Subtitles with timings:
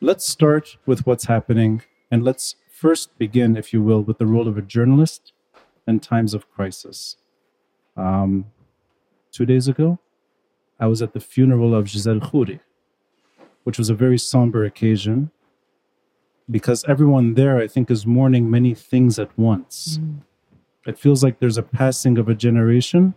[0.00, 4.46] Let's start with what's happening and let's first begin, if you will, with the role
[4.46, 5.32] of a journalist
[5.88, 7.16] in times of crisis.
[7.96, 8.44] Um,
[9.32, 9.98] two days ago,
[10.78, 12.60] I was at the funeral of Giselle Khouri,
[13.64, 15.32] which was a very somber occasion
[16.48, 19.98] because everyone there, I think, is mourning many things at once.
[19.98, 20.20] Mm.
[20.86, 23.14] It feels like there's a passing of a generation,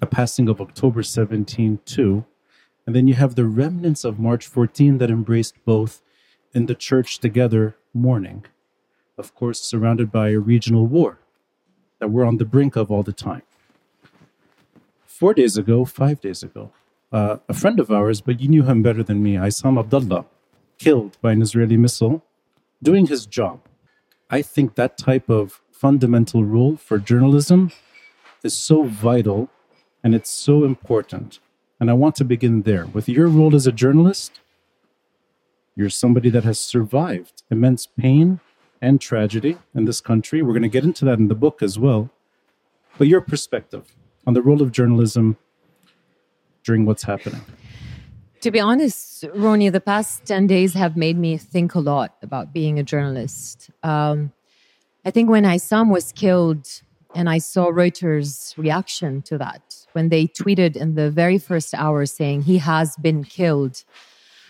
[0.00, 2.24] a passing of October 17 too,
[2.86, 6.02] and then you have the remnants of March 14 that embraced both
[6.52, 8.44] in the church together mourning,
[9.16, 11.18] of course, surrounded by a regional war
[11.98, 13.42] that we're on the brink of all the time.
[15.06, 16.72] Four days ago, five days ago,
[17.12, 20.24] uh, a friend of ours, but you knew him better than me, Isam Abdullah,
[20.78, 22.24] killed by an Israeli missile
[22.82, 23.60] doing his job.
[24.30, 27.70] I think that type of fundamental rule for journalism
[28.42, 29.48] is so vital
[30.02, 31.38] and it's so important
[31.82, 32.86] and I want to begin there.
[32.86, 34.38] With your role as a journalist,
[35.74, 38.38] you're somebody that has survived immense pain
[38.80, 40.42] and tragedy in this country.
[40.42, 42.08] We're going to get into that in the book as well.
[42.98, 43.96] But your perspective
[44.28, 45.38] on the role of journalism
[46.62, 47.40] during what's happening.
[48.42, 52.52] To be honest, Roni, the past 10 days have made me think a lot about
[52.52, 53.70] being a journalist.
[53.82, 54.30] Um,
[55.04, 56.68] I think when Isam was killed
[57.12, 62.06] and I saw Reuters' reaction to that, when they tweeted in the very first hour
[62.06, 63.84] saying he has been killed,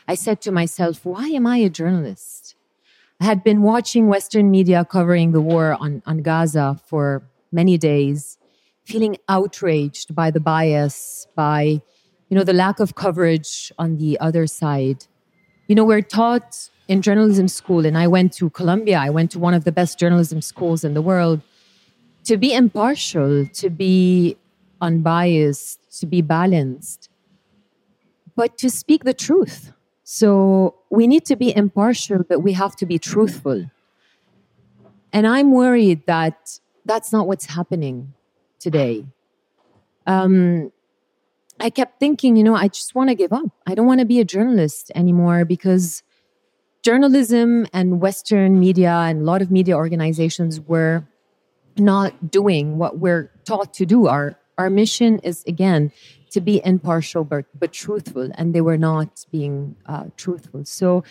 [0.09, 2.55] I said to myself, why am I a journalist?
[3.21, 8.37] I had been watching Western media covering the war on, on Gaza for many days,
[8.85, 11.83] feeling outraged by the bias, by
[12.29, 15.07] you know the lack of coverage on the other side.
[15.69, 19.39] You know, we're taught in journalism school, and I went to Columbia, I went to
[19.39, 21.43] one of the best journalism schools in the world,
[22.25, 24.37] to be impartial, to be
[24.83, 27.09] unbiased, to be balanced,
[28.37, 29.73] but to speak the truth.
[30.05, 33.71] So we need to be impartial, but we have to be truthful.
[35.13, 38.13] And I'm worried that that's not what's happening
[38.59, 39.07] today.
[40.07, 40.73] Um,
[41.61, 43.47] I kept thinking, you know, I just want to give up.
[43.67, 46.03] I don't want to be a journalist anymore because
[46.83, 51.07] journalism and Western media and a lot of media organizations were
[51.79, 54.09] not doing what we're taught to do.
[54.09, 55.93] Our our mission is again
[56.31, 61.05] to be impartial but, but truthful and they were not being uh, truthful so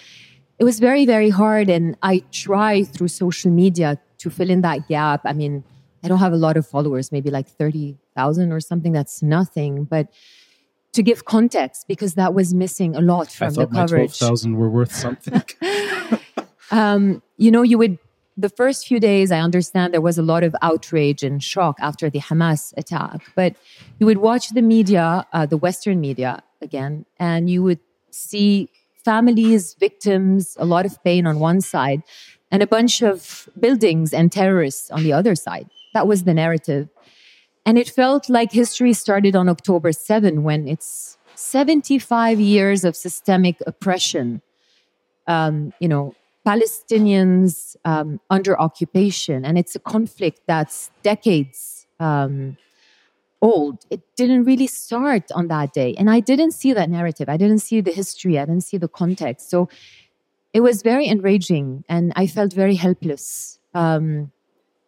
[0.60, 4.88] it was very very hard and i try through social media to fill in that
[4.88, 5.64] gap i mean
[6.04, 10.08] i don't have a lot of followers maybe like 30000 or something that's nothing but
[10.94, 14.18] to give context because that was missing a lot from the coverage.
[14.18, 15.42] 12,000 were worth something.
[16.72, 17.98] um, you know, you would
[18.42, 22.10] the first few days, I understand there was a lot of outrage and shock after
[22.10, 23.22] the Hamas attack.
[23.36, 23.56] But
[24.00, 28.70] you would watch the media, uh, the Western media again, and you would see
[29.06, 32.02] families, victims, a lot of pain on one side,
[32.52, 35.70] and a bunch of buildings and terrorists on the other side.
[35.94, 36.90] That was the narrative.
[37.66, 43.58] And it felt like history started on October 7 when it's 75 years of systemic
[43.66, 44.42] oppression.
[45.28, 46.16] Um, you know,
[46.46, 52.58] Palestinians um, under occupation, and it's a conflict that's decades um,
[53.42, 53.86] old.
[53.90, 57.30] It didn't really start on that day, and I didn't see that narrative.
[57.30, 58.40] I didn't see the history.
[58.40, 59.50] I didn't see the context.
[59.50, 59.70] So
[60.54, 63.60] it was very enraging, and I felt very helpless.
[63.74, 64.32] Um,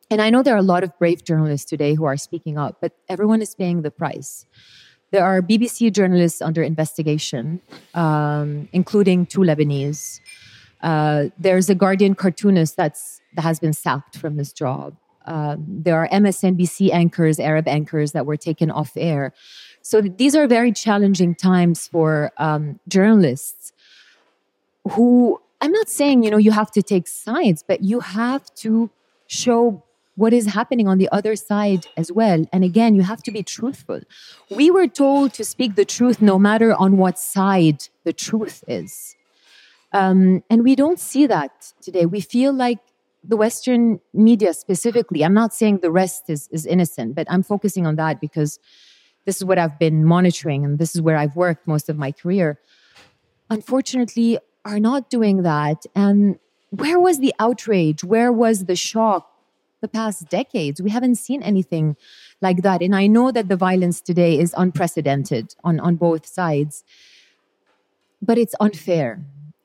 [0.09, 2.77] and I know there are a lot of brave journalists today who are speaking up,
[2.81, 4.45] but everyone is paying the price.
[5.11, 7.61] There are BBC journalists under investigation,
[7.93, 10.19] um, including two Lebanese.
[10.83, 14.95] Uh, there's a Guardian cartoonist that's that has been sacked from his job.
[15.25, 19.33] Um, there are MSNBC anchors, Arab anchors that were taken off air.
[19.81, 23.71] So these are very challenging times for um, journalists
[24.91, 28.89] who I'm not saying you know you have to take sides, but you have to
[29.27, 29.83] show
[30.15, 32.45] what is happening on the other side as well.
[32.51, 34.01] And again, you have to be truthful.
[34.49, 39.15] We were told to speak the truth no matter on what side the truth is.
[39.93, 42.05] Um, and we don't see that today.
[42.05, 42.79] We feel like
[43.23, 47.85] the Western media specifically, I'm not saying the rest is, is innocent, but I'm focusing
[47.85, 48.59] on that because
[49.25, 52.11] this is what I've been monitoring and this is where I've worked most of my
[52.11, 52.59] career.
[53.49, 55.85] Unfortunately, are not doing that.
[55.95, 56.39] And
[56.71, 58.03] where was the outrage?
[58.03, 59.29] Where was the shock
[59.81, 60.81] the past decades?
[60.81, 61.95] We haven't seen anything
[62.41, 62.81] like that.
[62.81, 66.83] And I know that the violence today is unprecedented on, on both sides,
[68.21, 69.23] but it's unfair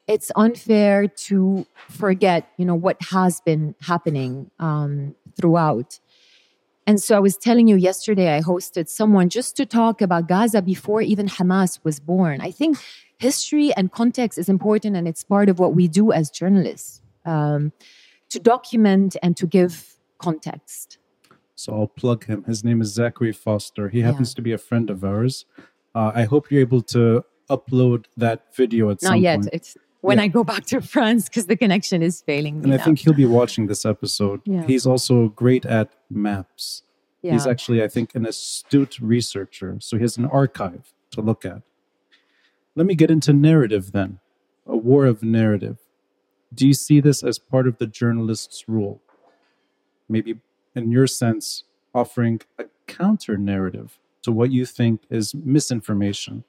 [0.09, 6.01] it's unfair to forget, you know, what has been happening um, throughout.
[6.87, 10.63] And so I was telling you yesterday, I hosted someone just to talk about Gaza
[10.63, 12.41] before even Hamas was born.
[12.41, 12.79] I think
[13.19, 17.73] history and context is important, and it's part of what we do as journalists um,
[18.31, 20.97] to document and to give context.
[21.55, 22.45] So I'll plug him.
[22.45, 23.91] His name is Zachary Foster.
[23.91, 24.37] He happens yeah.
[24.37, 25.45] to be a friend of ours.
[25.95, 29.41] Uh, I hope you're able to upload that video at Not some yet.
[29.41, 29.51] point.
[29.53, 30.25] It's when yeah.
[30.25, 32.63] I go back to France because the connection is failing.
[32.63, 32.85] and I now.
[32.85, 34.41] think he'll be watching this episode.
[34.45, 34.67] Yeah.
[34.67, 36.83] He's also great at maps.
[37.23, 37.33] Yeah.
[37.33, 39.77] He's actually, I think, an astute researcher.
[39.81, 41.63] So he has an archive to look at.
[42.77, 44.21] Let me get into narrative then.
[44.67, 45.79] A war of narrative.
[46.55, 49.03] Do you see this as part of the journalist's role?
[50.09, 50.39] Maybe,
[50.75, 51.65] in your sense,
[51.95, 56.45] offering a counter narrative to what you think is misinformation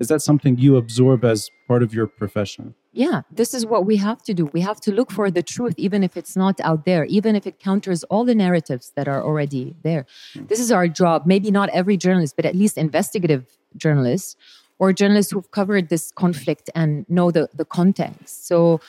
[0.00, 2.74] is that something you absorb as part of your profession?
[2.92, 4.46] Yeah, this is what we have to do.
[4.46, 7.46] We have to look for the truth, even if it's not out there, even if
[7.46, 10.06] it counters all the narratives that are already there.
[10.34, 10.48] Mm.
[10.48, 11.26] This is our job.
[11.26, 13.46] Maybe not every journalist, but at least investigative
[13.76, 14.36] journalists
[14.78, 18.46] or journalists who've covered this conflict and know the, the context.
[18.46, 18.80] So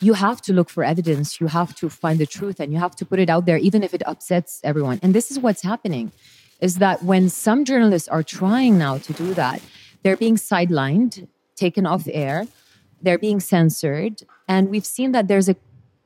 [0.00, 2.94] you have to look for evidence, you have to find the truth, and you have
[2.96, 5.00] to put it out there, even if it upsets everyone.
[5.02, 6.12] And this is what's happening
[6.60, 9.60] is that when some journalists are trying now to do that,
[10.02, 12.46] they're being sidelined, taken off air,
[13.02, 15.56] they're being censored, and we've seen that there's a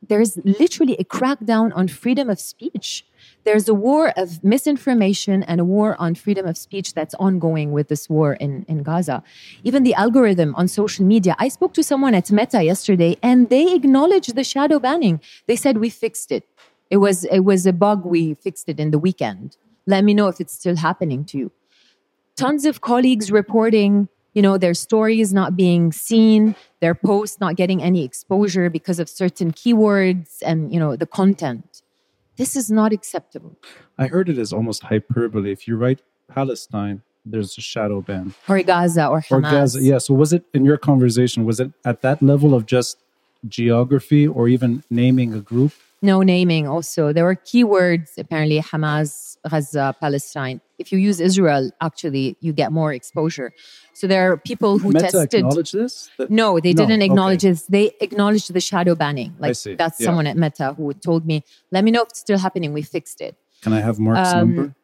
[0.08, 3.06] there's literally a crackdown on freedom of speech.
[3.44, 7.86] There's a war of misinformation and a war on freedom of speech that's ongoing with
[7.88, 9.22] this war in, in Gaza.
[9.62, 11.36] Even the algorithm on social media.
[11.38, 15.20] I spoke to someone at Meta yesterday and they acknowledged the shadow banning.
[15.46, 16.48] They said we fixed it.
[16.90, 19.56] It was it was a bug, we fixed it in the weekend.
[19.86, 21.52] Let me know if it's still happening to you
[22.42, 27.82] tons of colleagues reporting you know their stories not being seen their posts not getting
[27.82, 31.82] any exposure because of certain keywords and you know the content.
[32.36, 33.56] This is not acceptable.
[33.98, 35.52] I heard it as almost hyperbole.
[35.52, 38.34] If you write palestine there's a shadow ban.
[38.48, 39.30] Or gaza or Hamas.
[39.30, 39.98] or gaza yeah.
[39.98, 42.98] So was it in your conversation was it at that level of just
[43.46, 45.72] geography or even naming a group
[46.02, 47.12] no naming also.
[47.12, 50.60] There were keywords apparently hamas gaza palestine.
[50.78, 53.52] If you use israel actually you get more exposure.
[53.94, 56.10] So there are people who Meta tested acknowledge this?
[56.18, 57.50] That, no they no, didn't acknowledge okay.
[57.50, 57.62] this.
[57.66, 59.34] They acknowledged the shadow banning.
[59.38, 60.06] Like that's yeah.
[60.06, 62.72] someone at meta who told me let me know if it's still happening.
[62.72, 63.36] We fixed it.
[63.62, 64.74] Can i have mark's um, number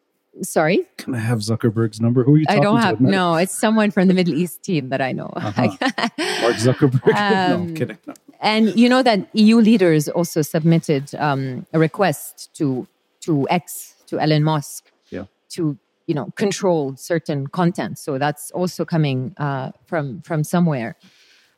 [0.43, 3.55] sorry can i have zuckerberg's number who are you talking i don't have no it's
[3.55, 5.63] someone from the middle east team that i know uh-huh.
[6.43, 8.15] mark zuckerberg um, no i'm um, kidding no.
[8.41, 12.87] And you know that EU leaders also submitted um, a request to
[13.21, 15.25] to X to Elon Musk yeah.
[15.51, 15.77] to
[16.07, 17.99] you know control certain content.
[17.99, 20.97] So that's also coming uh, from from somewhere.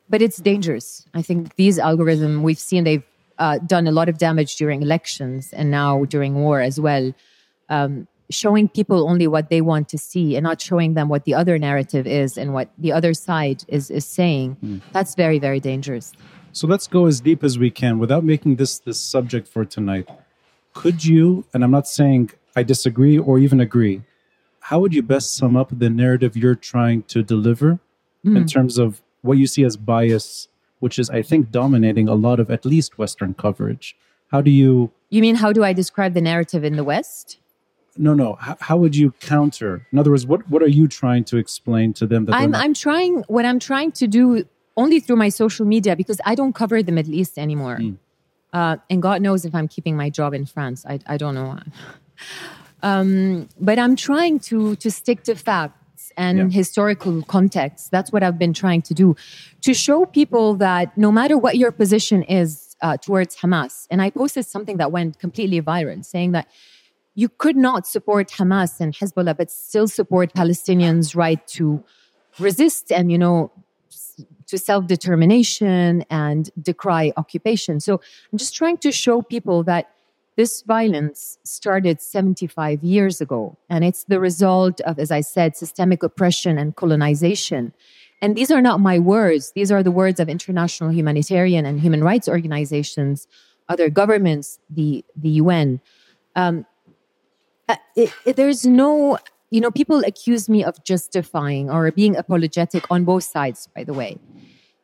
[0.09, 1.05] But it's dangerous.
[1.13, 3.03] I think these algorithms we've seen they've
[3.37, 7.13] uh, done a lot of damage during elections and now during war as well.
[7.69, 11.33] Um, showing people only what they want to see and not showing them what the
[11.33, 14.57] other narrative is and what the other side is is saying.
[14.63, 14.81] Mm.
[14.91, 16.13] That's very very dangerous.
[16.53, 20.09] So let's go as deep as we can without making this this subject for tonight.
[20.73, 24.01] Could you, and I'm not saying I disagree or even agree,
[24.61, 27.79] how would you best sum up the narrative you're trying to deliver
[28.25, 28.37] mm.
[28.37, 30.47] in terms of what you see as bias,
[30.79, 33.95] which is, I think, dominating a lot of at least Western coverage?
[34.31, 34.91] How do you.
[35.09, 37.37] You mean, how do I describe the narrative in the West?
[37.97, 38.35] No, no.
[38.35, 39.85] How, how would you counter?
[39.91, 42.25] In other words, what, what are you trying to explain to them?
[42.25, 44.45] That I'm, not- I'm trying, what I'm trying to do
[44.77, 47.77] only through my social media because I don't cover the Middle East anymore.
[47.77, 47.97] Mm.
[48.53, 50.85] Uh, and God knows if I'm keeping my job in France.
[50.85, 51.59] I, I don't know.
[52.83, 56.57] um, but I'm trying to to stick to facts and yeah.
[56.57, 57.91] historical context.
[57.91, 59.15] That's what I've been trying to do
[59.61, 64.09] to show people that no matter what your position is uh, towards Hamas, and I
[64.09, 66.47] posted something that went completely viral saying that
[67.15, 71.83] you could not support Hamas and Hezbollah, but still support Palestinians' right to
[72.39, 73.51] resist and you know
[74.47, 77.79] to self determination and decry occupation.
[77.79, 78.01] So
[78.31, 79.91] I'm just trying to show people that
[80.37, 86.03] this violence started 75 years ago, and it's the result of, as I said, systemic
[86.03, 87.73] oppression and colonization.
[88.21, 92.03] And these are not my words, these are the words of international humanitarian and human
[92.03, 93.27] rights organizations,
[93.67, 95.81] other governments, the, the UN.
[96.35, 96.65] Um,
[97.71, 99.17] uh, it, there's no
[99.51, 103.93] you know, people accuse me of justifying or being apologetic on both sides, by the
[103.93, 104.17] way,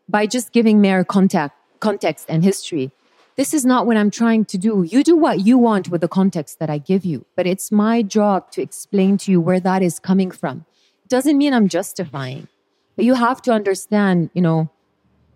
[0.09, 2.91] by just giving mere contact, context and history.
[3.37, 4.83] This is not what I'm trying to do.
[4.83, 8.01] You do what you want with the context that I give you, but it's my
[8.01, 10.65] job to explain to you where that is coming from.
[11.03, 12.49] It doesn't mean I'm justifying,
[12.97, 14.69] but you have to understand, you know,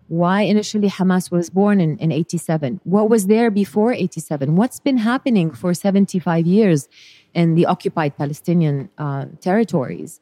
[0.08, 2.80] why initially Hamas was born in, in 87.
[2.84, 4.56] What was there before 87?
[4.56, 6.88] What's been happening for 75 years
[7.34, 10.20] in the occupied Palestinian uh, territories?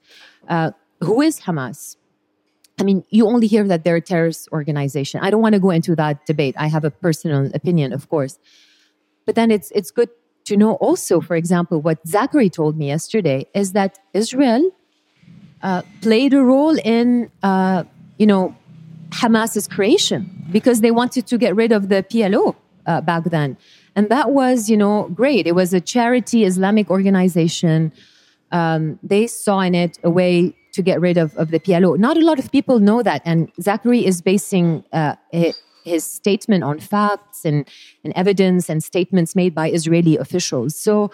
[0.48, 0.70] Uh,
[1.00, 1.96] who is Hamas?
[2.78, 5.20] I mean, you only hear that they're a terrorist organization.
[5.22, 6.54] I don't want to go into that debate.
[6.58, 8.38] I have a personal opinion, of course.
[9.26, 10.08] But then it's it's good
[10.46, 14.70] to know also, for example, what Zachary told me yesterday is that Israel
[15.62, 17.84] uh, played a role in, uh,
[18.18, 18.56] you know,
[19.12, 23.56] Hamas's creation because they wanted to get rid of the PLO uh, back then.
[23.96, 25.46] And that was, you know, great.
[25.46, 27.92] It was a charity Islamic organization.
[28.52, 31.98] Um, they saw in it a way to get rid of, of the PLO.
[31.98, 33.22] Not a lot of people know that.
[33.24, 35.16] And Zachary is basing uh,
[35.84, 37.68] his statement on facts and,
[38.04, 40.76] and evidence and statements made by Israeli officials.
[40.76, 41.10] So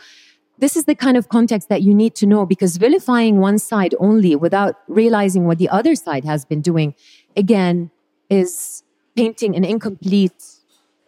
[0.58, 3.94] this is the kind of context that you need to know because vilifying one side
[3.98, 6.94] only without realizing what the other side has been doing,
[7.36, 7.90] again,
[8.28, 8.82] is
[9.14, 10.44] painting an incomplete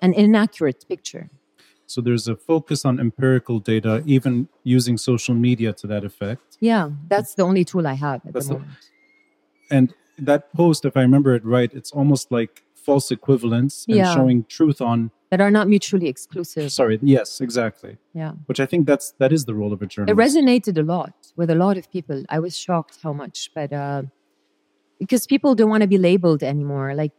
[0.00, 1.30] and inaccurate picture.
[1.87, 6.58] So there's a focus on empirical data, even using social media to that effect.
[6.61, 8.73] Yeah, that's the only tool I have at that's the moment.
[9.70, 13.97] The, and that post, if I remember it right, it's almost like false equivalence and
[13.97, 14.14] yeah.
[14.14, 16.73] showing truth on that are not mutually exclusive.
[16.73, 17.99] Sorry, yes, exactly.
[18.14, 18.32] Yeah.
[18.47, 20.18] Which I think that's that is the role of a journalist.
[20.18, 22.25] It resonated a lot with a lot of people.
[22.28, 24.02] I was shocked how much, but uh,
[24.99, 26.95] because people don't want to be labeled anymore.
[26.95, 27.12] Like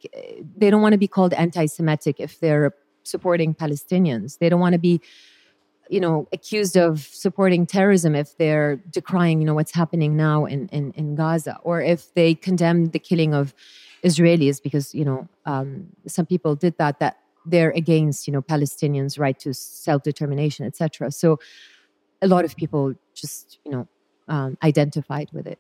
[0.57, 4.37] they don't want to be called anti-Semitic if they're supporting Palestinians.
[4.39, 5.01] They don't want to be,
[5.89, 10.67] you know, accused of supporting terrorism if they're decrying, you know, what's happening now in
[10.69, 13.53] in, in Gaza, or if they condemn the killing of
[14.03, 19.19] Israelis because you know um, some people did that that they're against you know Palestinians'
[19.19, 21.11] right to self determination, etc.
[21.11, 21.39] So
[22.21, 23.87] a lot of people just you know
[24.27, 25.59] um, identified with it.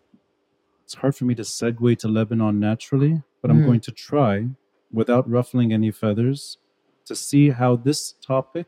[0.89, 3.65] It's hard for me to segue to Lebanon naturally, but I'm mm.
[3.67, 4.47] going to try,
[4.91, 6.57] without ruffling any feathers,
[7.05, 8.65] to see how this topic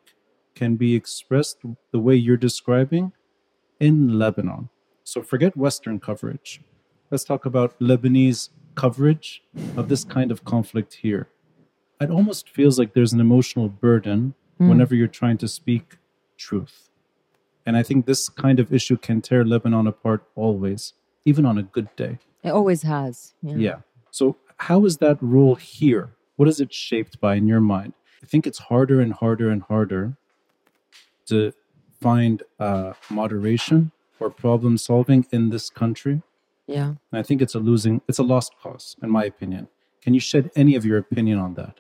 [0.54, 1.58] can be expressed
[1.92, 3.14] the way you're describing
[3.80, 4.70] in Lebanon.
[5.04, 6.62] So forget Western coverage.
[7.10, 9.42] Let's talk about Lebanese coverage
[9.76, 11.28] of this kind of conflict here.
[12.00, 14.70] It almost feels like there's an emotional burden mm.
[14.70, 15.98] whenever you're trying to speak
[16.38, 16.92] truth.
[17.66, 20.94] And I think this kind of issue can tear Lebanon apart always,
[21.26, 22.20] even on a good day.
[22.44, 23.34] It always has.
[23.42, 23.56] Yeah.
[23.56, 23.76] yeah.
[24.12, 26.12] So, how is that rule here?
[26.36, 27.94] What is it shaped by in your mind?
[28.24, 30.18] I think it's harder and harder and harder
[31.28, 31.54] to
[32.00, 36.22] find uh, moderation or problem solving in this country
[36.72, 36.94] yeah.
[37.12, 39.68] And I think it's a losing, it's a lost cause, in my opinion.
[40.02, 41.80] Can you shed any of your opinion on that?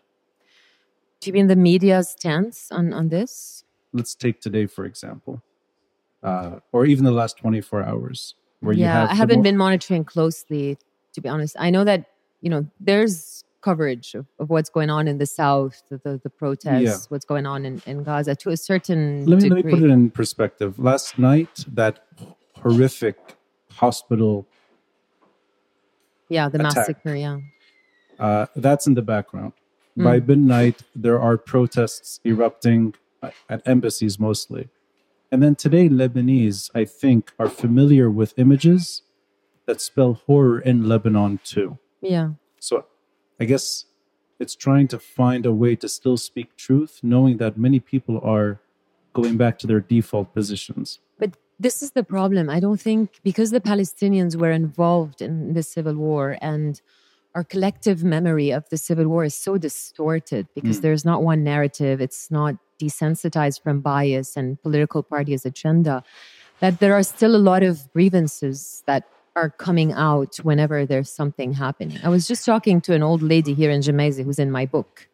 [1.21, 3.63] Do you mean the media's stance on, on this?
[3.93, 5.41] Let's take today, for example,
[6.24, 8.36] uh, or even the last 24 hours.
[8.62, 10.77] Where yeah, you have I haven't more- been monitoring closely,
[11.13, 11.56] to be honest.
[11.60, 12.06] I know that,
[12.41, 16.30] you know, there's coverage of, of what's going on in the south, the, the, the
[16.30, 16.98] protests, yeah.
[17.10, 19.62] what's going on in, in Gaza to a certain let me, degree.
[19.62, 20.80] Let me put it in perspective.
[20.80, 22.06] Last night, that
[22.56, 23.18] horrific
[23.72, 24.48] hospital
[26.30, 26.75] yeah, the attack.
[26.75, 27.15] massacre.
[27.15, 27.39] Yeah.
[28.20, 29.53] Uh, that's in the background.
[29.98, 30.03] Mm.
[30.03, 32.96] By midnight, there are protests erupting
[33.50, 34.70] at embassies mostly.
[35.32, 39.04] And then today, Lebanese, I think, are familiar with images
[39.66, 41.78] that spell horror in Lebanon too.
[42.02, 42.32] Yeah.
[42.60, 42.86] So
[43.40, 43.86] I guess
[44.40, 48.60] it's trying to find a way to still speak truth, knowing that many people are
[49.14, 51.00] going back to their default positions.
[51.18, 52.50] But this is the problem.
[52.50, 56.82] I don't think because the Palestinians were involved in the civil war and
[57.36, 60.82] our collective memory of the civil war is so distorted because mm.
[60.82, 66.04] there's not one narrative, it's not desensitized from bias and political parties' agenda,
[66.60, 71.54] that there are still a lot of grievances that are coming out whenever there's something
[71.54, 71.98] happening.
[72.04, 75.08] I was just talking to an old lady here in Gemmayzeh who's in my book.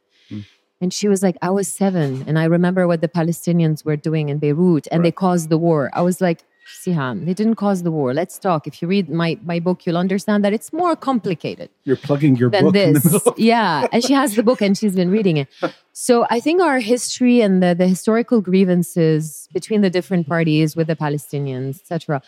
[0.79, 2.23] And she was like, I was seven.
[2.27, 5.07] And I remember what the Palestinians were doing in Beirut and right.
[5.07, 5.89] they caused the war.
[5.93, 8.13] I was like, Siham, they didn't cause the war.
[8.13, 8.67] Let's talk.
[8.67, 11.69] If you read my, my book, you'll understand that it's more complicated.
[11.85, 12.73] You're plugging your book.
[12.73, 13.27] This.
[13.37, 13.87] yeah.
[13.91, 15.47] And she has the book and she's been reading it.
[15.93, 20.87] So I think our history and the, the historical grievances between the different parties with
[20.87, 22.21] the Palestinians, etc.,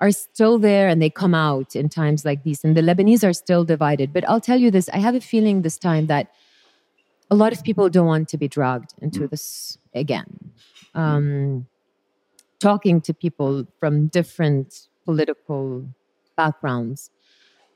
[0.00, 2.64] are still there and they come out in times like these.
[2.64, 4.12] And the Lebanese are still divided.
[4.12, 6.32] But I'll tell you this I have a feeling this time that
[7.30, 9.30] a lot of people don't want to be dragged into mm.
[9.30, 10.50] this again.
[10.94, 11.66] Um,
[12.62, 15.84] talking to people from different political
[16.36, 17.10] backgrounds,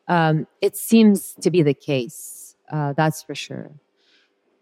[0.08, 2.56] um, it seems to be the case.
[2.70, 3.70] Uh, that's for sure.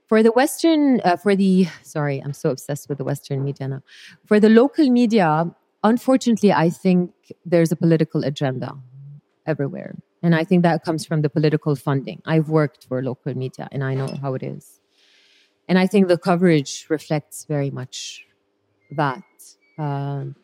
[0.09, 3.83] For the Western, uh, for the, sorry, I'm so obsessed with the Western media now.
[4.27, 5.51] For the local media,
[5.83, 7.13] unfortunately, I think
[7.45, 8.71] there's a political agenda
[9.47, 12.23] everywhere And I think that comes from the political funding.
[12.25, 14.81] I've worked for local media and I know how it is.
[15.69, 18.25] And I think the coverage reflects very much
[18.91, 19.23] that.
[19.79, 20.37] Um,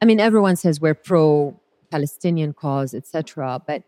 [0.00, 1.58] I mean, everyone says we're pro
[1.90, 3.62] Palestinian cause, etc.
[3.66, 3.84] But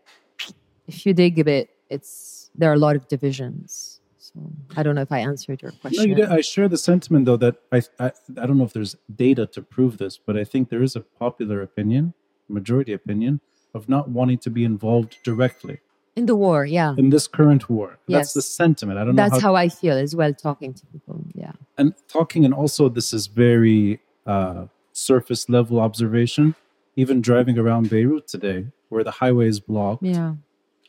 [0.87, 3.99] if you dig a bit, it's there are a lot of divisions.
[4.17, 4.33] So
[4.75, 6.11] I don't know if I answered your question.
[6.11, 6.27] No, you.
[6.27, 9.61] I share the sentiment though that I, I I don't know if there's data to
[9.61, 12.13] prove this, but I think there is a popular opinion,
[12.47, 13.41] majority opinion,
[13.73, 15.79] of not wanting to be involved directly
[16.15, 16.65] in the war.
[16.65, 17.99] Yeah, in this current war.
[18.07, 18.17] Yes.
[18.17, 18.97] That's the sentiment.
[18.99, 19.23] I don't know.
[19.23, 19.49] that's know.
[19.49, 20.33] how, I feel as well.
[20.33, 21.23] Talking to people.
[21.33, 26.55] Yeah, and talking, and also this is very uh, surface level observation.
[26.97, 30.03] Even driving around Beirut today, where the highway is blocked.
[30.03, 30.35] yeah.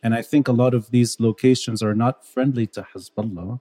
[0.02, 3.58] And I think a lot of these locations are not friendly to Hezbollah,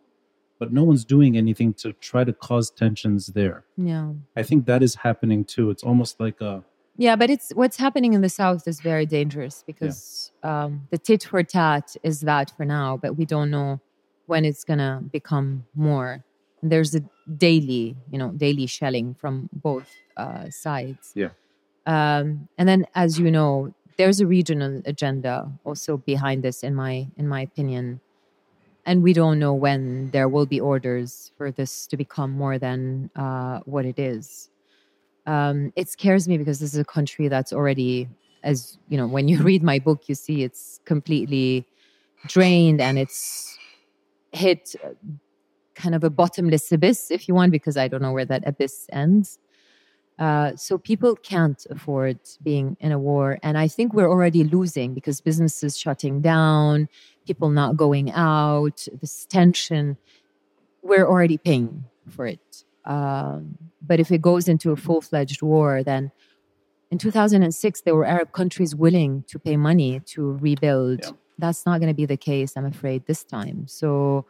[0.60, 3.64] but no one's doing anything to try to cause tensions there.
[3.78, 4.12] Yeah.
[4.36, 5.72] I think that is happening too.
[5.72, 6.64] It's almost like a
[6.98, 11.24] Yeah, but it's what's happening in the south is very dangerous because um, the tit
[11.24, 13.80] for tat is that for now, but we don't know
[14.28, 16.24] when it's gonna become more.
[16.66, 17.04] And there's a
[17.38, 19.86] daily, you know, daily shelling from both
[20.18, 21.12] uh, sides.
[21.14, 21.30] Yeah.
[21.86, 27.06] Um, and then, as you know, there's a regional agenda also behind this, in my
[27.18, 28.02] in my opinion.
[28.88, 33.12] And we don't know when there will be orders for this to become more than
[33.16, 34.50] uh, what it is
[35.26, 38.08] um, it scares me because this is a country that's already
[38.44, 41.66] as you know when you read my book you see it's completely
[42.28, 43.58] drained and it's
[44.32, 44.76] hit
[45.76, 48.88] kind of a bottomless abyss if you want because i don't know where that abyss
[48.92, 49.40] ends
[50.18, 54.94] uh, so people can't afford being in a war and i think we're already losing
[54.94, 56.88] because businesses shutting down
[57.28, 59.98] people not going out this tension
[60.82, 65.84] we're already paying for it um, but if it goes into a full fledged war,
[65.84, 66.12] then
[66.92, 71.02] in 2006, there were Arab countries willing to pay money to rebuild.
[71.04, 71.12] Yeah.
[71.38, 73.68] That's not going to be the case, I'm afraid, this time.
[73.68, 74.26] So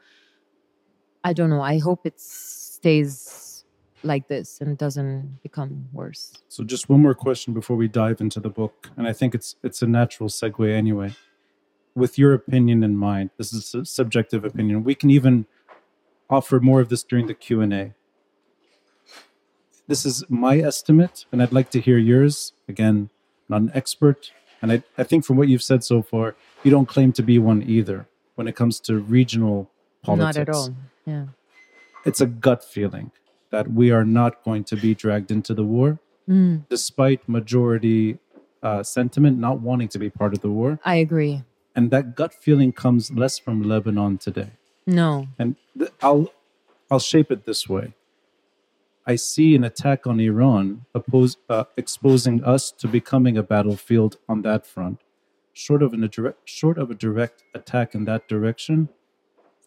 [1.26, 1.62] I don't know.
[1.62, 3.66] I hope it stays
[4.04, 6.34] like this and doesn't become worse.
[6.50, 9.56] So just one more question before we dive into the book, and I think it's
[9.64, 11.16] it's a natural segue anyway.
[11.96, 14.84] With your opinion in mind, this is a subjective opinion.
[14.84, 15.48] We can even
[16.30, 17.94] offer more of this during the Q and A.
[19.88, 22.54] This is my estimate, and I'd like to hear yours.
[22.68, 23.10] Again,
[23.50, 26.88] not an expert, and I, I think from what you've said so far, you don't
[26.88, 29.72] claim to be one either when it comes to regional
[30.04, 30.38] politics.
[30.38, 30.76] Not at all.
[31.06, 31.28] Yeah.
[32.06, 33.12] It's a gut feeling
[33.52, 38.18] that we are not going to be dragged into the war Mm, despite majority
[38.64, 40.80] uh, sentiment not wanting to be part of the war.
[40.84, 41.44] I agree.
[41.76, 44.52] And that gut feeling comes less from Lebanon today.
[44.88, 45.28] No.
[45.38, 46.34] And th- I'll
[46.90, 47.94] I'll shape it this way.
[49.06, 54.42] I see an attack on Iran oppose, uh, exposing us to becoming a battlefield on
[54.42, 55.02] that front.
[55.54, 58.90] Short of, an, a direct, short of a direct attack in that direction,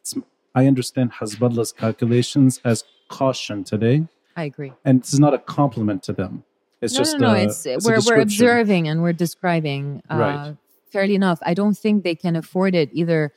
[0.01, 0.17] it's,
[0.55, 4.07] I understand Hezbollah's calculations as caution today,
[4.37, 4.73] I agree.
[4.85, 6.45] and this is not a compliment to them.
[6.81, 7.35] It's no, just no, no.
[7.35, 10.57] a- it's, a we're we're observing and we're describing uh, Right.
[10.91, 11.39] fairly enough.
[11.43, 13.33] I don't think they can afford it either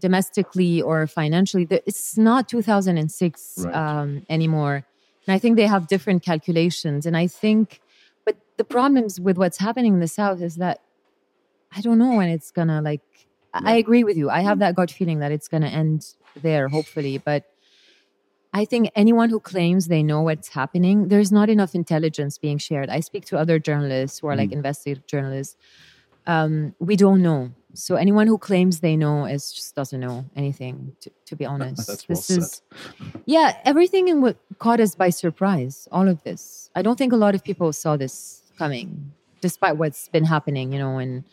[0.00, 1.66] domestically or financially.
[1.70, 3.74] It's not 2006 Right.
[3.74, 4.84] um, anymore,
[5.26, 7.06] and I think they have different calculations.
[7.06, 7.80] And I think,
[8.24, 10.80] but the problems with what's happening in the South is that
[11.76, 13.02] I don't know when it's gonna like.
[13.52, 14.30] I I agree with you.
[14.30, 17.44] I have that gut feeling that it's gonna end there, hopefully, but.
[18.52, 22.90] I think anyone who claims they know what's happening, there's not enough intelligence being shared.
[22.90, 25.54] I speak to other journalists who are like investigative journalists.
[26.26, 27.52] Um, we don't know.
[27.74, 30.96] So anyone who claims they know is just doesn't know anything.
[31.00, 32.38] To, to be honest, well this said.
[32.38, 32.62] is
[33.26, 33.56] yeah.
[33.64, 35.88] Everything in what caught us by surprise.
[35.92, 36.70] All of this.
[36.74, 40.72] I don't think a lot of people saw this coming, despite what's been happening.
[40.72, 41.24] You know, in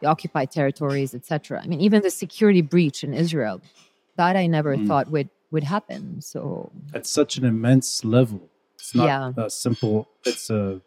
[0.00, 1.60] the occupied territories, etc.
[1.62, 3.60] I mean, even the security breach in Israel,
[4.16, 4.86] that I never Mm.
[4.88, 6.20] thought would would happen.
[6.20, 8.40] So at such an immense level.
[8.78, 9.32] It's not Yeah.
[9.46, 10.08] a simple.
[10.24, 10.80] It's a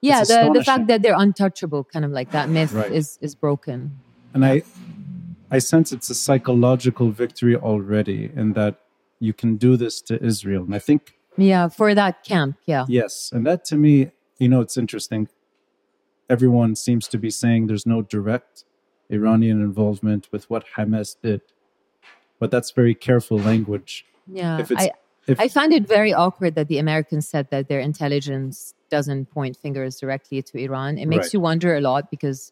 [0.00, 2.92] yeah, It's the the fact that they're untouchable, kind of like that myth, Right.
[3.00, 3.78] is is broken.
[4.34, 4.62] and I
[5.50, 8.74] I sense it's a psychological victory already in that
[9.26, 11.00] you can do this to Israel, and I think
[11.38, 12.56] Yeah, for that camp.
[12.66, 13.94] Yeah, yes, and that to me,
[14.42, 15.28] you know, it's interesting.
[16.28, 18.64] Everyone seems to be saying there's no direct
[19.10, 21.40] Iranian involvement with what Hamas did,
[22.38, 24.04] but that's very careful language.
[24.26, 24.58] yeah.
[24.60, 24.90] If it's I
[25.26, 29.56] if I find it very awkward that the Americans said that their intelligence doesn't point
[29.56, 30.96] fingers directly to Iran.
[30.96, 31.34] It makes Right.
[31.34, 32.50] you wonder a lot because,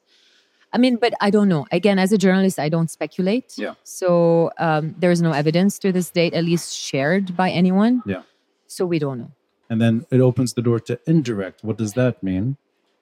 [0.75, 1.65] I mean, but I don't know.
[1.73, 3.55] Again, as a journalist, I don't speculate.
[3.57, 3.75] Yeah.
[3.85, 8.03] So um, there is no evidence to this date, at least shared by anyone.
[8.05, 8.23] Yeah.
[8.67, 9.33] So we don't know.
[9.71, 11.65] and then it opens the door to indirect.
[11.65, 12.57] What does that mean?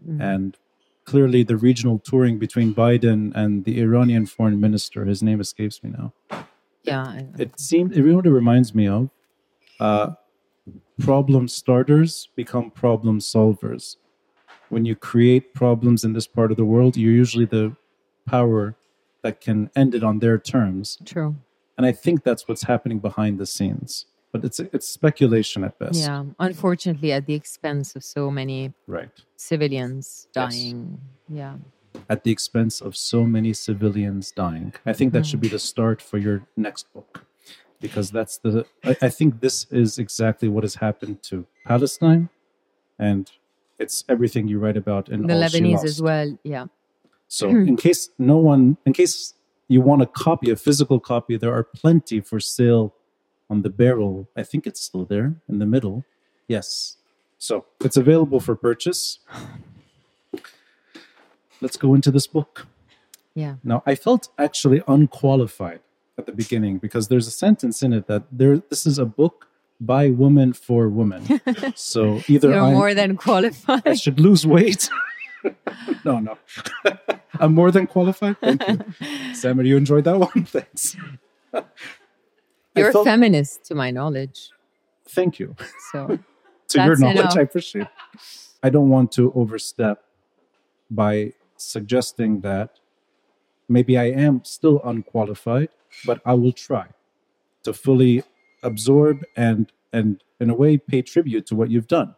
[0.09, 0.21] Mhm.
[0.33, 0.57] And
[1.05, 5.05] clearly the regional touring between Biden and the Iranian foreign minister.
[5.05, 6.09] His name escapes me now.
[6.85, 7.03] Yeah.
[7.05, 9.11] I- It seemed, it really reminds me of
[9.81, 10.13] uh,
[11.01, 13.97] problem starters become problem solvers.
[14.69, 17.77] When you create problems in this part of the world, you're usually the
[18.27, 18.75] power
[19.23, 20.99] that can end it on their terms.
[21.05, 21.37] True.
[21.77, 24.07] And I think that's what's happening behind the scenes.
[24.33, 26.01] But it's it's speculation at best.
[26.01, 26.25] Yeah.
[26.41, 29.11] Unfortunately, at the expense of so many Right.
[29.37, 30.55] civilians Yes.
[30.55, 31.01] dying.
[31.29, 31.57] Yeah.
[32.09, 34.75] At the expense of so many civilians dying.
[34.85, 37.25] I think that should be the start for your next book.
[37.81, 42.31] Because that's the I, I think this is exactly what has happened to Palestine
[42.99, 43.31] and
[43.79, 46.39] it's everything you write about in The Lebanese as well.
[46.43, 46.67] Yeah.
[47.29, 49.35] So, in case no one, in case
[49.69, 52.95] you want a copy, a physical copy, there are plenty for sale
[53.51, 54.29] on the barrel.
[54.37, 56.05] I think it's still there in the middle.
[56.49, 56.97] Yes.
[57.39, 59.19] So, it's available for purchase.
[61.65, 62.67] Let's go into this book.
[63.35, 63.55] Yeah.
[63.65, 65.81] Now, I felt actually unqualified
[66.19, 69.49] at the beginning because there's a sentence in it that there this is a book
[69.81, 71.41] by woman for woman.
[71.75, 73.81] so, either You're I'm, more than qualified.
[73.87, 74.91] I should lose weight.
[76.05, 76.37] no, no.
[77.41, 78.39] I'm more than qualified.
[78.41, 79.35] Thank you.
[79.35, 80.45] Sammy, you enjoyed that one?
[80.45, 80.97] Thanks.
[82.77, 84.51] You're felt- a feminist, to my knowledge.
[85.09, 85.57] Thank you.
[85.93, 86.19] So,
[86.69, 87.37] To your knowledge, enough.
[87.39, 87.87] I appreciate.
[88.63, 90.05] I don't want to overstep
[90.91, 92.81] by suggesting that
[93.69, 95.71] maybe I am still unqualified,
[96.05, 96.89] but I will try
[97.63, 98.23] to fully
[98.63, 102.15] absorb and and in a way pay tribute to what you've done.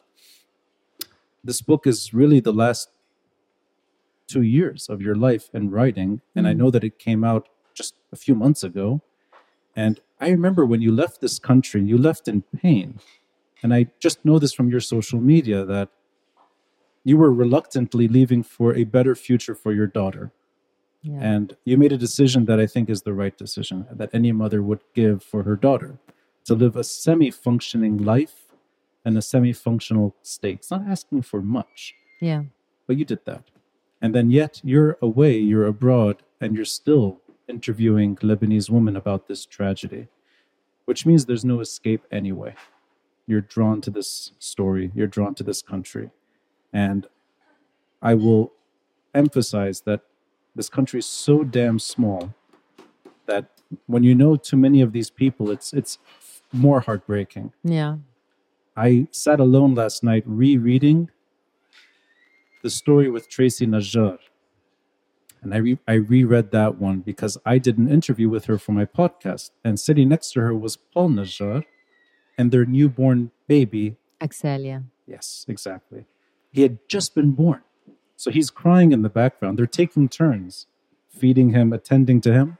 [1.44, 2.88] This book is really the last
[4.26, 6.56] two years of your life in writing, and I mm.
[6.56, 9.02] know that it came out just a few months ago.
[9.76, 12.98] And I remember when you left this country, you left in pain.
[13.62, 15.90] And I just know this from your social media that
[17.06, 20.32] you were reluctantly leaving for a better future for your daughter.
[21.02, 21.20] yeah.
[21.20, 24.60] And you made a decision that I think is the right decision that any mother
[24.60, 26.00] would give for her daughter
[26.46, 28.46] to live a semi functioning life
[29.04, 30.58] in a semi functional state.
[30.58, 32.42] It's not asking for much, yeah.
[32.88, 33.44] but you did that.
[34.02, 39.46] And then yet you're away, you're abroad, and you're still interviewing Lebanese women about this
[39.46, 40.08] tragedy,
[40.86, 42.56] which means there's no escape anyway.
[43.28, 46.10] You're drawn to this story, you're drawn to this country.
[46.72, 47.06] And
[48.02, 48.52] I will
[49.14, 50.02] emphasize that
[50.54, 52.34] this country is so damn small
[53.26, 53.50] that
[53.86, 55.98] when you know too many of these people, it's it's
[56.52, 57.52] more heartbreaking.
[57.64, 57.96] Yeah.
[58.76, 61.10] I sat alone last night rereading
[62.62, 64.18] the story with Tracy Najjar.
[65.42, 68.72] And I, re- I reread that one because I did an interview with her for
[68.72, 69.50] my podcast.
[69.64, 71.64] And sitting next to her was Paul Najjar
[72.36, 73.96] and their newborn baby.
[74.20, 74.84] Axelia.
[75.06, 76.04] Yes, exactly.
[76.56, 77.60] He had just been born.
[78.16, 79.58] So he's crying in the background.
[79.58, 80.66] They're taking turns
[81.10, 82.56] feeding him, attending to him.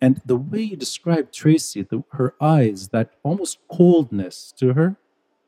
[0.00, 4.96] And the way you describe Tracy, the, her eyes, that almost coldness to her,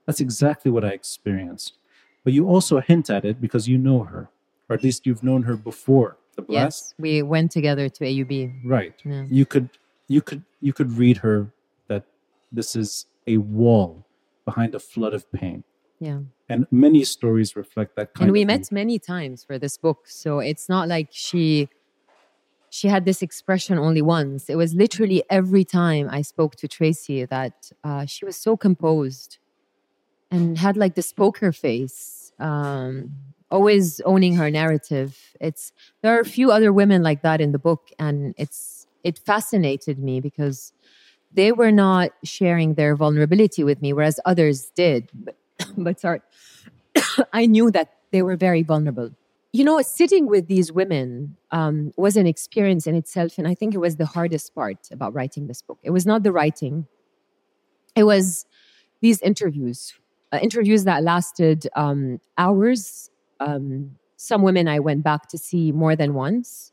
[0.06, 1.78] that's exactly what I experienced.
[2.22, 4.28] But you also hint at it because you know her,
[4.68, 6.84] or at least you've known her before the blast.
[6.88, 6.94] Yes.
[6.98, 8.60] We went together to AUB.
[8.64, 8.94] Right.
[9.04, 9.24] Yeah.
[9.30, 9.70] You could
[10.06, 11.50] you could you could read her
[11.88, 12.04] that
[12.52, 14.06] this is a wall
[14.44, 15.64] behind a flood of pain.
[15.98, 16.20] Yeah.
[16.48, 20.40] And many stories reflect that kind and we met many times for this book so
[20.40, 21.68] it's not like she
[22.68, 24.50] she had this expression only once.
[24.50, 29.38] It was literally every time i spoke to tracy that uh, she was so composed
[30.30, 33.12] and had like this poker face um,
[33.50, 35.16] always owning her narrative.
[35.40, 39.18] It's there are a few other women like that in the book and it's it
[39.18, 40.72] fascinated me because
[41.32, 45.10] they were not sharing their vulnerability with me whereas others did
[45.76, 46.20] but, sorry
[47.32, 49.10] I knew that they were very vulnerable.
[49.52, 53.38] You know, sitting with these women um, was an experience in itself.
[53.38, 55.78] And I think it was the hardest part about writing this book.
[55.82, 56.86] It was not the writing,
[57.94, 58.46] it was
[59.00, 59.94] these interviews,
[60.32, 63.10] uh, interviews that lasted um, hours.
[63.38, 66.72] Um, some women I went back to see more than once.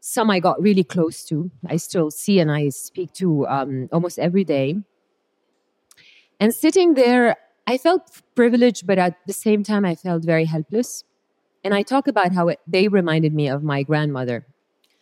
[0.00, 1.50] Some I got really close to.
[1.66, 4.76] I still see and I speak to um, almost every day.
[6.38, 7.36] And sitting there,
[7.70, 11.04] I felt privileged, but at the same time, I felt very helpless.
[11.62, 14.44] And I talk about how it, they reminded me of my grandmother.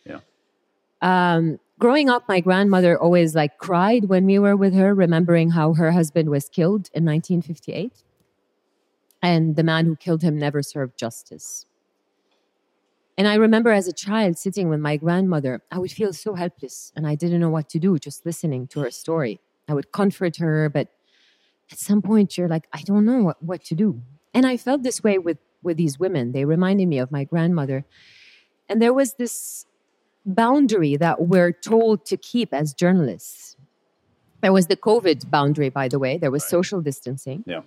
[0.05, 0.19] Yeah.
[1.01, 5.73] Um, growing up, my grandmother always like cried when we were with her, remembering how
[5.73, 8.03] her husband was killed in 1958,
[9.23, 11.65] and the man who killed him never served justice.
[13.17, 16.93] And I remember as a child sitting with my grandmother, I would feel so helpless,
[16.95, 19.39] and I didn't know what to do, just listening to her story.
[19.67, 20.89] I would comfort her, but
[21.71, 24.01] at some point you're like, I don't know what, what to do.
[24.33, 26.31] And I felt this way with with these women.
[26.31, 27.85] They reminded me of my grandmother.
[28.69, 29.65] And there was this
[30.25, 33.57] boundary that we're told to keep as journalists.
[34.41, 37.43] There was the COVID boundary, by the way, there was social distancing.
[37.45, 37.61] Yeah.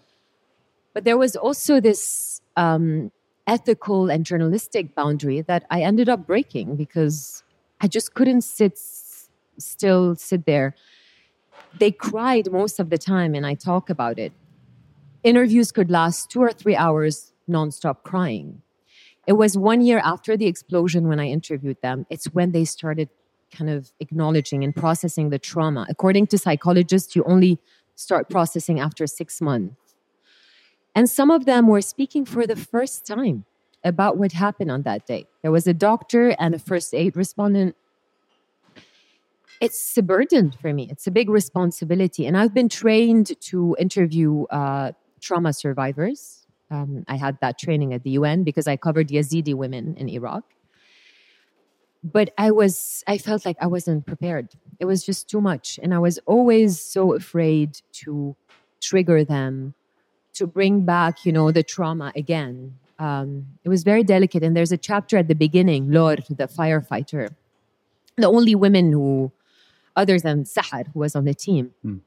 [0.94, 3.10] But there was also this um,
[3.46, 7.42] ethical and journalistic boundary that I ended up breaking because
[7.80, 10.74] I just couldn't sit s- still, sit there.
[11.78, 14.32] They cried most of the time, and I talk about it.
[15.22, 18.62] Interviews could last two or three hours nonstop crying.
[19.26, 22.06] It was one year after the explosion when I interviewed them.
[22.10, 23.08] It's when they started
[23.52, 25.86] kind of acknowledging and processing the trauma.
[25.88, 27.58] According to psychologists, you only
[27.94, 29.76] start processing after six months.
[30.94, 33.44] And some of them were speaking for the first time
[33.84, 35.26] about what happened on that day.
[35.42, 37.76] There was a doctor and a first aid respondent.
[39.62, 40.88] It's a burden for me.
[40.90, 42.26] It's a big responsibility.
[42.26, 46.48] And I've been trained to interview uh, trauma survivors.
[46.68, 50.42] Um, I had that training at the UN because I covered Yazidi women in Iraq.
[52.02, 54.48] But I was, I felt like I wasn't prepared.
[54.80, 55.78] It was just too much.
[55.80, 58.34] And I was always so afraid to
[58.80, 59.74] trigger them,
[60.34, 62.78] to bring back, you know, the trauma again.
[62.98, 64.42] Um, it was very delicate.
[64.42, 67.28] And there's a chapter at the beginning, Lor, the firefighter,
[68.16, 69.30] the only women who,
[69.96, 71.72] other than Sahar, who was on the team.
[71.82, 71.98] Hmm.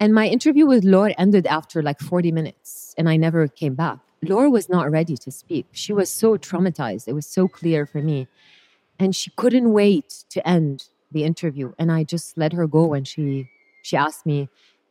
[0.00, 4.00] And my interview with Lor ended after like 40 minutes, and I never came back.
[4.22, 5.66] Laura was not ready to speak.
[5.72, 7.08] She was so traumatized.
[7.08, 8.26] It was so clear for me.
[8.98, 11.72] And she couldn't wait to end the interview.
[11.78, 13.48] And I just let her go and she
[13.82, 14.48] she asked me,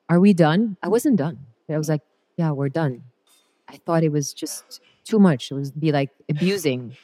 [0.10, 0.78] Are we done?
[0.84, 1.40] I wasn't done.
[1.70, 2.02] I was like,
[2.38, 3.04] Yeah, we're done.
[3.68, 5.52] I thought it was just too much.
[5.52, 6.96] It would be like abusing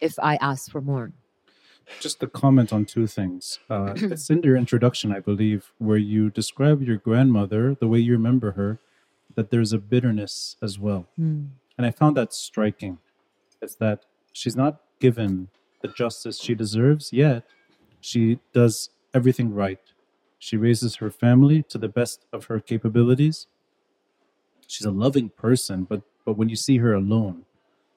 [0.00, 1.12] if I asked for more.
[2.00, 3.58] Just to comment on two things.
[3.68, 8.12] Uh, it's in your introduction, I believe, where you describe your grandmother, the way you
[8.12, 8.78] remember her,
[9.34, 11.06] that there's a bitterness as well.
[11.18, 11.48] Mm.
[11.76, 12.98] And I found that striking.
[13.62, 15.48] It's that she's not given
[15.82, 17.44] the justice she deserves, yet
[18.00, 19.80] she does everything right.
[20.38, 23.46] She raises her family to the best of her capabilities.
[24.66, 27.44] She's a loving person, but but when you see her alone,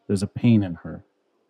[0.07, 1.03] there's a pain in her.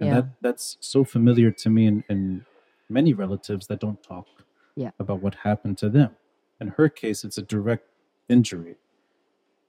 [0.04, 0.22] And Yeah.
[0.22, 2.46] that that's so familiar to me and, and
[2.90, 4.28] many relatives that don't talk
[4.76, 4.92] Yeah.
[5.00, 6.12] about what happened to them.
[6.62, 7.86] In her case, it's a direct
[8.30, 8.76] injury,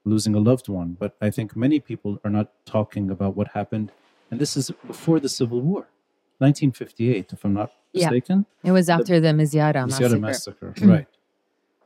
[0.03, 0.89] losing a loved one.
[0.99, 3.91] But I think many people are not talking about what happened.
[4.29, 5.87] And this is before the Civil War,
[6.39, 8.69] 1958, if I'm not mistaken Yeah.
[8.69, 10.67] It was after the Mizyara Misyara massacre.
[10.73, 10.73] massacre.
[10.95, 11.07] right.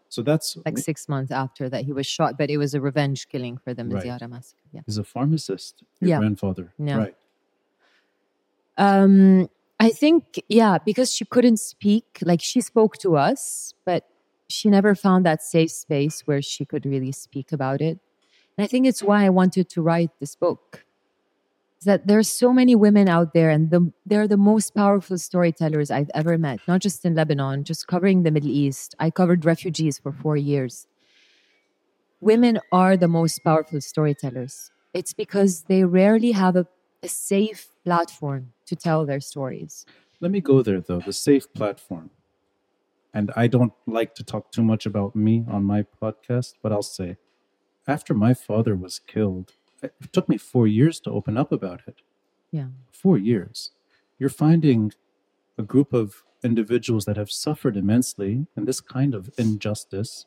[0.09, 3.27] So that's Like six months after that, he was shot, but it was a revenge
[3.29, 4.27] killing for the Right.
[4.29, 4.59] Massacre.
[4.71, 4.81] Yeah.
[4.87, 6.17] He's a pharmacist, your Yeah.
[6.19, 6.73] grandfather.
[6.79, 6.97] Yeah.
[6.97, 7.15] Right.
[8.79, 14.05] Um, I think, yeah, because she couldn't speak, like she spoke to us, but
[14.47, 17.99] she never found that safe space where she could really speak about it.
[18.57, 20.85] And I think it's why I wanted to write this book.
[21.79, 25.91] Is that there's so many women out there, and the, they're the most powerful storytellers
[25.91, 28.95] I've ever met, not just in Lebanon, just covering the Middle East.
[28.99, 30.87] I covered refugees for four years.
[32.19, 34.71] Women are the most powerful storytellers.
[34.93, 36.67] It's because they rarely have a,
[37.01, 39.85] a safe platform to tell their stories.
[40.21, 40.99] Let me go there, though.
[40.99, 42.11] The safe platform.
[43.13, 46.83] And I don't like to talk too much about me on my podcast, but I'll
[46.83, 47.17] say
[47.87, 52.01] after my father was killed, it took me four years to open up about it.
[52.51, 52.67] Yeah.
[52.91, 53.71] Four years.
[54.19, 54.93] You're finding
[55.57, 60.25] a group of individuals that have suffered immensely in this kind of injustice,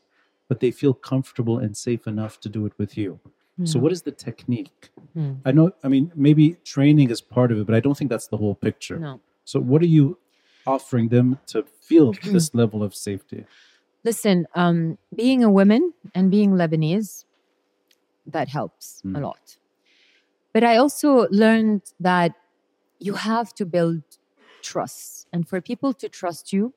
[0.49, 3.21] but they feel comfortable and safe enough to do it with you.
[3.65, 4.91] So, what is the technique?
[5.15, 5.35] Hmm.
[5.45, 8.27] I know, I mean, maybe training is part of it, but I don't think that's
[8.27, 8.99] the whole picture.
[8.99, 9.21] No.
[9.45, 10.19] So, what are you
[10.67, 13.45] offering them to feel this level of safety?
[14.05, 17.25] Listen, um, being a woman and being Lebanese,
[18.27, 19.23] that helps a Mm.
[19.23, 19.59] lot.
[20.55, 22.33] But I also learned that
[22.99, 24.03] you have to build
[24.63, 25.29] trust.
[25.33, 26.73] And for people to trust you,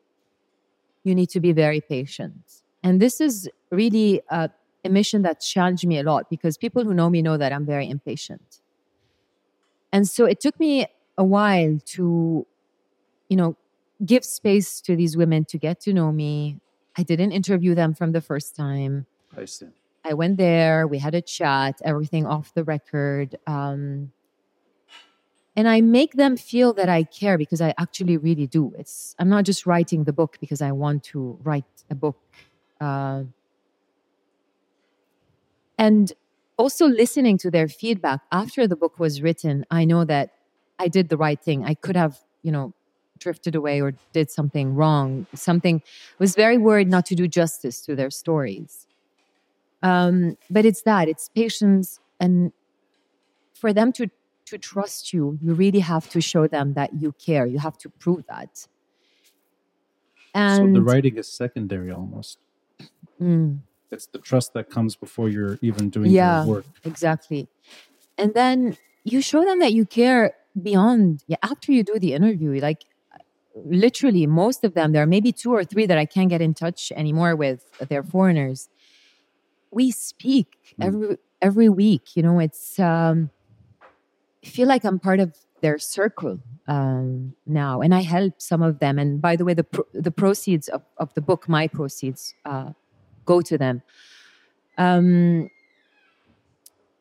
[1.03, 2.63] you need to be very patient.
[2.83, 4.49] And this is really a,
[4.85, 7.65] a mission that challenged me a lot because people who know me know that I'm
[7.65, 8.61] very impatient.
[9.91, 12.45] And so it took me a while to,
[13.29, 13.55] you know,
[14.05, 16.59] give space to these women to get to know me.
[16.97, 19.05] I didn't interview them from the first time.
[19.35, 19.67] I see.
[20.03, 23.37] I went there, we had a chat, everything off the record.
[23.47, 24.11] Um,
[25.55, 28.73] and I make them feel that I care because I actually really do.
[28.77, 32.17] It's I'm not just writing the book because I want to write a book.
[32.79, 33.23] Uh,
[35.77, 36.13] and
[36.57, 40.31] also listening to their feedback after the book was written, I know that
[40.79, 41.65] I did the right thing.
[41.65, 42.73] I could have, you know,
[43.17, 45.25] drifted away or did something wrong.
[45.33, 45.81] Something
[46.19, 48.87] was very worried not to do justice to their stories.
[49.83, 52.51] Um, but it's that it's patience and
[53.53, 54.09] for them to
[54.45, 57.47] to trust you, you really have to show them that you care.
[57.47, 58.67] You have to prove that.
[60.35, 62.37] And so the writing is secondary almost.
[63.19, 63.59] Mm,
[63.91, 66.43] It's the trust that comes before you're even doing Yeah.
[66.45, 66.65] your work.
[66.83, 67.47] exactly.
[68.17, 72.59] And then you show them that you care beyond, yeah, after you do the interview.
[72.61, 72.85] Like,
[73.55, 76.53] literally, most of them, there are maybe two or three that I can't get in
[76.53, 77.63] touch anymore with.
[77.89, 78.69] They're foreigners.
[79.71, 80.85] We speak Mm.
[80.87, 82.15] every every week.
[82.15, 83.29] You know, it's, um,
[84.43, 88.79] I feel like I'm part of their circle um, now, and I help some of
[88.79, 88.97] them.
[88.97, 92.71] And by the way, the pro- the proceeds of, of the book, my proceeds, uh,
[93.25, 93.81] go to them.
[94.77, 95.49] Um,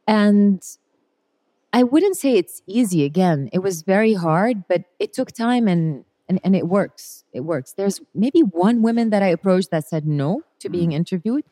[0.07, 0.63] and
[1.73, 3.05] I wouldn't say it's easy.
[3.05, 7.25] Again, it was very hard, but it took time, and and, and it works.
[7.33, 7.73] It works.
[7.73, 11.45] There's maybe one woman that I approached that said no to being interviewed.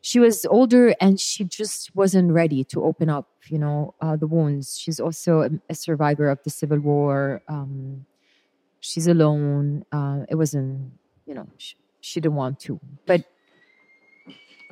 [0.00, 4.26] She was older and she just wasn't ready to open up, you know, uh, the
[4.26, 4.78] wounds.
[4.78, 7.42] She's also a, a survivor of the Civil War.
[7.48, 8.06] Um,
[8.80, 9.84] she's alone.
[9.92, 10.92] Uh, it wasn't,
[11.26, 12.80] you know, she, she didn't want to.
[13.06, 13.24] But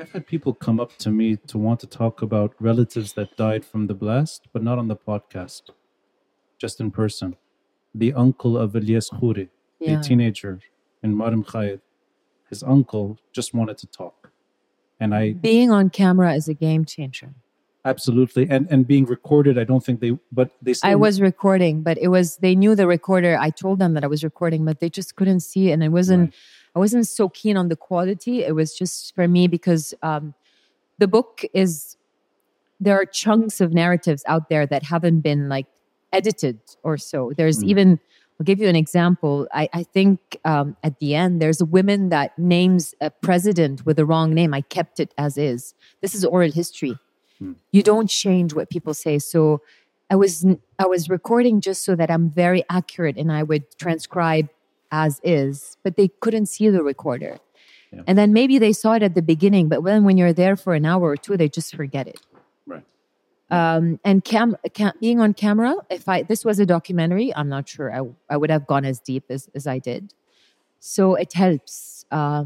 [0.00, 3.66] I've had people come up to me to want to talk about relatives that died
[3.66, 5.64] from the blast, but not on the podcast,
[6.56, 7.36] just in person.
[7.94, 10.60] The uncle of Elias Khouri, yeah, a teenager
[11.02, 11.82] in Marim Khayyed,
[12.48, 14.30] his uncle just wanted to talk.
[14.98, 17.34] And I being on camera is a game changer.
[17.84, 20.90] absolutely, and, and being recorded, I don't think they, but they still.
[20.90, 23.36] I was recording, but it was they knew the recorder.
[23.38, 25.90] I told them that I was recording, but they just couldn't see it, and it
[25.90, 26.30] wasn't.
[26.30, 26.34] Right.
[26.74, 28.42] I wasn't so keen on the quality.
[28.44, 30.35] It was just for me because um,
[30.98, 31.96] the book is
[32.78, 35.66] there are chunks of narratives out there that haven't been like
[36.12, 37.33] edited or so.
[37.37, 37.68] There's Mm.
[37.68, 38.00] even
[38.38, 39.46] I'll give you an example.
[39.52, 43.96] I, I think um, at the end there's a woman that names a president with
[43.98, 44.54] the wrong name.
[44.54, 45.74] I kept it as is.
[46.00, 46.96] This is oral history.
[47.42, 47.56] Mm.
[47.70, 49.18] You don't change what people say.
[49.18, 49.61] So
[50.09, 50.46] I was
[50.78, 54.48] I was recording just so that I'm very accurate and I would transcribe
[54.90, 57.38] as is, but they couldn't see the recorder.
[57.92, 58.03] Yeah.
[58.07, 60.74] And then maybe they saw it at the beginning, but then when you're there for
[60.74, 62.20] an hour or two, they just forget it.
[62.66, 62.85] Right.
[63.50, 67.68] Um, and cam, cam, being on camera, if I this was a documentary, I'm not
[67.68, 70.14] sure I, I would have gone as deep as, as I did.
[70.79, 72.44] So it helps uh,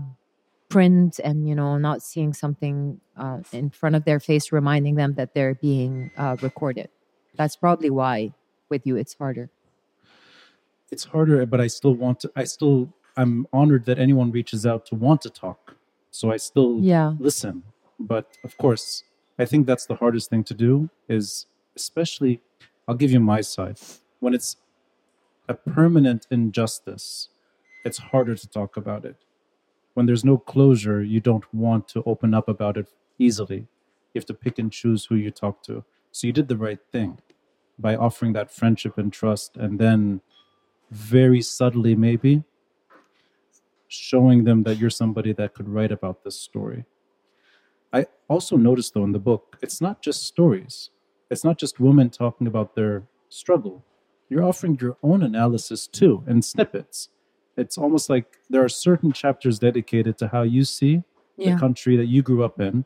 [0.70, 5.14] print and you know not seeing something uh, in front of their face, reminding them
[5.14, 6.88] that they're being uh, recorded.
[7.36, 8.32] That's probably why
[8.70, 9.50] with you it's harder.
[10.94, 12.28] It's harder, but I still want to.
[12.42, 12.78] I still,
[13.20, 15.60] I'm honored that anyone reaches out to want to talk.
[16.18, 17.08] So I still Yeah.
[17.28, 17.54] listen.
[18.12, 18.86] But of course,
[19.42, 20.72] I think that's the hardest thing to do
[21.18, 21.46] is
[21.80, 22.34] especially,
[22.86, 23.78] I'll give you my side.
[24.20, 24.50] When it's
[25.48, 27.28] a permanent injustice,
[27.86, 29.16] it's harder to talk about it.
[29.94, 32.88] When there's no closure, you don't want to open up about it
[33.26, 33.60] easily.
[34.12, 35.74] You have to pick and choose who you talk to.
[36.12, 37.10] So you did the right thing
[37.86, 40.20] by offering that friendship and trust and then
[40.90, 42.44] very subtly maybe
[43.88, 46.84] showing them that you're somebody that could write about this story.
[47.92, 50.90] I also noticed though in the book, it's not just stories.
[51.30, 53.84] It's not just women talking about their struggle.
[54.28, 57.08] You're offering your own analysis too in snippets.
[57.56, 61.04] It's almost like there are certain chapters dedicated to how you see
[61.38, 62.84] the country that you grew up in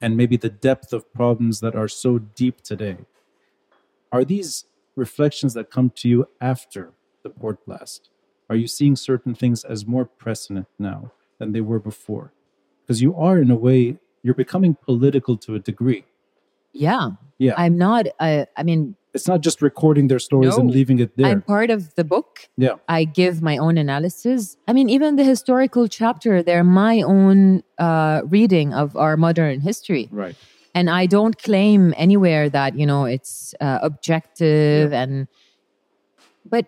[0.00, 2.98] and maybe the depth of problems that are so deep today.
[4.12, 4.64] Are these
[4.98, 8.10] reflections that come to you after the port blast?
[8.50, 12.32] Are you seeing certain things as more prescient now than they were before?
[12.82, 16.04] Because you are, in a way, you're becoming political to a degree.
[16.72, 17.10] Yeah.
[17.38, 17.54] Yeah.
[17.56, 21.26] I'm not, uh, I mean, It's not just recording their stories and leaving it there.
[21.26, 22.48] I'm part of the book.
[22.56, 22.74] yeah.
[22.88, 24.56] I give my own analysis.
[24.66, 30.08] I mean, even the historical chapter, they're my own uh, reading of our modern history.
[30.10, 30.36] Right.
[30.78, 35.26] And I don't claim anywhere that, you know, it's uh, objective and,
[36.48, 36.66] but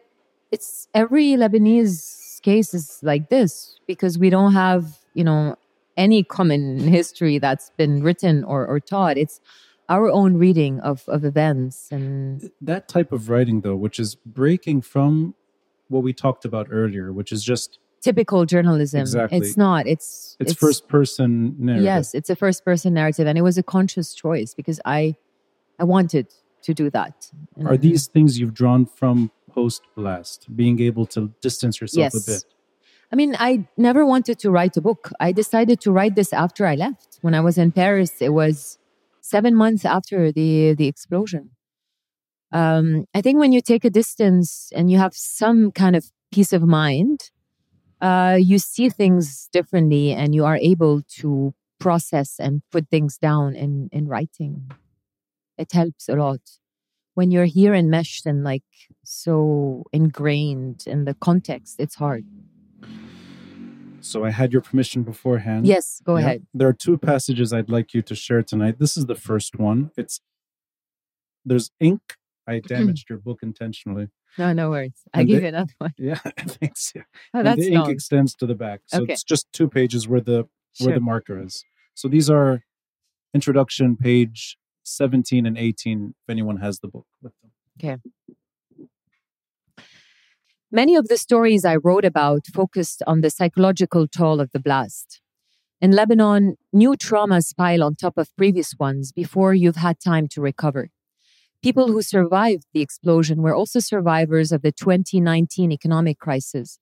[0.51, 5.55] it's every Lebanese case is like this because we don't have, you know,
[5.97, 9.17] any common history that's been written or, or taught.
[9.17, 9.41] It's
[9.89, 14.83] our own reading of, of events and That type of writing, though, which is breaking
[14.83, 15.37] from
[15.87, 19.03] what we talked about earlier, which is just typical journalism.
[19.03, 19.39] Exactly.
[19.39, 19.87] It's not.
[19.87, 21.85] It's it's, first person narrative.
[21.85, 25.17] Yes, it's a first person narrative, and it was a conscious choice because I,
[25.79, 26.29] I wanted
[26.63, 27.31] to do that.
[27.65, 32.29] Are these things you've drawn from post blast, being able to distance yourself Yes.
[32.29, 32.45] a bit?
[33.13, 35.11] I mean, I never wanted to write a book.
[35.19, 37.19] I decided to write this after I left.
[37.23, 38.79] When I was in Paris, it was
[39.21, 41.51] seven months after the the explosion.
[42.53, 46.53] Um, I think when you take a distance and you have some kind of peace
[46.53, 47.31] of mind,
[48.01, 53.55] uh, you see things differently, and you are able to process and put things down
[53.57, 54.71] in in writing.
[55.59, 56.41] It helps a lot.
[57.15, 58.63] when you're here enmeshed and like
[59.05, 62.25] so ingrained in the context, it's hard.
[64.01, 65.67] So I had your permission beforehand.
[65.67, 66.21] Yes, go Yeah.
[66.27, 66.47] ahead.
[66.55, 68.79] There are two passages I'd like you to share tonight.
[68.79, 69.91] This is the first one.
[69.97, 70.21] It's
[71.45, 72.01] there's ink.
[72.47, 74.09] I damaged your book intentionally.
[74.39, 74.93] No, no worries.
[75.13, 75.93] I give the- you another one.
[75.99, 76.93] Yeah, thanks.
[76.95, 77.03] Yeah.
[77.35, 77.91] Oh, and that's the ink long.
[77.91, 79.13] extends to the back, so Okay.
[79.13, 80.95] it's just two pages where the where Sure.
[80.95, 81.65] the marker is.
[81.95, 82.63] So these are
[83.35, 87.51] introduction page 17 and 18 if anyone has the book with them.
[87.79, 88.01] Okay.
[90.73, 95.21] Many of the stories I wrote about focused on the psychological toll of the blast.
[95.81, 100.41] In Lebanon, new traumas pile on top of previous ones before you've had time to
[100.41, 100.91] recover.
[101.63, 106.79] People who survived the explosion were also survivors of the 2019 economic crisis,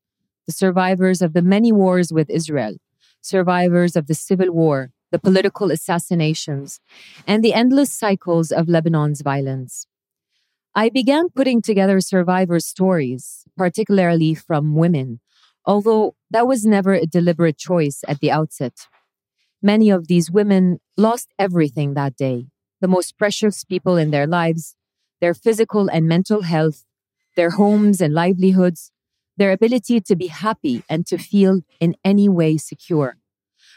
[0.47, 2.77] the survivors of the many wars with Israel,
[3.21, 6.79] survivors of the civil war, the political assassinations,
[7.27, 9.89] and the endless cycles of Lebanon's violence.
[10.77, 15.19] I began putting together survivor stories, particularly from women,
[15.65, 18.75] although that was never a deliberate choice at the outset.
[19.61, 22.47] Many of these women lost everything that day
[22.81, 24.77] the most precious people in their lives,
[25.21, 26.85] their physical and mental health,
[27.37, 28.93] their homes and livelihoods,
[29.37, 33.17] their ability to be happy and to feel in any way secure.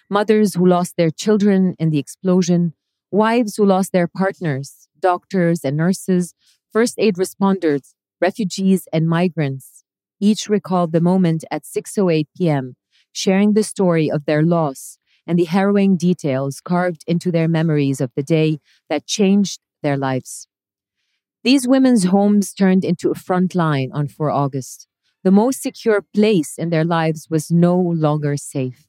[0.10, 2.74] Mothers who lost their children in the explosion,
[3.12, 6.34] wives who lost their partners, doctors and nurses,
[6.72, 9.82] first aid responders, refugees, and migrants
[10.22, 12.76] each recalled the moment at 6:08 p.m.,
[13.12, 18.12] sharing the story of their loss and the harrowing details carved into their memories of
[18.16, 18.60] the day
[18.90, 20.48] that changed their lives.
[21.44, 24.88] These women's homes turned into a front line on 4 August.
[25.24, 28.88] The most secure place in their lives was no longer safe.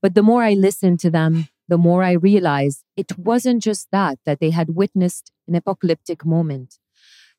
[0.00, 4.18] But the more I listened to them, the more I realized it wasn't just that
[4.24, 6.78] that they had witnessed an apocalyptic moment.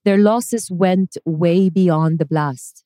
[0.05, 2.83] Their losses went way beyond the blast.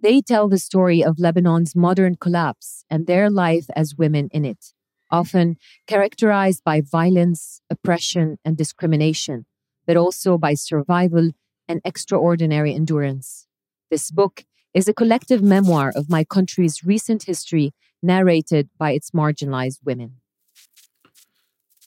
[0.00, 4.72] They tell the story of Lebanon's modern collapse and their life as women in it,
[5.10, 5.56] often
[5.86, 9.46] characterized by violence, oppression, and discrimination,
[9.86, 11.32] but also by survival
[11.68, 13.46] and extraordinary endurance.
[13.90, 14.44] This book
[14.74, 20.20] is a collective memoir of my country's recent history narrated by its marginalized women.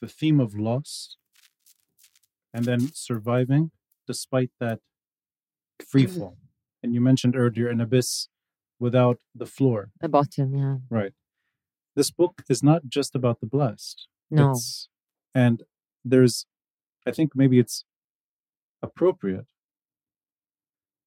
[0.02, 1.16] The theme of loss
[2.54, 3.72] and then surviving
[4.08, 4.80] despite that
[5.88, 6.20] free mm-hmm.
[6.20, 6.38] fall.
[6.84, 8.28] And you mentioned earlier an abyss
[8.80, 9.92] without the floor.
[10.02, 10.78] The bottom, yeah.
[10.90, 11.14] Right.
[11.96, 14.08] This book is not just about the blessed.
[14.30, 14.52] No.
[14.52, 14.88] It's-
[15.34, 15.64] and
[16.04, 16.46] there's,
[17.06, 17.86] I think maybe it's
[18.82, 19.48] appropriate.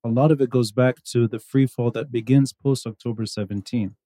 [0.03, 3.97] A lot of it goes back to the free fall that begins post October 17.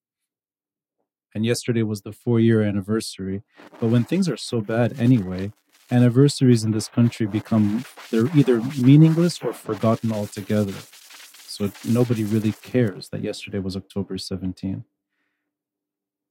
[1.34, 3.42] And yesterday was the four year anniversary.
[3.80, 5.52] But when things are so bad anyway,
[5.90, 10.74] anniversaries in this country become, they're either meaningless or forgotten altogether.
[11.46, 14.84] So nobody really cares that yesterday was October 17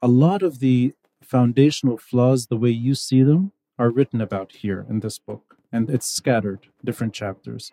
[0.02, 4.86] a lot of the foundational flaws, the way you see them, are written about here
[4.89, 7.72] in this book, and it's scattered, different chapters.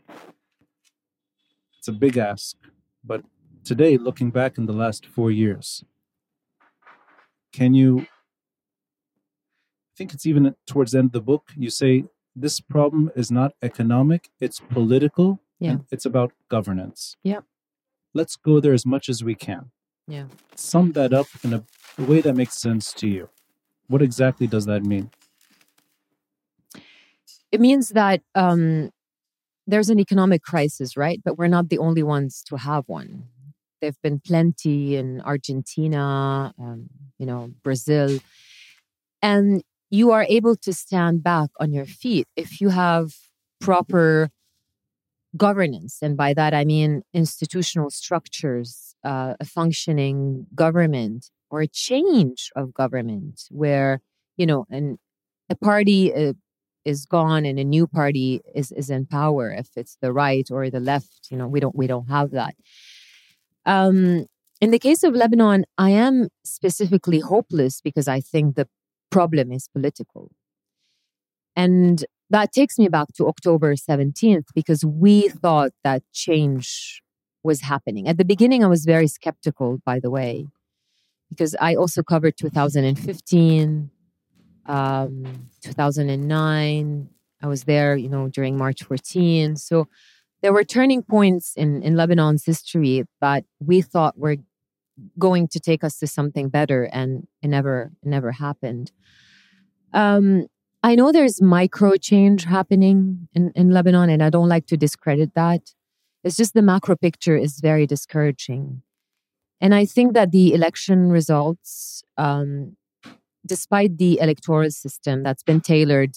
[1.79, 2.57] It's a big ask,
[3.03, 3.25] but
[3.63, 5.85] today, looking back in the last four years,
[7.53, 8.01] can you?
[8.01, 12.05] I think it's even towards the end of the book, you say
[12.35, 15.71] this problem is not economic, it's political, Yeah.
[15.71, 17.17] and it's about governance.
[17.23, 17.41] Yeah.
[18.13, 19.71] Let's go there as much as we can
[20.07, 20.27] Yeah.
[20.55, 21.65] sum that up in a,
[21.99, 23.29] a way that makes sense to you.
[23.89, 25.11] What exactly does that mean?
[27.51, 28.91] It means that um,
[29.67, 31.21] there's an economic crisis, right?
[31.25, 33.29] But we're not the only ones to have one.
[33.81, 36.89] There have been plenty in Argentina, um,
[37.19, 38.19] you know, Brazil.
[39.23, 43.15] And you are able to stand back on your feet if you have
[43.61, 44.31] proper
[45.37, 45.99] governance.
[46.03, 52.75] And by that, I mean institutional structures, uh, a functioning government, or a change of
[52.75, 54.01] government where,
[54.37, 54.99] you know, an,
[55.49, 56.33] a party uh,
[56.85, 59.51] is gone and a new party is, is in power.
[59.51, 62.55] If it's the right or the left, you know, we don't we don't have that.
[63.67, 64.27] Um,
[64.61, 68.69] in the case of Lebanon, I am specifically hopeless because I think the
[69.11, 70.31] problem is political.
[71.57, 77.03] And that takes me back to October 17th because we thought that change
[77.45, 78.09] was happening.
[78.09, 80.49] At the beginning, I was very skeptical, by the way,
[81.29, 83.91] because I also covered 2015,
[84.67, 87.09] um, 2009.
[87.43, 89.57] I was there, you know, during March 14.
[89.57, 89.87] So
[90.41, 94.37] there were turning points in, in Lebanon's history that we thought were
[95.19, 98.91] going to take us to something better, and it never, it never happened.
[99.93, 100.47] Um,
[100.83, 105.35] I know there's micro change happening in, in Lebanon, and I don't like to discredit
[105.35, 105.75] that.
[106.25, 108.83] It's just the macro picture is very discouraging.
[109.61, 112.77] And I think that the election results, um,
[113.47, 116.17] despite the electoral system that's been tailored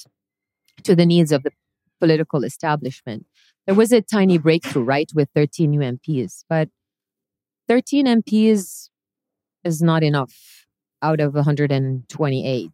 [0.84, 1.52] to the needs of the
[2.00, 3.26] political establishment,
[3.66, 6.46] there was a tiny breakthrough, right, with 13 new MPs.
[6.48, 6.70] But
[7.68, 8.90] 13 MPs
[9.66, 10.66] is not enough
[11.02, 12.72] out of 128.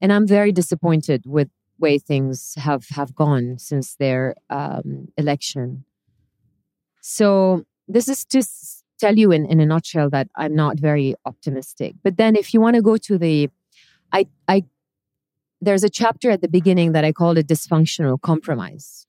[0.00, 1.48] And I'm very disappointed with
[1.78, 5.84] way things have, have gone since their um, election.
[7.10, 8.42] So this is to
[9.00, 11.94] tell you in, in a nutshell that I'm not very optimistic.
[12.04, 13.48] But then if you want to go to the
[14.12, 14.64] I I
[15.62, 19.06] there's a chapter at the beginning that I call a dysfunctional compromise.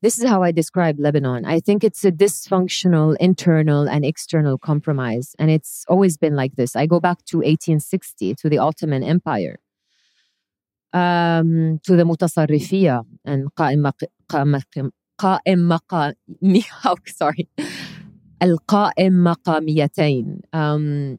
[0.00, 1.44] This is how I describe Lebanon.
[1.44, 5.36] I think it's a dysfunctional internal and external compromise.
[5.38, 6.74] And it's always been like this.
[6.74, 9.58] I go back to 1860, to the Ottoman Empire,
[10.94, 13.54] um, to the Mutasarrifiyya and
[15.20, 16.64] Qa'im Maqami,
[17.06, 17.48] sorry,
[18.40, 20.40] Al-Qa'im Maqamiyatain.
[20.52, 21.18] Um,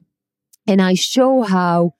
[0.68, 1.93] and I show how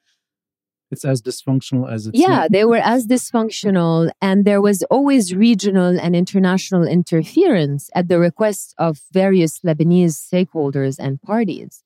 [0.92, 6.00] it's as dysfunctional as it's yeah they were as dysfunctional and there was always regional
[6.00, 11.84] and international interference at the request of various lebanese stakeholders and parties.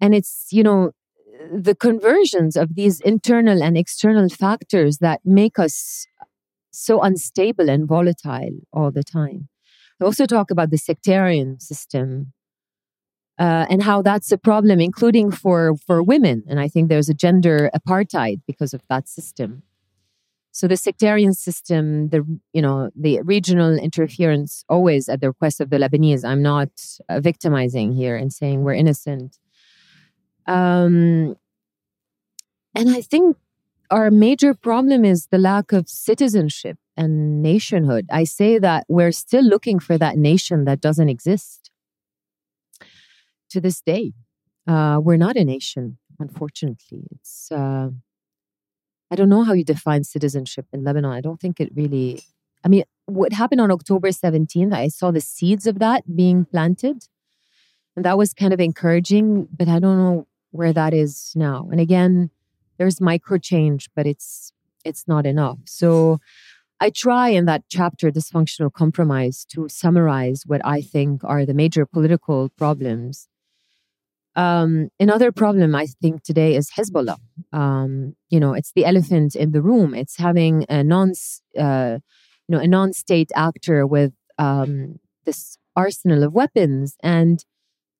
[0.00, 0.92] And it's you know
[1.52, 6.06] the conversions of these internal and external factors that make us
[6.80, 9.48] so unstable and volatile all the time
[10.00, 12.32] I also talk about the sectarian system
[13.38, 16.44] uh, and how that's a problem, including for for women.
[16.48, 19.62] And I think there's a gender apartheid because of that system.
[20.50, 25.70] So the sectarian system, the you know the regional interference, always at the request of
[25.70, 26.24] the Lebanese.
[26.24, 26.70] I'm not
[27.08, 29.38] uh, victimizing here and saying we're innocent.
[30.46, 31.36] Um,
[32.74, 33.36] and I think
[33.90, 38.06] our major problem is the lack of citizenship and nationhood.
[38.10, 41.70] I say that we're still looking for that nation that doesn't exist
[43.50, 44.12] to this day.
[44.66, 47.06] Uh, we're not a nation, unfortunately.
[47.12, 47.90] It's uh,
[49.10, 51.12] I don't know how you define citizenship in Lebanon.
[51.12, 52.22] I don't think it really.
[52.64, 57.04] I mean, what happened on October 17th, I saw the seeds of that being planted.
[57.96, 61.68] And that was kind of encouraging, but I don't know where that is now.
[61.70, 62.30] And again,
[62.78, 64.52] there's micro change, but it's
[64.84, 65.58] it's not enough.
[65.66, 66.18] So
[66.80, 71.84] I try in that chapter, Dysfunctional Compromise, to summarize what I think are the major
[71.84, 73.28] political problems
[74.38, 77.16] um, another problem I think today is Hezbollah.
[77.52, 79.94] Um, you know, it's the elephant in the room.
[79.94, 81.12] It's having a non,
[81.58, 81.98] uh,
[82.46, 86.96] you know, a non-state actor with um, this arsenal of weapons.
[87.02, 87.44] And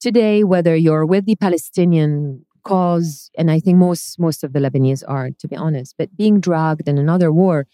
[0.00, 5.02] today, whether you're with the Palestinian cause, and I think most most of the Lebanese
[5.06, 7.66] are, to be honest, but being dragged in another war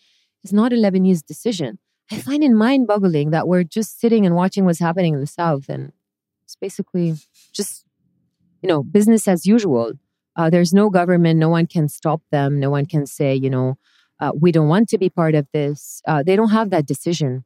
[0.45, 1.78] is not a Lebanese decision.
[2.12, 5.68] I find it mind-boggling that we're just sitting and watching what's happening in the south,
[5.68, 5.92] and
[6.45, 7.09] it's basically
[7.53, 7.84] just
[8.64, 9.92] you know, business as usual.
[10.36, 13.76] Uh, there's no government, no one can stop them, no one can say, you know,
[14.20, 16.01] uh, we don't want to be part of this.
[16.09, 17.45] Uh, they don't have that decision.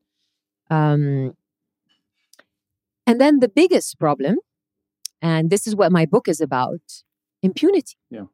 [0.70, 1.34] Um,
[3.04, 4.36] and then the biggest problem,
[5.20, 7.02] and this is what my book is about
[7.42, 7.96] impunity.
[8.10, 8.24] Yeah.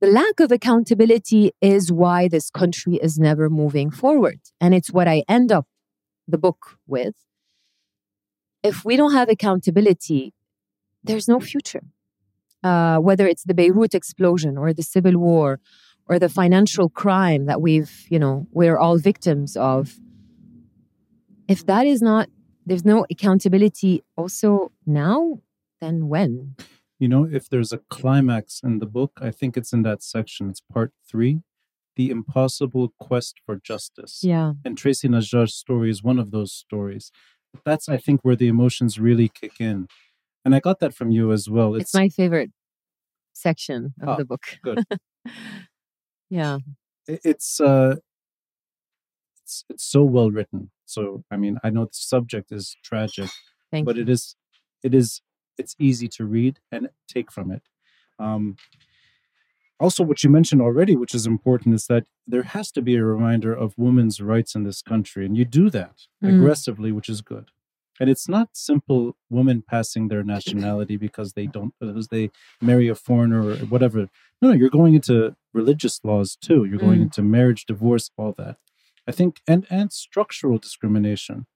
[0.00, 4.40] The lack of accountability is why this country is never moving forward.
[4.60, 5.66] And it's what I end up
[6.26, 7.14] the book with.
[8.62, 10.34] If we don't have accountability,
[11.02, 11.82] there's no future
[12.62, 15.60] uh, whether it's the Beirut explosion or the civil war
[16.06, 19.98] or the financial crime that we've, you know, we're all victims of.
[21.46, 22.28] If that is not,
[22.66, 25.40] there's no accountability also now,
[25.80, 26.56] then when?
[26.98, 30.50] You know, if there's a climax in the book, I think it's in that section.
[30.50, 31.42] It's part three
[31.96, 34.20] The Impossible Quest for Justice.
[34.22, 34.54] Yeah.
[34.64, 37.12] And Tracy Najjar's story is one of those stories.
[37.64, 39.88] That's, I think, where the emotions really kick in
[40.48, 41.74] and I got that from you as well.
[41.74, 42.50] It's, it's my favorite
[43.34, 44.42] section of oh, the book.
[44.62, 44.82] good.
[46.30, 46.58] yeah.
[47.06, 47.96] It's uh
[49.42, 50.70] it's it's so well written.
[50.86, 53.28] So I mean, I know the subject is tragic,
[53.70, 54.02] Thank but you.
[54.02, 54.36] it is
[54.82, 55.20] it is
[55.58, 57.62] it's easy to read and take from it.
[58.18, 58.56] Um
[59.80, 63.04] also what you mentioned already which is important is that there has to be a
[63.04, 66.34] reminder of women's rights in this country and you do that mm.
[66.34, 67.50] aggressively which is good
[68.00, 72.30] and it's not simple women passing their nationality because they don't because they
[72.60, 74.08] marry a foreigner or whatever
[74.40, 77.02] no, no you're going into religious laws too you're going mm.
[77.02, 78.56] into marriage divorce all that
[79.06, 81.46] i think and and structural discrimination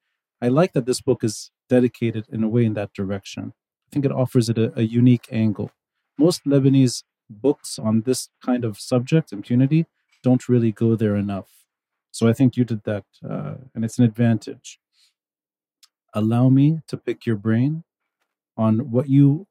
[0.41, 3.53] i like that this book is dedicated in a way in that direction
[3.93, 5.71] think it offers it a, a unique angle
[6.19, 9.87] most lebanese books on this kind of subject impunity
[10.23, 11.51] don't really go there enough.
[12.11, 14.79] So I think you did that, uh, and it's an advantage.
[16.15, 17.85] Allow me to pick your brain
[18.57, 19.47] on what you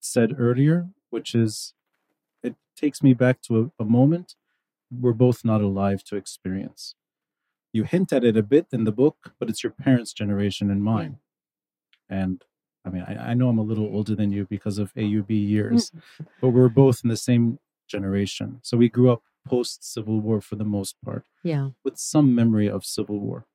[0.00, 1.74] said earlier, which is
[2.42, 4.36] it takes me back to a, a moment
[4.90, 6.94] we're both not alive to experience.
[7.72, 10.84] You hint at it a bit in the book, but it's your parents' generation and
[10.84, 11.18] mine.
[12.08, 12.44] And
[12.84, 15.48] I mean, I, I know I'm a little older than you because of AUB mm.
[15.48, 15.90] years,
[16.40, 17.58] but we're both in the same
[17.88, 18.60] generation.
[18.62, 21.70] So we grew up post Civil War for the most part, Yeah.
[21.84, 23.46] with some memory of Civil War.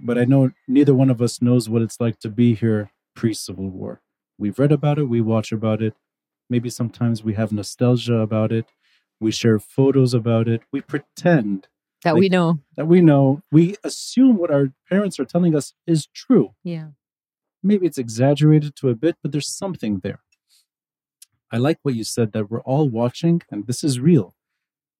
[0.00, 3.34] But I know neither one of us knows what it's like to be here pre
[3.34, 4.00] Civil War.
[4.38, 5.94] We've read about it, we watch about it.
[6.50, 8.66] Maybe sometimes we have nostalgia about it.
[9.20, 10.62] We share photos about it.
[10.72, 11.68] We pretend
[12.04, 12.58] That Like- we know.
[12.76, 13.42] that we know.
[13.52, 16.54] We assume what our parents are telling us is true.
[16.64, 16.88] Yeah.
[17.62, 20.20] Maybe it's exaggerated to a bit, but there's something there.
[21.50, 24.34] I like what you said that we're all watching, and this is real.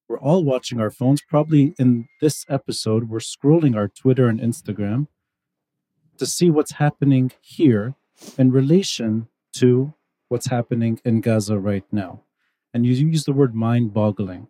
[0.06, 1.22] We're all watching our phones.
[1.22, 5.08] Probably in this episode, we're scrolling our Twitter and Instagram
[6.18, 7.94] to see what's happening here
[8.36, 9.94] in relation to
[10.28, 12.20] what's happening in Gaza right now.
[12.74, 14.48] And you use the word mind boggling.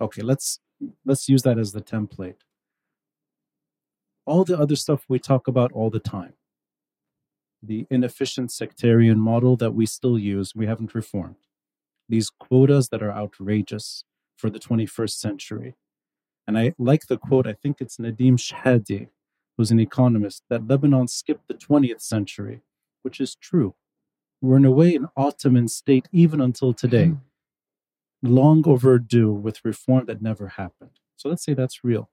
[0.00, 0.60] Okay, let's
[1.04, 2.36] let's use that as the template.
[4.24, 6.32] All the other stuff we talk about all the time
[7.66, 11.36] the inefficient sectarian model that we still use, we haven't reformed.
[12.08, 14.04] These quotas that are outrageous
[14.36, 15.76] for the 21st century.
[16.46, 19.08] And I like the quote, I think it's Nadim Shehadi,
[19.56, 22.62] who's an economist, that Lebanon skipped the 20th century,
[23.02, 23.74] which is true.
[24.40, 27.20] We're in a way an Ottoman state even until today, Mm.
[28.22, 31.00] long overdue with reform that never happened.
[31.16, 32.10] So let's say that's real.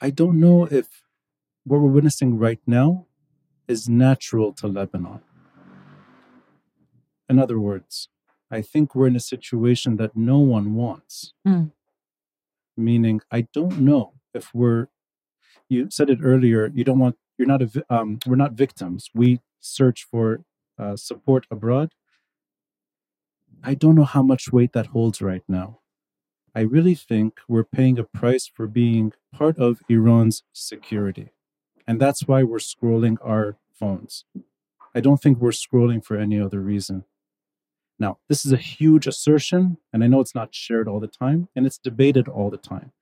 [0.00, 1.02] I don't know if
[1.66, 3.06] what we're witnessing right now
[3.66, 5.20] is natural to Lebanon.
[7.28, 8.08] In other words,
[8.50, 11.32] I think we're in a situation that no one wants.
[11.46, 11.72] Mm.
[12.76, 14.86] Meaning, I don't know if we're.
[15.68, 16.70] You said it earlier.
[16.72, 17.16] You don't want.
[17.36, 17.84] You're not a.
[17.90, 19.10] Um, we're not victims.
[19.12, 20.44] We search for
[20.78, 21.94] uh, support abroad.
[23.64, 25.80] I don't know how much weight that holds right now.
[26.54, 31.30] I really think we're paying a price for being part of Iran's security.
[31.86, 34.24] And that's why we're scrolling our phones.
[34.94, 37.04] I don't think we're scrolling for any other reason.
[37.98, 41.48] Now, this is a huge assertion, and I know it's not shared all the time,
[41.54, 42.92] and it's debated all the time.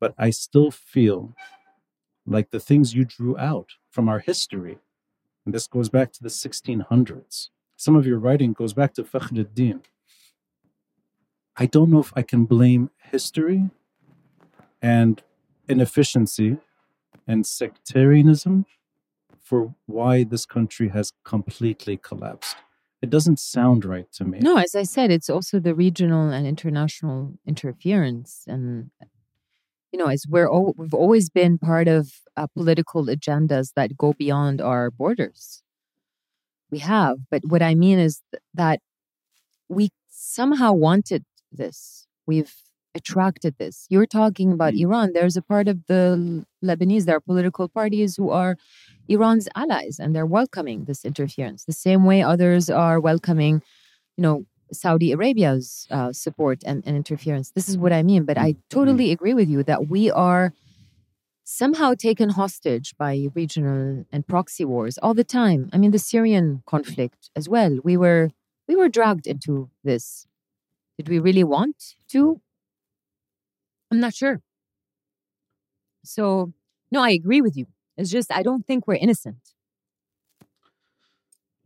[0.00, 1.34] But I still feel
[2.26, 4.78] like the things you drew out from our history,
[5.44, 9.82] and this goes back to the 1600s, some of your writing goes back to Fakhruddin.
[11.56, 13.70] I don't know if I can blame history
[14.82, 15.22] and
[15.68, 16.58] inefficiency
[17.26, 18.66] and sectarianism
[19.40, 22.56] for why this country has completely collapsed.
[23.02, 24.38] It doesn't sound right to me.
[24.40, 28.90] No, as I said, it's also the regional and international interference, and
[29.92, 34.14] you know, as we're al- we've always been part of uh, political agendas that go
[34.14, 35.62] beyond our borders.
[36.70, 38.80] We have, but what I mean is th- that
[39.68, 42.06] we somehow wanted this.
[42.26, 42.54] We've
[42.94, 43.86] attracted this.
[43.90, 44.80] You're talking about Mm.
[44.80, 45.12] Iran.
[45.12, 48.56] There's a part of the Lebanese, there are political parties who are
[49.08, 51.64] Iran's allies, and they're welcoming this interference.
[51.64, 53.62] The same way others are welcoming,
[54.16, 57.50] you know, Saudi Arabia's uh, support and, and interference.
[57.50, 58.24] This is what I mean.
[58.24, 60.52] But I totally agree with you that we are
[61.44, 65.68] somehow taken hostage by regional and proxy wars all the time.
[65.72, 67.78] I mean, the Syrian conflict as well.
[67.84, 68.30] We were
[68.66, 70.26] we were dragged into this.
[70.96, 72.40] Did we really want to?
[73.90, 74.40] I'm not sure.
[76.04, 76.52] So,
[76.90, 77.66] no, I agree with you.
[77.96, 79.54] It's just I don't think we're innocent.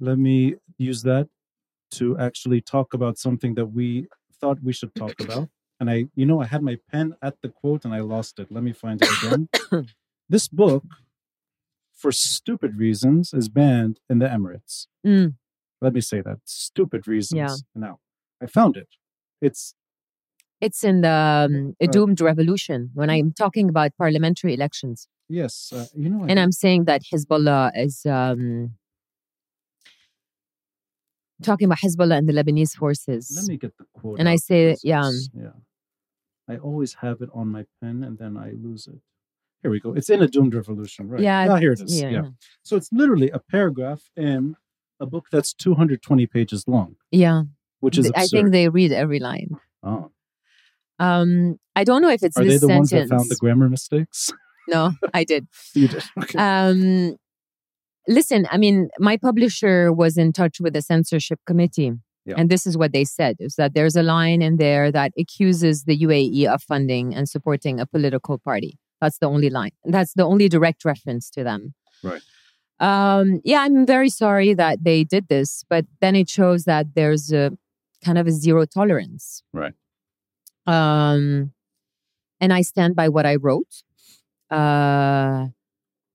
[0.00, 1.28] Let me use that
[1.92, 4.06] to actually talk about something that we
[4.40, 5.48] thought we should talk about.
[5.80, 8.48] And I, you know, I had my pen at the quote and I lost it.
[8.50, 9.48] Let me find it again.
[10.28, 10.84] this book,
[11.94, 14.86] for stupid reasons, is banned in the Emirates.
[15.06, 15.34] Mm.
[15.80, 17.38] Let me say that stupid reasons.
[17.38, 17.54] Yeah.
[17.74, 18.00] Now,
[18.42, 18.88] I found it.
[19.40, 19.74] It's
[20.60, 25.06] It's in the um, a doomed revolution when I'm talking about parliamentary elections.
[25.28, 28.74] yes, uh, you know, and I'm saying that Hezbollah is um,
[31.42, 33.32] talking about Hezbollah and the Lebanese forces.
[33.36, 34.18] Let me get the quote.
[34.18, 35.10] And I say, yeah.
[35.34, 35.50] yeah.
[36.48, 38.98] I always have it on my pen and then I lose it.
[39.62, 39.92] Here we go.
[39.92, 41.20] It's in a doomed revolution, right?
[41.20, 42.00] Yeah, Ah, here it is.
[42.00, 42.22] yeah, Yeah.
[42.22, 42.28] yeah.
[42.62, 44.56] So it's literally a paragraph in
[45.00, 47.42] a book that's 220 pages long, Yeah,
[47.80, 48.22] which is absurd.
[48.22, 49.50] I think they read every line.
[49.82, 50.10] oh.
[50.98, 52.76] Um, I don't know if it's Are they the sentence.
[52.78, 54.32] ones that found the grammar mistakes?
[54.68, 55.46] no, I did.
[55.74, 56.04] you did.
[56.22, 56.38] Okay.
[56.38, 57.16] Um,
[58.08, 61.92] listen, I mean, my publisher was in touch with the censorship committee,
[62.24, 62.34] Yeah.
[62.36, 65.84] And this is what they said is that there's a line in there that accuses
[65.84, 68.78] the UAE of funding and supporting a political party.
[69.00, 69.70] That's the only line.
[69.84, 71.74] That's the only direct reference to them.
[72.02, 72.22] Right.
[72.80, 77.32] Um, yeah, I'm very sorry that they did this, but then it shows that there's
[77.32, 77.50] a
[78.04, 79.42] kind of a zero tolerance.
[79.52, 79.74] Right.
[80.68, 81.52] Um,
[82.40, 83.82] and I stand by what I wrote.
[84.50, 85.46] Uh,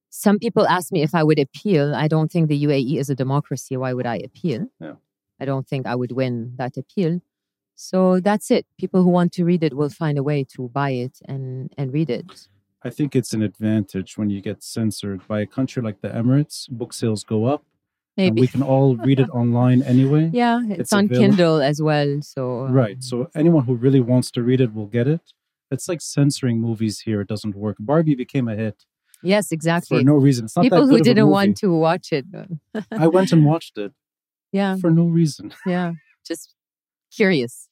[0.09, 1.95] some people ask me if I would appeal.
[1.95, 3.75] I don't think the UAE is a democracy.
[3.75, 4.67] Why would I appeal?
[4.79, 4.93] Yeah.
[5.39, 7.19] I don't think I would win that appeal.
[7.75, 8.67] So that's it.
[8.77, 11.91] People who want to read it will find a way to buy it and, and
[11.91, 12.47] read it.
[12.83, 16.69] I think it's an advantage when you get censored by a country like the Emirates.
[16.69, 17.65] Book sales go up.
[18.15, 18.41] And Maybe.
[18.41, 20.29] we can all read it online anyway.
[20.33, 21.27] yeah, it's, it's on available.
[21.27, 22.21] Kindle as well.
[22.21, 23.01] So Right.
[23.03, 25.21] So um, anyone who really wants to read it will get it.
[25.71, 27.21] It's like censoring movies here.
[27.21, 27.77] It doesn't work.
[27.79, 28.85] Barbie became a hit
[29.23, 29.99] yes, exactly.
[29.99, 30.45] for no reason.
[30.45, 32.25] It's not People who good of a didn't want to watch it.
[32.91, 33.93] I went and watched it
[34.51, 35.53] yeah, for no reason.
[35.65, 35.93] yeah.
[36.25, 36.53] Just
[37.11, 37.67] curious.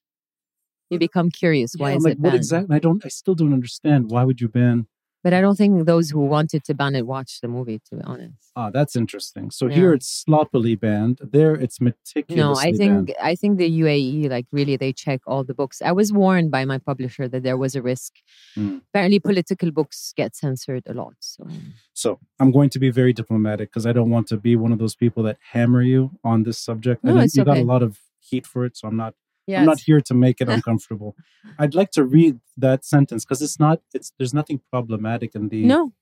[0.90, 1.74] You become curious.
[1.78, 2.76] Why Yeah, I'm is like, it what exactly?
[2.76, 3.06] I don't.
[3.06, 4.10] I still don't understand.
[4.10, 4.88] Why would you ban?
[5.24, 7.80] But I don't think those who wanted to ban it watched the movie.
[7.90, 8.52] To be honest.
[8.56, 9.52] Ah, that's interesting.
[9.52, 9.76] So Yeah.
[9.76, 11.20] here it's sloppily banned.
[11.22, 13.16] There it's meticulously No, I think banned.
[13.32, 15.82] I think the UAE like really they check all the books.
[15.82, 18.14] I was warned by my publisher that there was a risk.
[18.58, 18.82] Mm.
[18.90, 21.16] Apparently, political books get censored a lot.
[21.20, 21.48] So
[21.94, 24.80] So I'm going to be very diplomatic because I don't want to be one of
[24.80, 27.04] those people that hammer you on this subject.
[27.04, 29.14] No, I it's you got a lot of heat for it, so I'm not.
[29.48, 31.16] Yeah, I'm not here to make it uncomfortable.
[31.60, 33.82] I'd like to read that sentence because it's not.
[33.94, 35.94] It's there's nothing problematic in the no,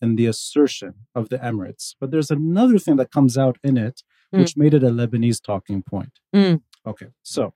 [0.00, 4.02] in the assertion of the Emirates, but there's another thing that comes out in it,
[4.32, 4.38] Mm.
[4.38, 6.20] which made it a Lebanese talking point.
[6.32, 6.62] Mm.
[6.86, 7.52] Okay, so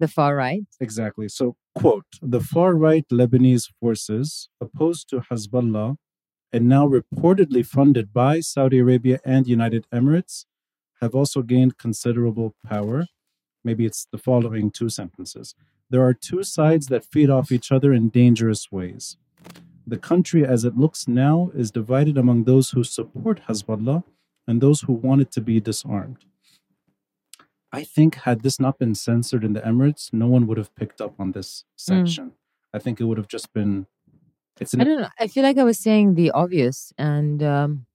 [0.00, 0.64] the far right.
[0.80, 1.28] Exactly.
[1.28, 5.96] So, quote, the far right Lebanese forces opposed to Hezbollah
[6.52, 10.46] and now reportedly funded by Saudi Arabia and United Emirates
[11.02, 13.06] have also gained considerable power.
[13.66, 15.56] Maybe it's the following two sentences.
[15.90, 19.16] There are two sides that feed off each other in dangerous ways.
[19.84, 24.04] The country, as it looks now, is divided among those who support Hezbollah
[24.46, 26.24] and those who want it to be disarmed.
[27.72, 31.00] I think had this not been censored in the Emirates, no one would have picked
[31.00, 32.34] up on this section.
[32.72, 33.88] I think it would have just been.
[34.60, 35.08] It's I don't know.
[35.18, 37.86] I feel like I was saying the obvious, and um,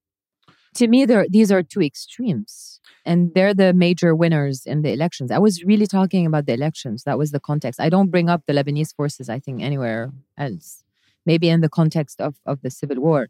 [0.76, 5.32] to me, there these are two extremes, and they're the major winners in the elections.
[5.32, 7.04] I was really talking about the elections.
[7.04, 7.80] That was the context.
[7.80, 9.30] I don't bring up the Lebanese forces.
[9.30, 10.84] I think anywhere else,
[11.26, 13.28] maybe in the context of of the civil war.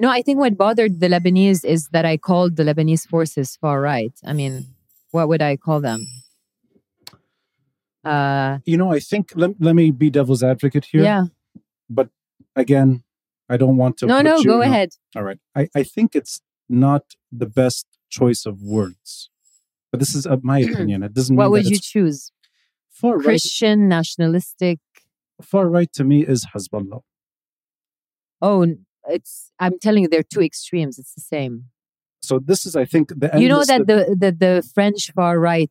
[0.00, 3.80] No, I think what bothered the Lebanese is that I called the Lebanese forces far
[3.80, 4.12] right.
[4.24, 4.66] I mean,
[5.10, 6.06] what would I call them?
[8.04, 11.02] Uh, you know, I think let, let me be devil's advocate here.
[11.02, 11.24] yeah.
[11.90, 12.10] But
[12.54, 13.02] again,
[13.48, 14.06] I don't want to.
[14.06, 14.90] No, no, go ahead.
[15.16, 15.38] All right.
[15.56, 19.30] I, I think it's not the best choice of words.
[19.90, 21.02] But this is uh, my opinion.
[21.02, 22.32] It doesn't mean What would you choose?
[22.90, 23.24] far right.
[23.24, 24.80] Christian, nationalistic.
[25.40, 27.02] Far right to me is Hezbollah.
[28.42, 28.66] Oh,
[29.08, 29.52] it's.
[29.58, 30.98] I'm telling you, they're two extremes.
[30.98, 31.66] It's the same.
[32.20, 35.70] So this is, I think, the you know that the, the the French far right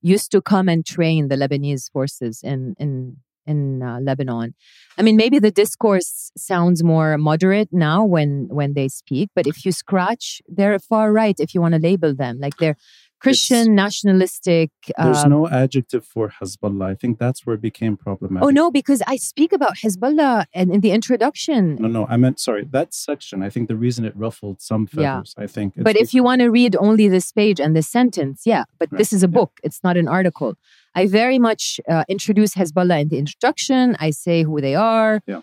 [0.00, 4.54] used to come and train the Lebanese forces in in in uh, Lebanon.
[4.98, 9.64] I mean, maybe the discourse sounds more moderate now when when they speak, but if
[9.64, 11.34] you scratch, they're far right.
[11.38, 12.76] If you want to label them, like they're
[13.22, 14.70] Christian, nationalistic.
[14.98, 16.86] There's um, no adjective for Hezbollah.
[16.92, 18.44] I think that's where it became problematic.
[18.46, 21.76] Oh no, because I speak about Hezbollah and in the introduction.
[21.76, 22.64] No, no, I meant sorry.
[22.78, 25.14] That section, I think the reason it ruffled some Yeah.
[25.14, 25.74] feathers, I think.
[25.76, 28.64] it's But if you want to read only this page and this sentence, yeah.
[28.78, 29.38] But Right, this is a yeah.
[29.38, 30.54] book; it's not an article.
[30.94, 33.96] I very much uh, introduce Hezbollah in the introduction.
[34.00, 35.42] I say who they are, Yeah.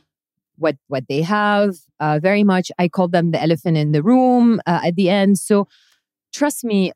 [0.57, 1.71] what what they have.
[1.99, 5.37] Uh, very much, I call them the elephant in the room uh, at the end.
[5.37, 5.67] So,
[6.33, 6.91] trust me,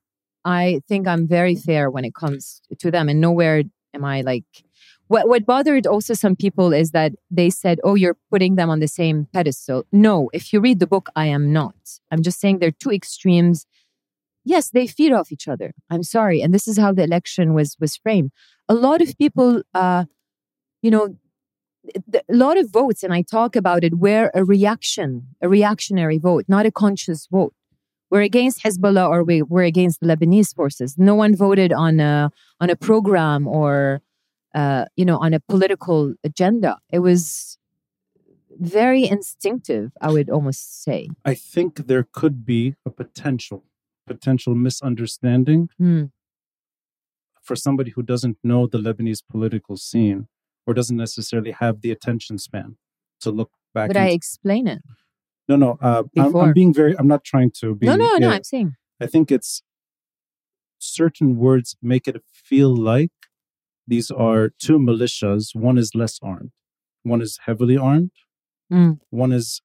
[0.46, 3.64] I think I'm very fair when it comes to them, and nowhere
[3.94, 4.46] am I like.
[5.08, 8.80] What what bothered also some people is that they said, "Oh, you're putting them on
[8.80, 11.76] the same pedestal." No, if you read the book, I am not.
[12.12, 13.66] I'm just saying they're two extremes
[14.46, 17.76] yes they feed off each other i'm sorry and this is how the election was
[17.80, 18.32] was framed
[18.68, 20.06] a lot of people uh
[20.82, 21.16] you know
[22.16, 26.46] a lot of votes and i talk about it were a reaction a reactionary vote
[26.48, 27.54] not a conscious vote
[28.12, 32.30] we're against hezbollah or we, we're against the lebanese forces no one voted on a
[32.60, 34.02] on a program or
[34.56, 37.58] uh you know on a political agenda it was
[38.60, 43.64] very instinctive i would almost say I think there could be a potential,
[44.06, 46.04] potential misunderstanding Hmm.
[47.42, 50.28] for somebody who doesn't know the Lebanese political scene
[50.66, 52.78] or doesn't necessarily have the attention span
[53.22, 53.88] to look back.
[53.90, 54.82] but i explain it
[55.48, 56.96] no, no, uh, I'm, I'm being very.
[56.98, 57.86] I'm not trying to be.
[57.88, 59.62] no no no i'm saying I think it's
[60.80, 63.12] certain words make it feel like
[63.88, 65.54] these are two militias.
[65.54, 66.52] One is less armed,
[67.04, 68.12] one is heavily armed,
[68.72, 69.00] Mm.
[69.10, 69.62] one is,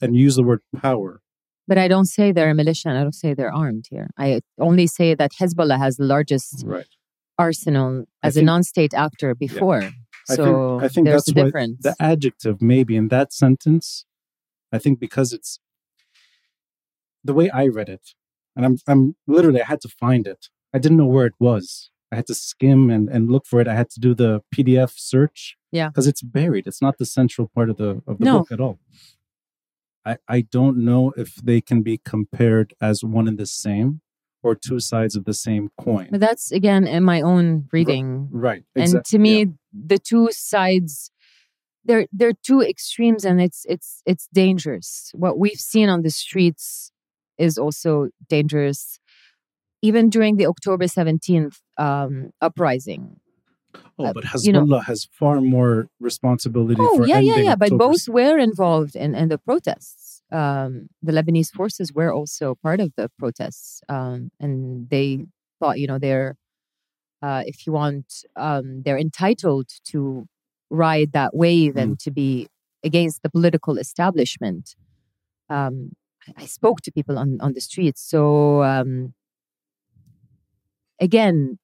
[0.00, 1.20] and use the word power.
[1.68, 4.08] But I don't say they're a militia and I don't say they're armed here.
[4.18, 6.88] I only say that Hezbollah has the largest Right.
[7.38, 9.82] arsenal I as a non state actor before.
[10.28, 11.82] I So think, I think there's that's a difference.
[11.82, 14.04] the adjective maybe in that sentence,
[14.72, 15.58] I think because it's
[17.24, 18.14] the way I read it,
[18.56, 20.48] and I'm I'm literally I had to find it.
[20.74, 21.90] I didn't know where it was.
[22.10, 23.68] I had to skim and, and look for it.
[23.68, 25.56] I had to do the PDF search.
[25.70, 25.88] Yeah.
[25.88, 26.66] Because it's buried.
[26.66, 28.38] It's not the central part of the of the No.
[28.40, 28.78] book at all.
[30.04, 34.00] I, I don't know if they can be compared as one and the same
[34.42, 36.08] or two sides of the same coin.
[36.10, 38.28] but that's again in my own reading.
[38.32, 38.64] right.
[38.74, 39.44] and to me yeah.
[39.72, 41.11] the two sides
[41.84, 45.10] they're they're two extremes and it's it's it's dangerous.
[45.14, 46.92] What we've seen on the streets
[47.38, 48.98] is also dangerous.
[49.84, 53.16] Even during the october 17th um, uprising
[53.98, 57.56] Oh, uh, but you know- Hezbollah has far more responsibility oh for yeah yeah yeah
[57.56, 60.22] but both were involved in in the protests.
[60.30, 65.26] Um, the lebanese forces were also part of the protests um, and they
[65.58, 66.36] thought you know they're
[67.22, 68.06] uh, if you want
[68.36, 70.26] um, they're entitled to
[70.72, 72.48] ride that wave and to be
[72.84, 74.74] against the political establishment.
[75.48, 75.92] Um,
[76.38, 79.12] I- spoke to people on on the streets so um,
[81.00, 81.58] again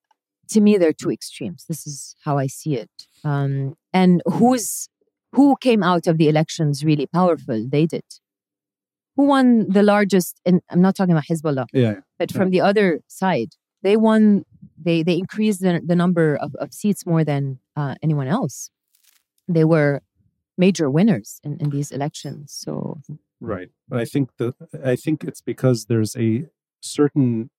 [0.49, 1.65] to me they're two extremes.
[1.69, 2.91] This is how i see it.
[3.25, 4.89] Um, and who's
[5.37, 7.67] who came out of the elections really powerful?
[7.69, 8.05] They did.
[9.17, 12.39] Who won the largest and i'm not talking about hezbollah Yeah, but Yeah.
[12.39, 13.51] from the other side
[13.83, 14.23] they won
[14.87, 17.43] they they increased the, the number of, of seats more than
[17.77, 18.71] uh, anyone else
[19.49, 20.03] they were
[20.57, 23.01] major winners in, in these elections so
[23.41, 23.71] right.
[23.89, 26.47] But I think the I think it's because there's a
[26.81, 27.51] certain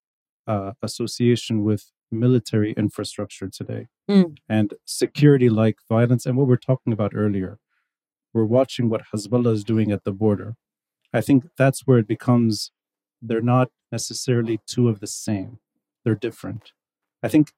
[0.48, 4.38] uh, association with military infrastructure today Mm.
[4.50, 7.60] and security-like violence, and what we're talking about earlier.
[8.34, 10.56] We're watching what Hezbollah is doing at the border.
[11.14, 12.72] I think that's where it becomes
[13.22, 15.60] they're not necessarily two of the same.
[16.04, 16.72] They're different.
[17.22, 17.52] I think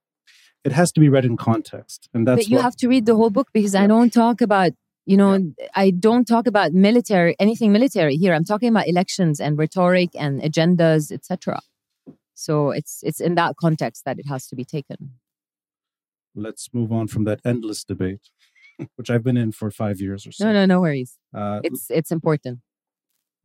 [0.64, 3.06] it has to be read in context, and that's but you what, have to read
[3.06, 4.72] the whole book because i don't talk about
[5.06, 9.58] you know i don't talk about military anything military here i'm talking about elections and
[9.58, 11.60] rhetoric and agendas etc
[12.36, 14.98] so it's it's in that context that it has to be taken
[16.36, 18.30] let's move on from that endless debate,
[18.96, 20.46] which I've been in for five years or so.
[20.46, 22.60] no no no worries Uh, it's it's important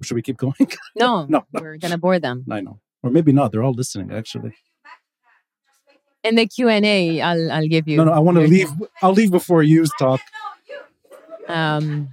[0.02, 0.52] should we keep going?
[0.94, 1.60] no, No, no.
[1.62, 3.50] we're gonna bore them I know, or maybe not.
[3.50, 4.52] They're all listening, actually.
[6.28, 8.12] In the q&a i'll i'll give you No, no.
[8.12, 8.70] I want to your- leave.
[9.02, 10.20] I'll leave before you talk.
[11.48, 12.08] um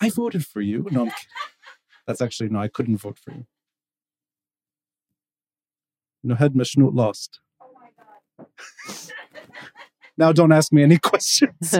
[0.00, 0.86] I voted for you.
[0.90, 1.12] No, I'm
[2.06, 2.60] that's actually no.
[2.60, 3.44] I couldn't vote for you.
[6.22, 7.40] No, head Mashnut lost.
[10.16, 11.66] now, don't ask me any questions.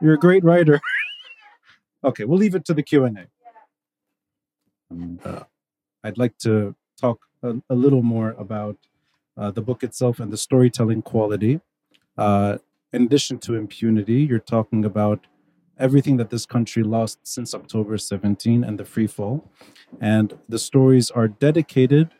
[0.00, 0.80] You're a great writer.
[2.04, 3.26] okay, we'll leave it to the Q and A.
[4.90, 5.44] And uh,
[6.02, 8.76] I'd like to talk a, a little more about
[9.36, 11.60] uh, the book itself and the storytelling quality.
[12.16, 12.58] Uh,
[12.92, 15.26] in addition to impunity, you're talking about
[15.78, 19.50] everything that this country lost since October 17 and the free fall,
[20.00, 22.10] and the stories are dedicated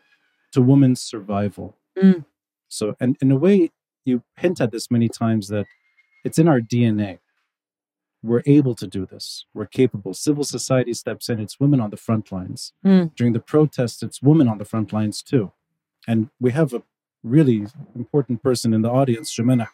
[0.51, 1.77] to women's survival.
[1.97, 2.25] Mm.
[2.67, 3.71] So, and in a way,
[4.05, 5.67] you hint at this many times that
[6.23, 7.19] it's in our DNA
[8.23, 9.45] we're able to do this.
[9.53, 10.13] We're capable.
[10.13, 11.39] Civil society steps in.
[11.39, 12.73] It's women on the front lines.
[12.85, 13.15] Mm.
[13.15, 15.51] During the protests, it's women on the front lines too.
[16.07, 16.83] And we have a
[17.23, 17.65] really
[17.95, 19.67] important person in the audience, Joumana.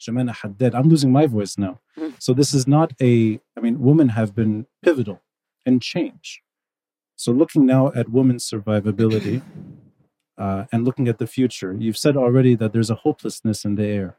[0.00, 0.74] Joumana Haddad.
[0.74, 1.80] I'm losing my voice now.
[1.98, 2.14] Mm.
[2.18, 5.20] So this is not a, I mean, women have been pivotal
[5.66, 6.42] in change.
[7.16, 9.42] So looking now at women's survivability
[10.38, 13.86] uh, and looking at the future, you've said already that there's a hopelessness in the
[13.86, 14.16] air.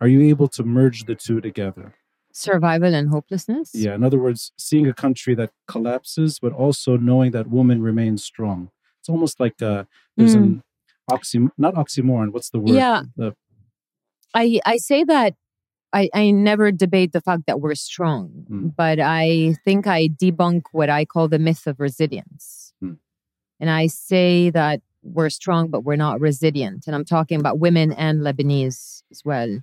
[0.00, 1.94] Are you able to merge the two together?
[2.32, 7.32] Survival and hopelessness Yeah, in other words, seeing a country that collapses, but also knowing
[7.32, 8.70] that women remain strong.
[9.00, 9.84] It's almost like uh,
[10.16, 10.62] there's an
[11.10, 12.32] oxy, not oxymoron.
[12.32, 12.74] What's the word?
[12.76, 13.02] Yeah.
[13.16, 13.34] The,
[14.34, 15.34] I I say that
[15.92, 18.74] I I never debate the fact that we're strong, Mm.
[18.76, 22.72] but I think I debunk what I call the myth of resilience.
[22.82, 22.98] Mm.
[23.58, 26.84] And I say that we're strong, but we're not resilient.
[26.86, 29.60] And I'm talking about women and Lebanese as well.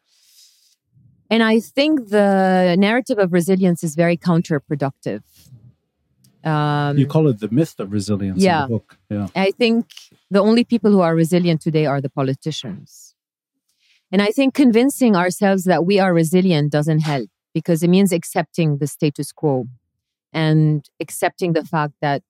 [1.30, 5.22] And I think the narrative of resilience is very counterproductive.
[6.44, 8.64] Um, you call it the myth of resilience Yeah.
[8.64, 8.98] in the book.
[9.10, 9.28] Yeah.
[9.36, 9.88] I think
[10.32, 13.16] the only people who are resilient today are the politicians.
[14.12, 18.78] And I think convincing ourselves that we are resilient doesn't help because it means accepting
[18.78, 19.66] the status quo
[20.32, 22.22] and accepting the fact that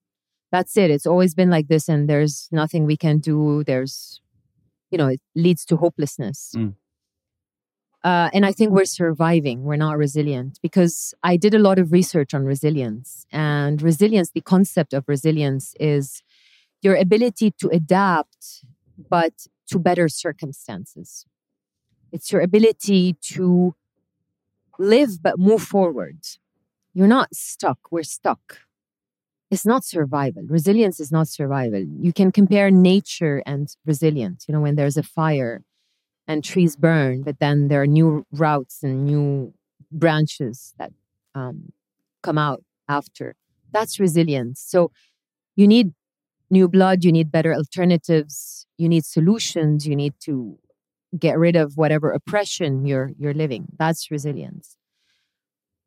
[0.50, 0.90] That's it.
[0.90, 3.62] It's always been like this, and there's nothing we can do.
[3.64, 4.22] There's,
[4.90, 6.54] you know, it leads to hopelessness.
[6.56, 6.72] Mm.
[8.04, 9.64] Uh, and I think we're surviving.
[9.64, 13.26] We're not resilient because I did a lot of research on resilience.
[13.32, 16.22] And resilience, the concept of resilience is
[16.80, 18.64] your ability to adapt,
[19.10, 19.32] but
[19.68, 21.26] to better circumstances.
[22.12, 23.74] It's your ability to
[24.78, 26.18] live, but move forward.
[26.94, 27.78] You're not stuck.
[27.90, 28.60] We're stuck.
[29.50, 30.42] It's not survival.
[30.46, 31.80] Resilience is not survival.
[31.80, 34.44] You can compare nature and resilience.
[34.46, 35.62] You know, when there's a fire,
[36.28, 39.54] and trees burn, but then there are new routes and new
[39.90, 40.92] branches that
[41.34, 41.72] um,
[42.22, 43.34] come out after.
[43.72, 44.60] That's resilience.
[44.60, 44.92] So
[45.56, 45.92] you need
[46.50, 50.58] new blood, you need better alternatives, you need solutions, you need to
[51.18, 53.66] get rid of whatever oppression you're you're living.
[53.78, 54.76] That's resilience.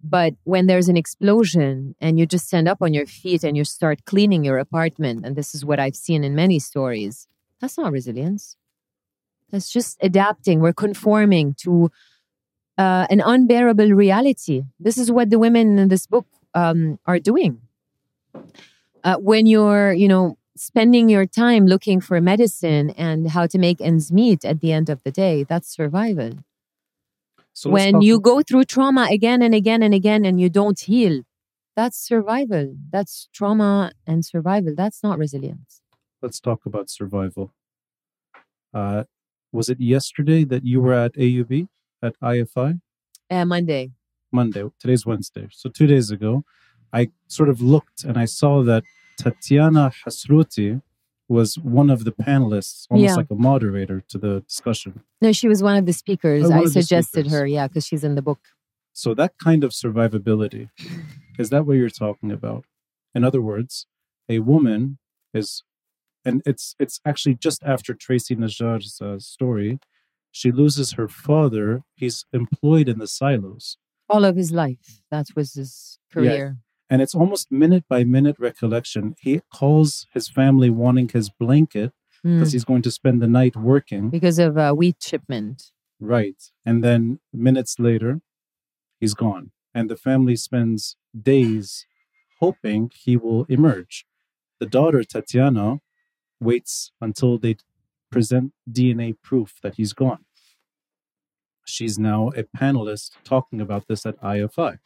[0.04, 3.64] But when there's an explosion and you just stand up on your feet and you
[3.64, 7.28] start cleaning your apartment, and this is what I've seen in many stories,
[7.60, 8.58] that's not resilience.
[9.52, 10.60] That's just adapting.
[10.60, 11.92] We're conforming to
[12.78, 14.64] uh, an unbearable reality.
[14.80, 17.62] This is what the women in this book um, are doing.
[19.04, 23.82] Uh, when you're, you know, spending your time looking for medicine and how to make
[23.82, 26.32] ends meet at the end of the day, that's survival.
[27.54, 31.24] So when you go through trauma again and again and again and you don't heal,
[31.76, 32.76] that's survival.
[32.92, 34.74] That's trauma and survival.
[34.76, 35.82] That's not resilience.
[36.22, 37.54] Let's talk about survival.
[38.74, 39.04] Uh,
[39.52, 41.68] was it yesterday that you were at AUB
[42.02, 42.82] at IFI?
[43.30, 43.92] Uh, Monday.
[44.32, 44.64] Monday.
[44.80, 45.48] Today's Wednesday.
[45.52, 46.44] So two days ago,
[46.94, 48.84] I sort of looked and I saw that
[49.18, 50.82] Tatiana Hasrouti
[51.28, 53.16] was one of the panelists, almost Yeah.
[53.16, 55.02] like a moderator to the discussion.
[55.22, 56.50] No, she was one of the speakers.
[56.50, 57.32] Oh, I suggested speakers.
[57.32, 58.40] her, yeah, because she's in the book.
[58.94, 60.70] So that kind of survivability,
[61.40, 62.66] is that what you're talking about?
[63.16, 63.86] In other words,
[64.28, 64.98] a woman
[65.34, 65.64] is,
[66.26, 69.80] and it's it's actually just after Tracy Naggear's uh, story,
[70.32, 71.84] she loses her father.
[71.96, 73.78] He's employed in the silos,
[74.10, 75.02] All of his life.
[75.10, 76.46] That was his career.
[76.48, 76.52] Yeah.
[76.90, 79.16] and it's almost minute by minute recollection.
[79.20, 81.92] He calls his family wanting his blanket
[82.24, 82.36] Mm.
[82.38, 84.12] because he's going to spend the night working.
[84.12, 85.72] Because of uh, wheat shipment.
[86.00, 86.40] Right.
[86.68, 88.22] And then minutes later,
[89.00, 89.46] he's gone.
[89.74, 91.88] And the family spends days
[92.40, 94.06] hoping he will emerge.
[94.60, 95.80] The daughter, Tatiana,
[96.42, 97.56] waits until they
[98.12, 100.26] present DNA proof that he's gone.
[101.66, 104.80] She's now a panelist talking about this at IFI.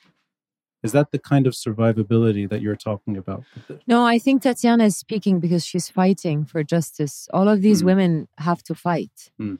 [0.83, 3.43] Is that the kind of survivability that you're talking about?
[3.87, 7.27] No, I think Tatiana is speaking because she's fighting for justice.
[7.33, 7.85] All of these Mm.
[7.85, 9.31] women have to fight.
[9.41, 9.57] Mm.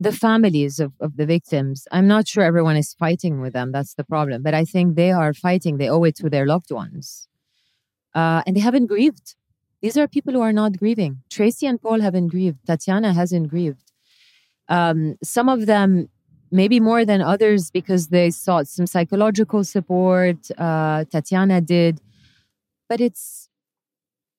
[0.00, 3.72] The families of, of the victims, I'm not sure everyone is fighting with them.
[3.72, 4.42] That's the problem.
[4.42, 5.76] But I think they are fighting.
[5.76, 7.28] They owe it to their loved ones.
[8.14, 9.34] Uh, and they haven't grieved.
[9.82, 11.22] These are people who are not grieving.
[11.30, 12.66] Tracy and Paul haven't grieved.
[12.66, 13.92] Tatiana hasn't grieved.
[14.68, 16.08] Um, some of them,
[16.50, 20.50] maybe more than others, because they sought some psychological support.
[20.58, 22.00] Uh, Tatiana did
[22.88, 23.48] but it's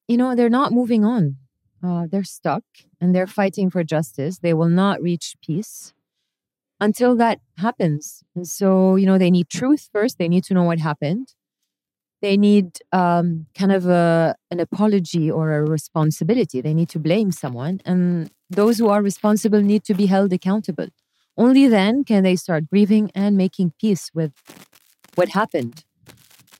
[0.07, 1.37] you know they're not moving on
[1.83, 2.63] uh, they're stuck
[2.99, 5.93] and they're fighting for justice they will not reach peace
[6.79, 10.63] until that happens and so you know they need truth first they need to know
[10.63, 11.33] what happened
[12.21, 17.31] they need um, kind of a, an apology or a responsibility they need to blame
[17.31, 20.87] someone and those who are responsible need to be held accountable
[21.37, 24.33] only then can they start grieving and making peace with
[25.15, 25.83] what happened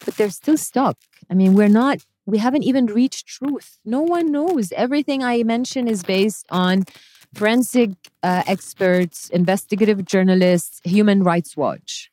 [0.07, 0.97] but they're still stuck.
[1.29, 3.77] I mean, we're not, we haven't even reached truth.
[3.83, 4.71] No one knows.
[4.71, 6.85] Everything I mention is based on
[7.33, 7.91] forensic
[8.23, 12.09] uh, experts, investigative journalists, Human Rights Watch.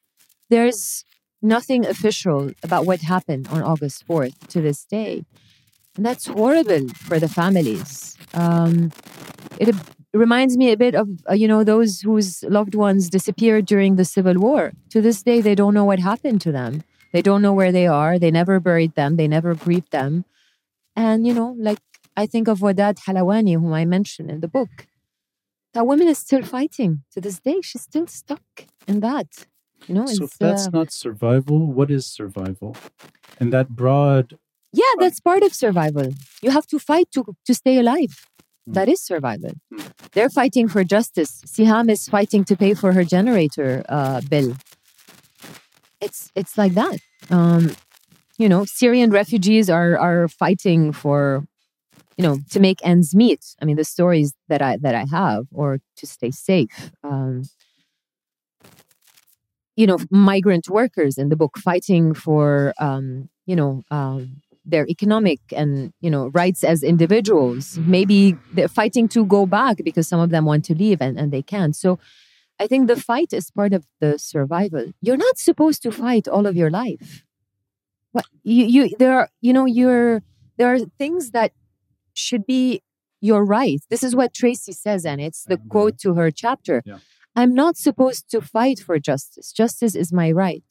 [0.51, 1.05] There's
[1.45, 5.24] nothing official about what happened on August 4th to this day.
[5.97, 8.16] And that's horrible for the families.
[8.32, 8.90] Um,
[9.59, 9.74] it
[10.12, 14.05] reminds me a bit of, uh, you know, those whose loved ones disappeared during the
[14.05, 14.72] Civil War.
[14.90, 16.82] To this day, they don't know what happened to them.
[17.12, 18.18] They don't know where they are.
[18.18, 19.16] They never buried them.
[19.16, 20.24] They never grieved them.
[20.97, 21.78] And, you know, like
[22.16, 24.86] I think of Wadad Halawani, whom I mentioned in the book.
[25.74, 27.61] That woman is still fighting to this day.
[27.61, 29.47] She's still stuck in that.
[29.89, 32.76] You know, So if that's uh, not survival, what is survival?
[33.39, 34.39] And that broad
[34.74, 36.09] yeah, that's part of survival.
[36.43, 38.26] You have to fight to, to stay alive.
[38.68, 38.74] Mm.
[38.74, 39.53] That is survival.
[39.72, 39.93] Mm.
[40.12, 41.43] They're fighting for justice.
[41.47, 44.57] Siham is fighting to pay for her generator uh, bill.
[46.01, 46.99] It's it's like that.
[47.30, 47.76] Um,
[48.37, 51.47] you know, Syrian refugees are are fighting for,
[52.16, 53.45] you know, to make ends meet.
[53.62, 56.91] I mean, the stories that I that I have, or to stay safe.
[57.05, 57.45] Um,
[59.77, 65.41] you know, migrant workers in the book fighting for, um, you know, um, their economic
[65.55, 67.79] and you know rights as individuals.
[67.79, 71.33] Maybe they're fighting to go back because some of them want to leave and, and
[71.33, 71.77] they can't.
[71.77, 71.99] So
[72.59, 74.93] I think the fight is part of the survival.
[75.01, 77.25] You're not supposed to fight all of your life.
[78.12, 80.22] What you you there are you know you're
[80.57, 81.53] there are things that
[82.14, 82.81] should be
[83.20, 83.81] your right.
[83.91, 86.83] This is what Tracy says, and it's the quote to her chapter.
[86.85, 86.99] Yeah.
[87.37, 89.53] I'm not supposed to fight for justice.
[89.53, 90.64] Justice is my right.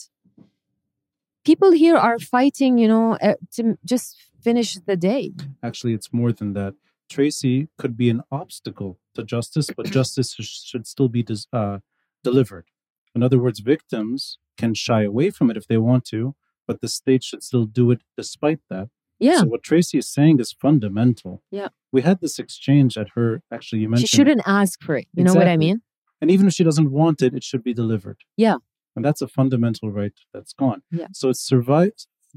[1.44, 5.34] People here are fighting, you know, uh, to just finish the day.
[5.62, 6.76] Actually, it's more than that.
[7.10, 11.80] Tracy could be an obstacle to justice, but justice should still be dis- uh,
[12.24, 12.66] delivered.
[13.14, 16.36] In other words, victims can shy away from it if they want to,
[16.66, 18.90] but the state should still do it despite that.
[19.20, 19.40] Yeah.
[19.40, 21.44] So what Tracy is saying is fundamental.
[21.52, 21.70] Yeah.
[21.92, 23.42] We had this exchange at her.
[23.52, 25.08] Actually, you mentioned she shouldn't ask for it.
[25.14, 25.82] You know what I mean?
[26.24, 28.20] And even if she doesn't want it, it should be delivered.
[28.38, 28.56] Yeah.
[28.96, 30.82] And that's a fundamental right that's gone.
[30.90, 31.08] Yeah.
[31.12, 31.92] So it's survive.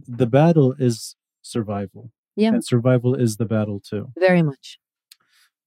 [0.08, 2.10] The battle is survival.
[2.34, 2.48] Yeah.
[2.48, 4.08] And survival is the battle too.
[4.18, 4.80] Very much.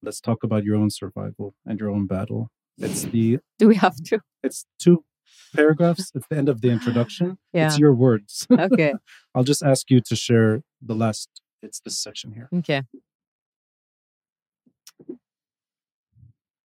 [0.02, 2.50] Let's talk about your own survival and your own battle.
[2.76, 4.20] It's the Do we have to?
[4.42, 5.02] it's two
[5.56, 6.12] paragraphs.
[6.14, 7.38] It's the end of the introduction.
[7.54, 7.68] Yeah.
[7.68, 8.46] It's your words.
[8.52, 8.92] Okay.
[9.34, 11.40] I'll just ask you to share the last.
[11.62, 12.50] It's this section here.
[12.54, 12.82] Okay.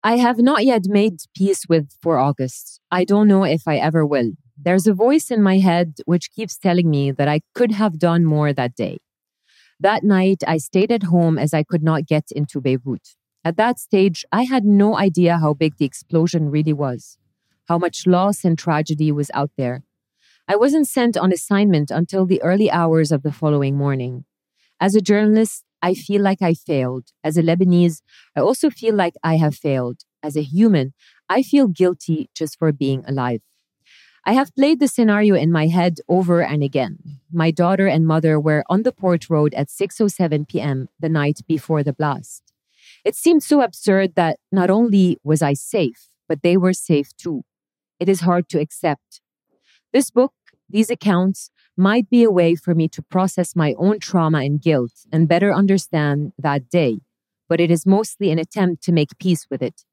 [0.06, 2.80] I have not yet made peace with 4 August.
[2.92, 4.30] I don't know if I ever will.
[4.56, 8.24] There's a voice in my head which keeps telling me that I could have done
[8.24, 8.98] more that day.
[9.80, 13.16] That night, I stayed at home as I could not get into Beirut.
[13.44, 17.18] At that stage, I had no idea how big the explosion really was,
[17.66, 19.82] how much loss and tragedy was out there.
[20.46, 24.24] I wasn't sent on assignment until the early hours of the following morning.
[24.78, 27.04] As a journalist, I feel like I failed.
[27.22, 28.02] As a Lebanese,
[28.36, 29.98] I also feel like I have failed.
[30.20, 30.94] As a human,
[31.28, 33.42] I feel guilty just for being alive.
[34.30, 36.94] I have played the scenario in my head over and again.
[37.42, 40.78] My daughter and mother were on the port road at 6:07 p.m.
[41.02, 42.42] the night before the blast.
[43.08, 47.38] It seemed so absurd that not only was I safe, but they were safe too.
[48.02, 49.10] It is hard to accept.
[49.92, 50.34] This book,
[50.76, 54.92] these accounts, might be a way for me to process my own trauma and guilt
[55.12, 57.00] and better understand that day,
[57.48, 59.84] but it is mostly an attempt to make peace with it.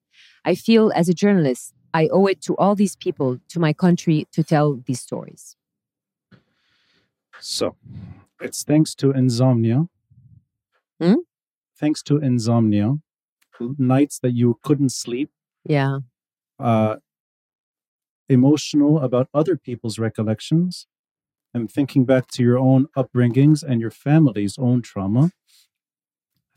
[0.45, 4.27] I feel as a journalist, I owe it to all these people, to my country,
[4.31, 5.55] to tell these stories.
[7.39, 7.75] So
[8.41, 9.87] it's thanks to insomnia.
[11.01, 11.15] Hmm?
[11.79, 12.95] Thanks to insomnia,
[13.77, 15.31] nights that you couldn't sleep,
[15.65, 15.99] Yeah.
[16.59, 16.97] uh,
[18.29, 20.87] emotional about other people's recollections,
[21.53, 25.31] and thinking back to your own upbringings and your family's own trauma.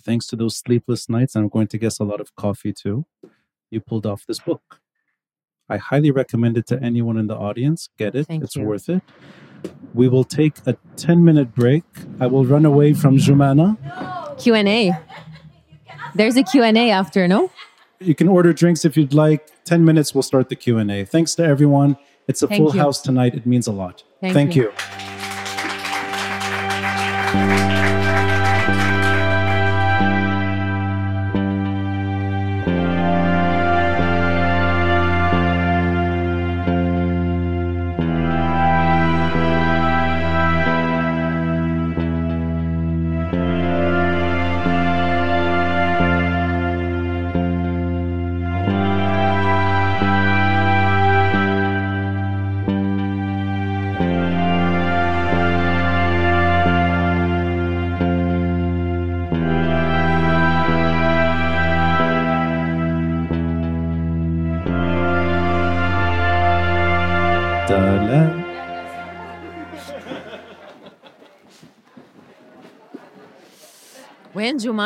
[0.03, 3.07] Thanks to those sleepless nights, and I'm going to guess a lot of coffee too,
[3.70, 4.80] you pulled off this book.
[5.68, 7.88] I highly recommend it to anyone in the audience.
[7.99, 8.62] Get it, Thank it's you.
[8.62, 9.03] worth it.
[9.94, 11.82] We will take a 10 minute break.
[12.20, 13.76] I will run away from Joumana.
[14.38, 14.92] Q&A.
[16.14, 17.51] There's a Q&A after, no?
[17.99, 19.51] You can order drinks if you'd like.
[19.64, 21.05] 10 minutes, we'll start the Q&A.
[21.05, 21.97] Thanks to everyone.
[22.29, 22.81] It's a Thank full you.
[22.81, 23.35] house tonight.
[23.35, 24.03] It means a lot.
[24.20, 24.72] Thank you.
[27.35, 27.86] you.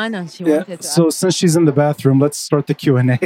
[0.00, 0.56] Jumana, she Yeah.
[0.58, 3.18] wanted to So since she's in the bathroom, let's start the Q&A.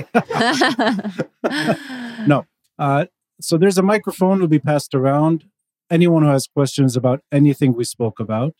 [2.26, 2.46] no.
[2.78, 3.06] Uh,
[3.40, 5.44] so there's a microphone will be passed around.
[5.90, 8.54] Anyone who has questions about anything we spoke about,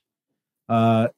[0.69, 1.09] uh,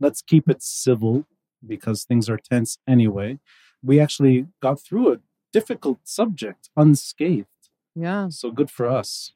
[0.00, 1.24] let's keep it civil
[1.66, 3.38] because things are tense anyway.
[3.82, 5.16] We actually got through a
[5.52, 7.48] difficult subject unscathed.
[7.94, 8.28] Yeah.
[8.28, 9.32] So good for us.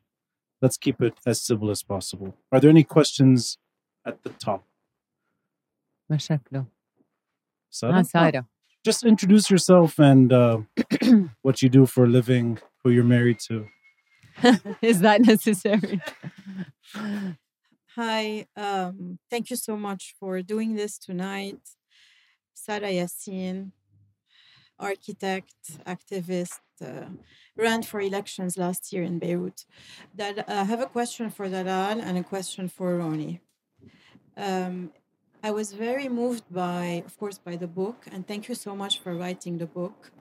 [0.61, 2.35] Let's keep it as civil as possible.
[2.53, 3.59] Are there any questions
[4.05, 4.65] at the top?
[6.11, 6.67] مشاكله.
[7.74, 8.00] Sarah?
[8.00, 8.46] Ah, Sarah.
[8.86, 10.60] Just introduce yourself and uh,
[11.42, 13.68] what you do for a living, who you're married to.
[14.82, 16.02] Is that necessary?
[17.96, 21.62] Hi, um, thank you so much for doing this tonight.
[22.54, 23.72] Sarah Yassin,
[24.80, 25.56] architect,
[25.86, 27.10] activist, uh,
[27.56, 29.66] ran for elections last year in Beirut.
[30.16, 33.42] That I have a question for Dalal and a question for Ronnie.
[34.36, 34.92] Um,
[35.46, 39.00] I was very moved by, of course, by the book, and thank you so much
[39.00, 40.12] for writing the book.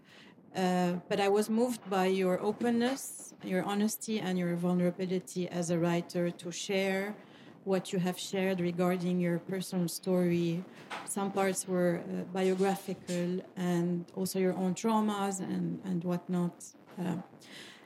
[0.54, 5.78] Uh, but I was moved by your openness, your honesty, and your vulnerability as a
[5.78, 7.14] writer to share
[7.62, 10.64] what you have shared regarding your personal story.
[11.04, 16.64] Some parts were uh, biographical and also your own traumas and, and whatnot.
[17.00, 17.14] Uh,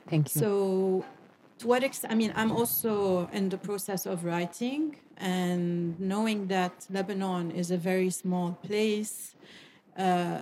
[0.09, 0.41] Thank you.
[0.41, 1.05] So,
[1.59, 2.13] to what extent?
[2.13, 7.77] I mean, I'm also in the process of writing, and knowing that Lebanon is a
[7.77, 9.35] very small place.
[9.97, 10.41] Uh,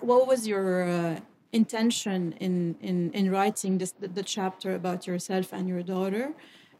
[0.00, 1.20] what was your uh,
[1.52, 6.34] intention in, in, in writing this the, the, chapter about yourself and your daughter?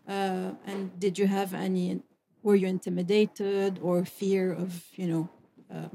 [0.07, 2.03] Uh, and did you have any?
[2.43, 5.29] Were you intimidated or fear of you know
[5.75, 5.89] uh,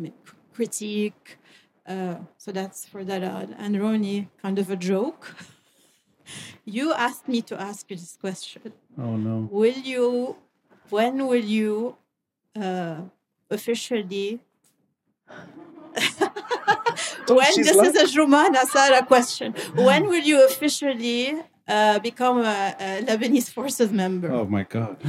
[0.53, 1.37] critique?
[1.85, 3.21] Uh, so that's for that.
[3.57, 5.35] and Ronnie, kind of a joke.
[6.65, 8.73] you asked me to ask you this question.
[8.97, 9.47] Oh no!
[9.51, 10.35] Will you?
[10.89, 11.95] When will you
[12.59, 13.01] uh,
[13.49, 14.39] officially?
[17.27, 19.53] when this is a Joumana Sarah question.
[19.75, 24.31] When will you officially uh, become a, a, Lebanese forces member?
[24.31, 24.97] Oh my god!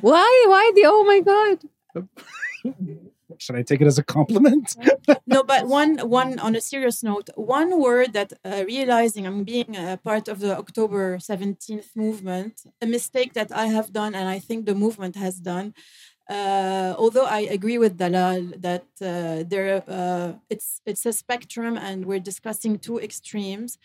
[0.00, 0.44] why?
[0.48, 0.82] Why the?
[0.86, 1.58] Oh my god!
[3.38, 4.76] Should I take it as a compliment?
[5.26, 9.76] no, but one one on a serious note, one word that uh, realizing I'm being
[9.76, 14.38] a part of the October 17th movement, a mistake that I have done and I
[14.38, 15.74] think the movement has done.
[16.28, 22.04] Uh, although I agree with Dalal that uh, there uh, it's it's a spectrum and
[22.04, 23.78] we're discussing two extremes.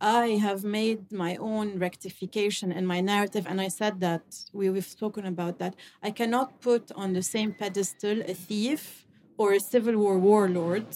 [0.00, 4.86] I have made my own rectification in my narrative, and I said that we, we've
[4.86, 5.74] spoken about that.
[6.02, 9.06] I cannot put on the same pedestal a thief
[9.38, 10.86] or a civil war warlord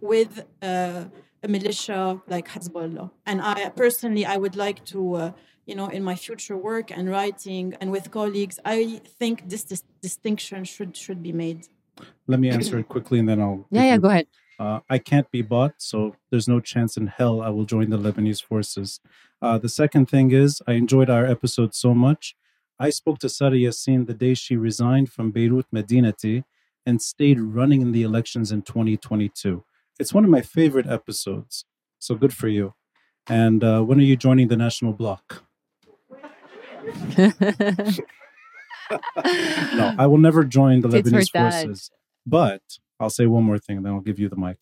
[0.00, 1.04] with uh,
[1.42, 3.10] a militia like Hezbollah.
[3.26, 5.32] And I personally, I would like to, uh,
[5.66, 9.82] you know, in my future work and writing and with colleagues, I think this, this
[10.00, 11.68] distinction should should be made.
[12.26, 13.66] Let me answer it quickly, and then I'll.
[13.70, 14.26] Yeah, yeah, go ahead.
[14.62, 17.98] Uh, I can't be bought, so there's no chance in hell I will join the
[17.98, 19.00] Lebanese forces.
[19.40, 22.36] Uh, the second thing is, I enjoyed our episode so much.
[22.78, 26.44] I spoke to Sarah Yassin the day she resigned from Beirut Madinati
[26.86, 29.64] and stayed running in the elections in 2022.
[29.98, 31.64] It's one of my favorite episodes,
[31.98, 32.74] so good for you.
[33.26, 35.42] And uh, when are you joining the National Bloc?
[37.18, 37.32] no,
[39.98, 41.90] I will never join the Lebanese forces.
[42.24, 42.62] But
[43.02, 44.58] I'll say one more thing, and then I'll give you the mic.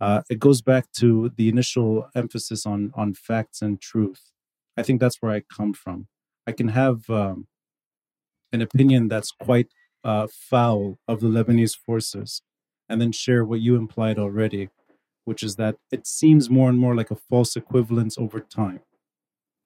[0.00, 4.32] Uh, it goes back to the initial emphasis on on facts and truth.
[4.76, 6.08] I think that's where I come from.
[6.46, 7.46] I can have um,
[8.52, 9.68] an opinion that's quite
[10.04, 12.42] uh, foul of the Lebanese forces,
[12.88, 14.68] and then share what you implied already,
[15.24, 18.80] which is that it seems more and more like a false equivalence over time.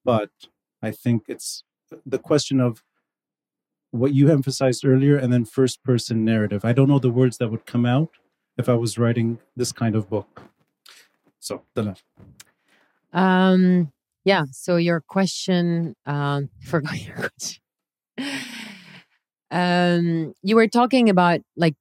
[0.05, 0.30] But
[0.82, 1.64] I think it's
[2.06, 2.82] the question of
[3.90, 6.64] what you emphasized earlier and then first person narrative.
[6.64, 8.10] I don't know the words that would come out
[8.56, 10.42] if I was writing this kind of book.
[11.38, 11.96] So, Dalal.
[13.12, 13.92] Um,
[14.24, 14.44] yeah.
[14.52, 17.62] So your question, um, forgot your question.
[19.50, 21.74] um, you were talking about like,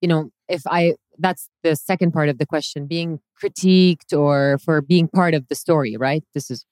[0.00, 4.80] you know, if I, that's the second part of the question, being critiqued or for
[4.80, 6.24] being part of the story, right?
[6.34, 6.64] This is,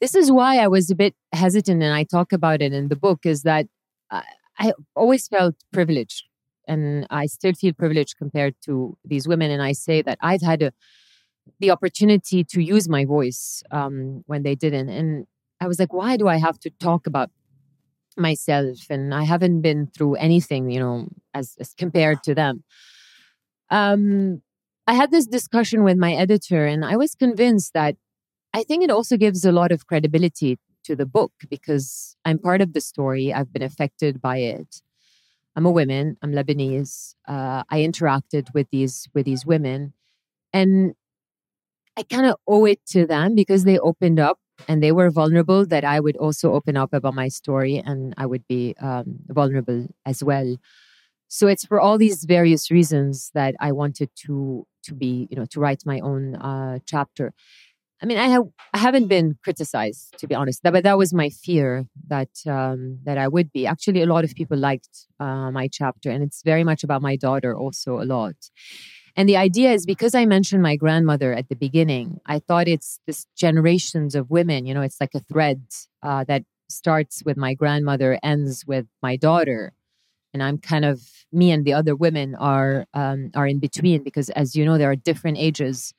[0.00, 2.96] this is why I was a bit hesitant, and I talk about it in the
[2.96, 3.20] book.
[3.24, 3.66] Is that
[4.10, 6.24] I always felt privileged
[6.66, 9.50] and I still feel privileged compared to these women.
[9.50, 10.72] And I say that I've had a,
[11.60, 14.88] the opportunity to use my voice um, when they didn't.
[14.88, 15.26] And
[15.60, 17.30] I was like, why do I have to talk about
[18.16, 18.78] myself?
[18.90, 22.64] And I haven't been through anything, you know, as, as compared to them.
[23.70, 24.42] Um,
[24.86, 27.96] I had this discussion with my editor, and I was convinced that
[28.54, 32.60] I think it also gives a lot of credibility to the book because I'm part
[32.60, 33.32] of the story.
[33.32, 34.82] I've been affected by it.
[35.54, 36.16] I'm a woman.
[36.22, 37.14] I'm Lebanese.
[37.26, 39.94] Uh, I interacted with these with these women,
[40.52, 40.94] and
[41.96, 44.38] I kind of owe it to them because they opened up
[44.68, 45.64] and they were vulnerable.
[45.64, 49.88] That I would also open up about my story, and I would be um, vulnerable
[50.04, 50.56] as well.
[51.28, 55.46] So it's for all these various reasons that I wanted to to be, you know,
[55.46, 57.32] to write my own uh, chapter.
[58.02, 58.44] I mean, I have
[58.74, 63.16] I haven't been criticized to be honest, but that was my fear that um, that
[63.16, 63.66] I would be.
[63.66, 67.16] Actually, a lot of people liked uh, my chapter, and it's very much about my
[67.16, 68.36] daughter also a lot.
[69.16, 73.00] And the idea is because I mentioned my grandmother at the beginning, I thought it's
[73.06, 74.66] this generations of women.
[74.66, 75.62] You know, it's like a thread
[76.02, 79.72] uh, that starts with my grandmother, ends with my daughter,
[80.34, 81.00] and I'm kind of
[81.32, 84.90] me and the other women are um, are in between because, as you know, there
[84.90, 85.94] are different ages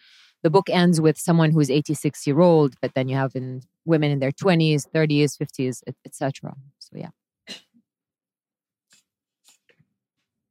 [0.48, 4.10] the book ends with someone who's 86 year old, but then you have in women
[4.12, 5.76] in their 20s, 30s, 50s,
[6.06, 6.56] etc.
[6.80, 7.10] So yeah.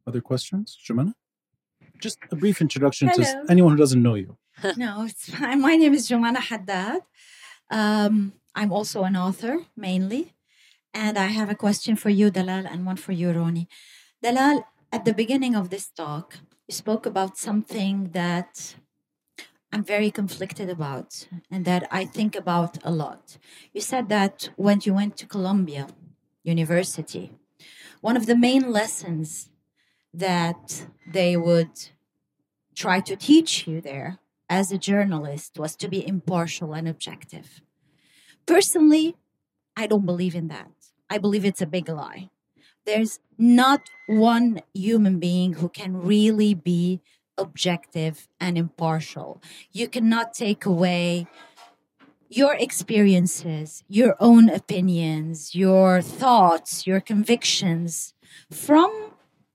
[0.06, 1.14] other questions, Joumana?
[2.06, 3.24] Just a brief introduction Hello.
[3.24, 4.36] to anyone who doesn't know you.
[4.77, 5.62] no, it's fine.
[5.62, 7.01] My name is Joumana Haddad.
[7.70, 9.55] Um, I'm also an author,
[9.89, 10.35] mainly.
[10.93, 13.68] And I have a question for you, Dalal, and one for you, Ronnie.
[14.23, 14.56] Dalal,
[14.93, 16.27] at the beginning of this talk,
[16.68, 18.77] you spoke about something that
[19.76, 23.36] I'm very conflicted about and that I think about a lot.
[23.74, 25.88] You said that when you went to Columbia
[26.42, 27.32] University,
[28.00, 29.50] one of the main lessons
[30.14, 31.90] that they would
[32.74, 37.60] try to teach you there as a journalist was to be impartial and objective.
[38.46, 39.14] Personally,
[39.76, 40.72] I don't believe in that.
[41.10, 42.30] I believe it's a big lie.
[42.86, 47.02] There's not one human being who can really be
[47.38, 49.42] objective and impartial.
[49.72, 51.26] You cannot take away
[52.28, 58.14] your experiences, your own opinions, your thoughts, your convictions
[58.50, 59.12] from,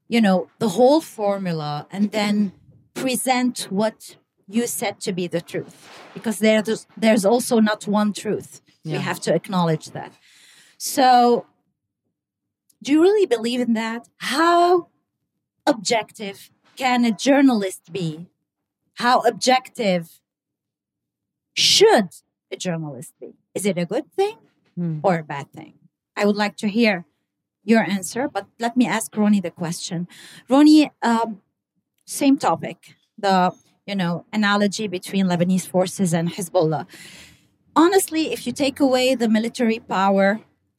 [0.08, 2.54] you know, the whole formula and then
[2.94, 4.16] present what
[4.48, 8.62] you said to be the truth because there's there's also not one truth.
[8.84, 10.14] We have to acknowledge that.
[10.78, 11.46] So
[12.84, 14.10] do you really believe in that?
[14.18, 14.88] How
[15.68, 16.50] objective
[16.82, 18.08] can a journalist be?
[19.04, 20.04] How objective
[21.54, 22.10] should
[22.52, 23.32] a journalist be?
[23.54, 24.38] Is it a good thing
[24.76, 25.00] Hmm.
[25.04, 25.74] or a bad thing?
[26.20, 27.06] I would like to hear
[27.72, 30.08] your answer, but let me ask Ronnie the question.
[30.50, 31.42] Ronnie, um,
[32.06, 32.78] same topic,
[33.26, 33.36] the
[33.90, 36.86] you know analogy between Lebanese forces and Hezbollah.
[37.76, 40.30] Honestly, if you take away the military power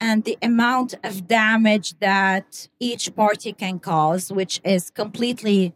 [0.01, 5.73] and the amount of damage that each party can cause, which is completely,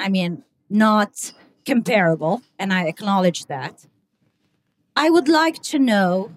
[0.00, 1.32] I mean, not
[1.66, 3.86] comparable, and I acknowledge that.
[4.96, 6.32] I would like to know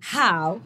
[0.00, 0.60] how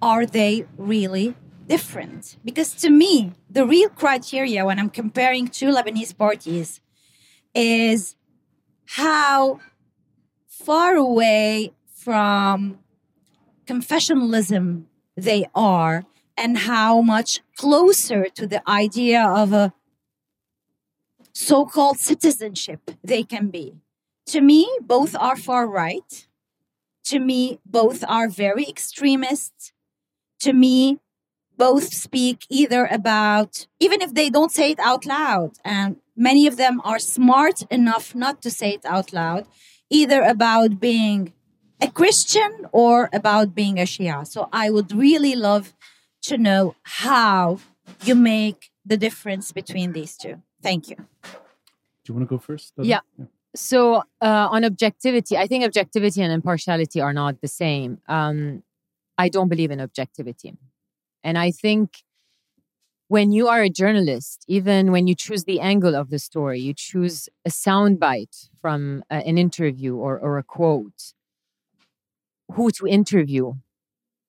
[0.00, 1.34] are they really
[1.66, 2.36] different?
[2.44, 6.80] Because to me, the real criteria when I'm comparing two Lebanese parties
[7.54, 8.16] is
[8.86, 9.60] how
[10.46, 12.78] far away from
[13.66, 14.84] confessionalism
[15.16, 16.04] they are
[16.36, 19.72] and how much closer to the idea of a
[21.32, 23.74] so called citizenship they can be.
[24.26, 26.26] To me, both are far right.
[27.04, 29.72] To me, both are very extremist.
[30.40, 31.00] To me,
[31.56, 36.56] both speak either about, even if they don't say it out loud, and many of
[36.56, 39.46] them are smart enough not to say it out loud,
[39.90, 41.32] either about being
[41.80, 44.26] a Christian or about being a Shia.
[44.26, 45.74] So I would really love
[46.22, 47.58] to know how
[48.04, 50.42] you make the difference between these two.
[50.62, 50.96] Thank you.
[50.96, 52.74] Do you want to go first?
[52.76, 52.88] Dada?
[52.88, 53.00] Yeah.
[53.54, 57.98] So uh, on objectivity, I think objectivity and impartiality are not the same.
[58.08, 58.62] Um,
[59.18, 60.54] I don't believe in objectivity,
[61.22, 62.02] and I think
[63.12, 66.72] when you are a journalist, even when you choose the angle of the story, you
[66.72, 71.12] choose a soundbite from uh, an interview or, or a quote,
[72.52, 73.52] who to interview,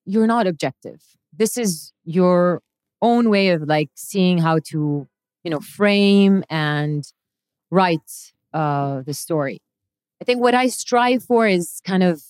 [0.05, 1.01] you're not objective.
[1.35, 2.61] This is your
[3.01, 5.07] own way of like seeing how to,
[5.43, 7.03] you know, frame and
[7.69, 9.61] write uh, the story.
[10.21, 12.21] I think what I strive for is kind of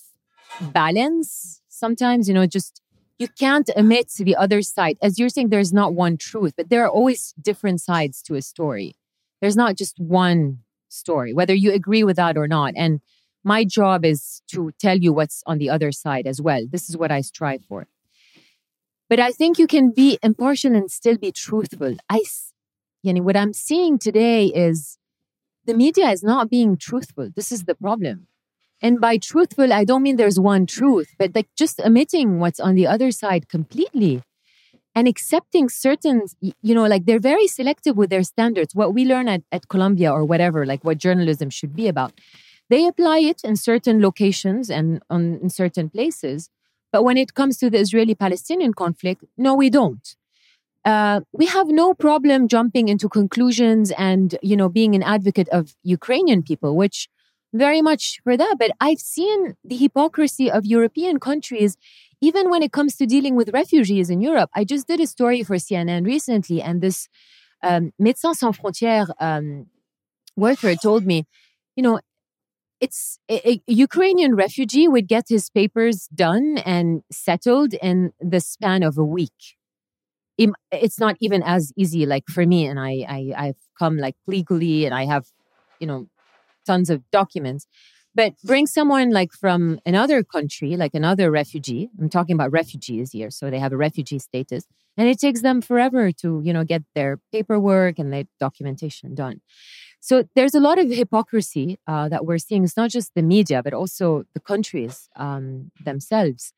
[0.60, 1.60] balance.
[1.68, 2.80] Sometimes, you know, just
[3.18, 4.96] you can't omit the other side.
[5.00, 8.42] As you're saying, there's not one truth, but there are always different sides to a
[8.42, 8.96] story.
[9.40, 12.74] There's not just one story, whether you agree with that or not.
[12.76, 13.00] And
[13.44, 16.66] my job is to tell you what's on the other side as well.
[16.68, 17.86] This is what I strive for.
[19.08, 21.96] But I think you can be impartial and still be truthful.
[22.08, 22.22] I,
[23.02, 24.98] you know, what I'm seeing today is
[25.66, 27.30] the media is not being truthful.
[27.34, 28.26] This is the problem.
[28.82, 32.74] And by truthful, I don't mean there's one truth, but like just omitting what's on
[32.74, 34.22] the other side completely
[34.94, 38.74] and accepting certain, you know, like they're very selective with their standards.
[38.74, 42.12] What we learn at, at Columbia or whatever, like what journalism should be about,
[42.70, 46.50] they apply it in certain locations and on, in certain places.
[46.94, 50.06] But when it comes to the Israeli Palestinian conflict, no, we don't.
[50.84, 55.74] Uh, we have no problem jumping into conclusions and you know being an advocate of
[55.82, 57.08] Ukrainian people, which
[57.52, 58.54] very much for that.
[58.60, 61.76] But I've seen the hypocrisy of European countries,
[62.20, 64.50] even when it comes to dealing with refugees in Europe.
[64.54, 67.08] I just did a story for CNN recently, and this
[67.68, 69.66] um, Médecins Sans Frontières um,
[70.36, 71.26] worker told me,
[71.74, 71.98] you know,
[72.84, 73.54] it's a, a
[73.88, 76.88] Ukrainian refugee would get his papers done and
[77.26, 79.40] settled in the span of a week.
[80.84, 84.84] It's not even as easy, like for me, and I, I I've come like legally,
[84.86, 85.24] and I have,
[85.80, 86.00] you know,
[86.66, 87.66] tons of documents.
[88.20, 89.60] But bring someone like from
[89.92, 91.88] another country, like another refugee.
[92.00, 94.64] I'm talking about refugees here, so they have a refugee status,
[94.98, 99.36] and it takes them forever to, you know, get their paperwork and their documentation done.
[100.04, 102.62] So there's a lot of hypocrisy uh, that we're seeing.
[102.62, 106.52] It's not just the media, but also the countries um, themselves,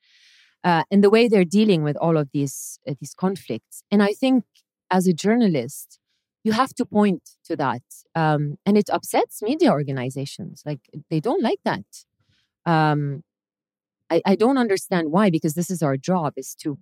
[0.65, 3.83] uh, and the way they're dealing with all of these uh, these conflicts.
[3.89, 4.43] And I think,
[4.91, 5.97] as a journalist,
[6.43, 7.83] you have to point to that,
[8.15, 10.61] um, and it upsets media organizations.
[10.65, 11.87] Like they don't like that.
[12.65, 13.23] Um,
[14.09, 16.79] I, I don't understand why, because this is our job: is to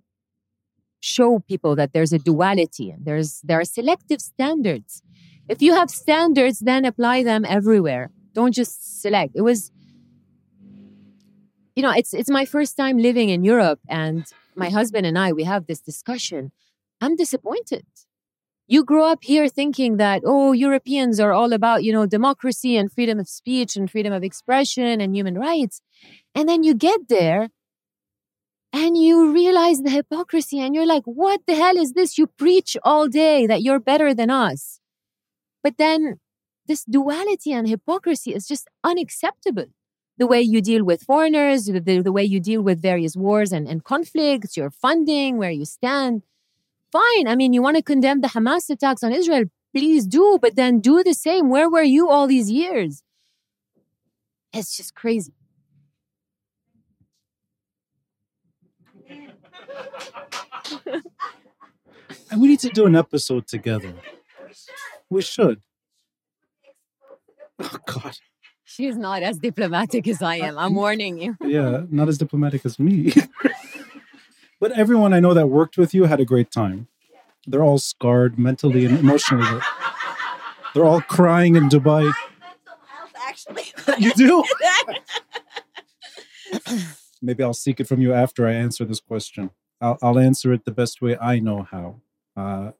[0.98, 2.92] show people that there's a duality.
[2.98, 5.00] There's there are selective standards
[5.48, 8.10] if you have standards, then apply them everywhere.
[8.34, 9.32] Don't just select.
[9.34, 9.70] It was,
[11.74, 15.32] you know, it's it's my first time living in Europe, and my husband and I
[15.32, 16.52] we have this discussion.
[17.00, 17.86] I'm disappointed.
[18.68, 22.92] You grow up here thinking that oh, Europeans are all about you know democracy and
[22.92, 25.80] freedom of speech and freedom of expression and human rights,
[26.34, 27.50] and then you get there
[28.72, 32.76] and you realize the hypocrisy and you're like what the hell is this you preach
[32.82, 34.80] all day that you're better than us
[35.66, 36.20] but then
[36.68, 39.66] this duality and hypocrisy is just unacceptable.
[40.16, 43.66] The way you deal with foreigners, the, the way you deal with various wars and,
[43.66, 46.22] and conflicts, your funding, where you stand.
[46.92, 47.26] Fine.
[47.26, 50.78] I mean, you want to condemn the Hamas attacks on Israel, please do, but then
[50.78, 51.50] do the same.
[51.50, 53.02] Where were you all these years?
[54.52, 55.32] It's just crazy.
[62.30, 63.92] and we need to do an episode together.
[65.10, 65.62] We should.
[67.58, 68.16] Oh God.
[68.64, 70.58] She's not as diplomatic as I am.
[70.58, 71.36] I'm warning you.
[71.44, 73.12] yeah, not as diplomatic as me.
[74.60, 76.88] but everyone I know that worked with you had a great time.
[77.46, 79.60] They're all scarred mentally and emotionally.
[80.74, 82.12] They're all crying in Dubai.
[83.24, 84.44] Actually, you do?
[87.22, 89.50] Maybe I'll seek it from you after I answer this question.
[89.80, 92.00] I'll, I'll answer it the best way I know how.
[92.36, 92.72] Uh,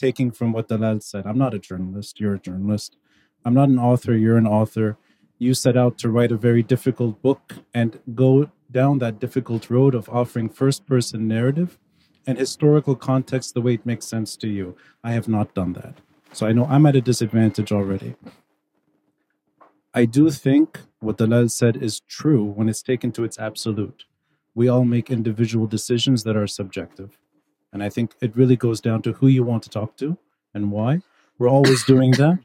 [0.00, 1.26] taking from what Dalal said.
[1.26, 2.20] I'm not a journalist.
[2.20, 2.96] You're a journalist.
[3.44, 4.14] I'm not an author.
[4.16, 4.96] You're an author.
[5.38, 9.94] You set out to write a very difficult book and go down that difficult road
[9.94, 11.78] of offering first person narrative
[12.26, 14.76] and historical context the way it makes sense to you.
[15.02, 15.94] I have not done that.
[16.32, 18.14] So I know I'm at a disadvantage already.
[19.92, 24.04] I do think what Dalal said is true when it's taken to its absolute.
[24.54, 27.18] We all make individual decisions that are subjective.
[27.72, 30.18] And I think it really goes down to who you want to talk to
[30.54, 31.00] and why.
[31.38, 32.38] We're always doing that.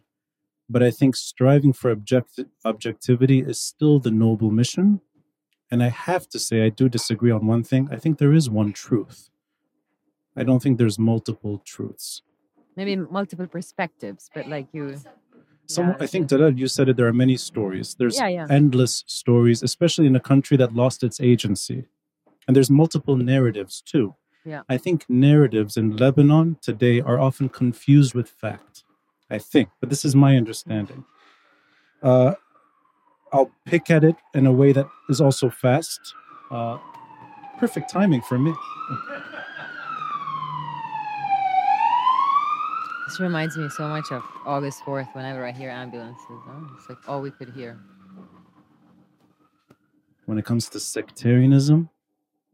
[0.69, 5.01] But I think striving for object- objectivity is still the noble mission.
[5.69, 7.89] And I have to say, I do disagree on one thing.
[7.91, 9.29] I think there is one truth.
[10.35, 12.21] I don't think there's multiple truths.
[12.75, 14.97] Maybe multiple perspectives, but like you.
[15.67, 16.97] Some, yeah, I think Dalal, you said it.
[16.97, 17.95] There are many stories.
[17.97, 18.47] There's yeah, yeah.
[18.49, 21.85] endless stories, especially in a country that lost its agency,
[22.47, 24.15] and there's multiple narratives too.
[24.45, 24.61] Yeah.
[24.69, 28.83] I think narratives in Lebanon today are often confused with fact.
[29.29, 31.03] I think, but this is my understanding.
[32.03, 32.35] Uh,
[33.33, 35.99] I'll pick at it in a way that is also fast.
[36.51, 36.77] Uh,
[37.57, 38.53] perfect timing for me.
[43.07, 46.25] This reminds me so much of August 4th whenever I hear ambulances.
[46.29, 47.79] Oh, it's like all we could hear.
[50.25, 51.89] When it comes to sectarianism,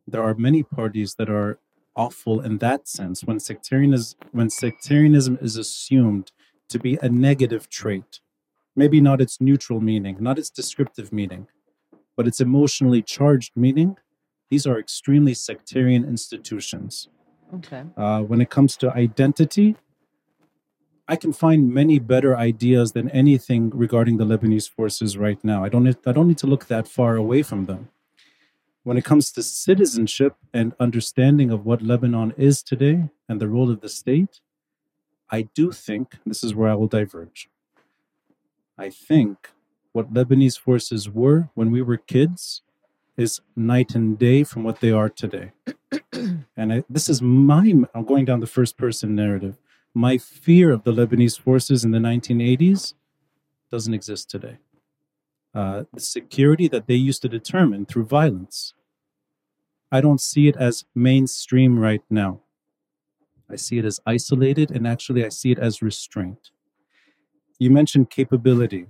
[0.07, 1.59] there are many parties that are
[1.95, 6.31] awful in that sense when sectarianism when sectarianism is assumed
[6.69, 8.19] to be a negative trait.
[8.76, 11.47] Maybe not its neutral meaning not its descriptive meaning
[12.15, 13.97] but its emotionally charged meaning.
[14.49, 17.07] These are extremely sectarian institutions.
[17.55, 17.84] Okay.
[17.95, 19.76] Uh, when it comes to identity
[21.07, 25.63] I can find many better ideas than anything regarding the Lebanese forces right now.
[25.65, 27.89] I don't I don't need to look that far away from them
[28.84, 33.70] when it comes to citizenship and understanding of what Lebanon is today and the role
[33.70, 34.41] of the state,
[35.30, 37.49] I do think this is where I will diverge.
[38.78, 39.52] I think
[39.91, 42.64] what Lebanese forces were when we were kids
[43.18, 45.52] is night and day from what they are today.
[46.58, 49.58] and I, this is my, I'm going down the first person narrative.
[49.94, 52.94] My fear of the Lebanese forces in the 1980s
[53.70, 54.58] doesn't exist today
[55.53, 58.73] uh, the security that they used to determine through violence.
[59.91, 62.40] I don't see it as mainstream right now.
[63.49, 66.52] I see it as isolated, and actually, I see it as restraint.
[67.60, 68.88] You mentioned capability.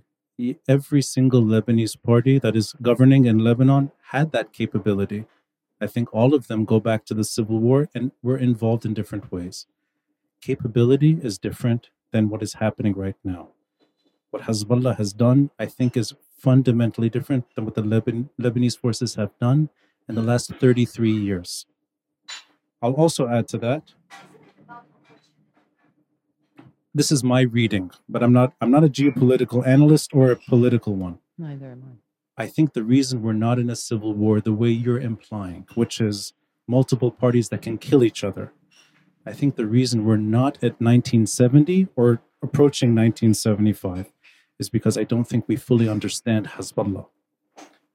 [0.68, 5.26] Every single Lebanese party that is governing in Lebanon had that capability.
[5.80, 8.94] I think all of them go back to the civil war and were involved in
[8.94, 9.66] different ways.
[10.42, 13.50] Capability is different than what is happening right now.
[14.30, 19.16] What Hezbollah has done, I think, is fundamentally different than what the Leban- Lebanese forces
[19.16, 19.70] have done
[20.10, 21.66] in the last 33 years.
[22.82, 23.94] I'll also add to that.
[26.94, 30.96] This is my reading, but I'm not I'm not a geopolitical analyst or a political
[30.96, 31.20] one.
[31.38, 31.84] Neither am
[32.38, 32.44] I.
[32.44, 36.02] I think the reason we're not in a civil war the way you're implying, which
[36.02, 36.34] is
[36.68, 38.52] multiple parties that can kill each other.
[39.26, 44.12] I think the reason we're not at 1970 or approaching 1975
[44.62, 47.08] is because I don't think we fully understand Hezbollah.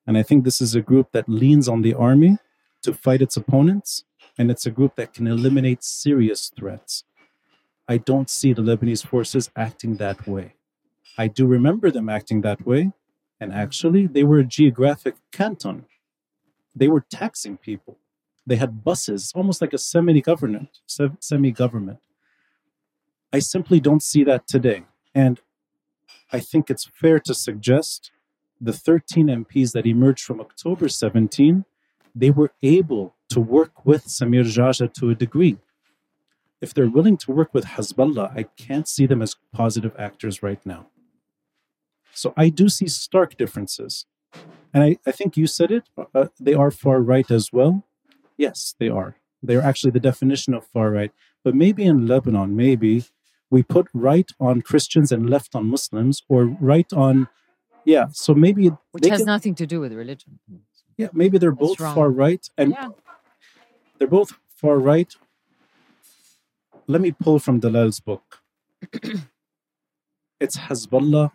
[0.06, 2.38] And I think this is a group that leans on the army
[2.82, 4.04] to fight its opponents,
[4.36, 7.04] and it's a group that can eliminate serious threats.
[7.88, 10.54] I don't see the Lebanese forces acting that way.
[11.16, 12.92] I do remember them acting that way,
[13.40, 15.86] and actually, they were a geographic canton.
[16.74, 17.98] They were taxing people.
[18.46, 20.70] They had buses, almost like a semi-government,
[21.20, 22.00] semi-government.
[23.32, 24.84] I simply don't see that today.
[25.14, 25.40] And
[26.32, 28.10] I think it's fair to suggest
[28.60, 31.64] the 13 MPs that emerged from October 17,
[32.14, 35.58] they were able to work with Samir Geagea to a degree.
[36.60, 40.64] If they're willing to work with Hezbollah, I can't see them as positive actors right
[40.64, 40.86] now.
[42.12, 44.06] So I do see stark differences.
[44.72, 45.84] And I, I think you said it,
[46.14, 47.84] uh, they are far right as well.
[48.38, 49.16] Yes, they are.
[49.42, 51.12] They're actually the definition of far right.
[51.44, 53.04] But maybe in Lebanon, maybe
[53.56, 57.26] we put right on Christians and left on Muslims, or right on,
[57.86, 58.06] yeah.
[58.12, 60.38] So maybe which has can, nothing to do with religion.
[60.98, 61.94] Yeah, maybe they're That's both wrong.
[61.94, 62.88] far right, and yeah.
[63.96, 64.30] they're both
[64.60, 65.10] far right.
[66.86, 68.42] Let me pull from Dalal's book.
[70.44, 71.32] it's Hezbollah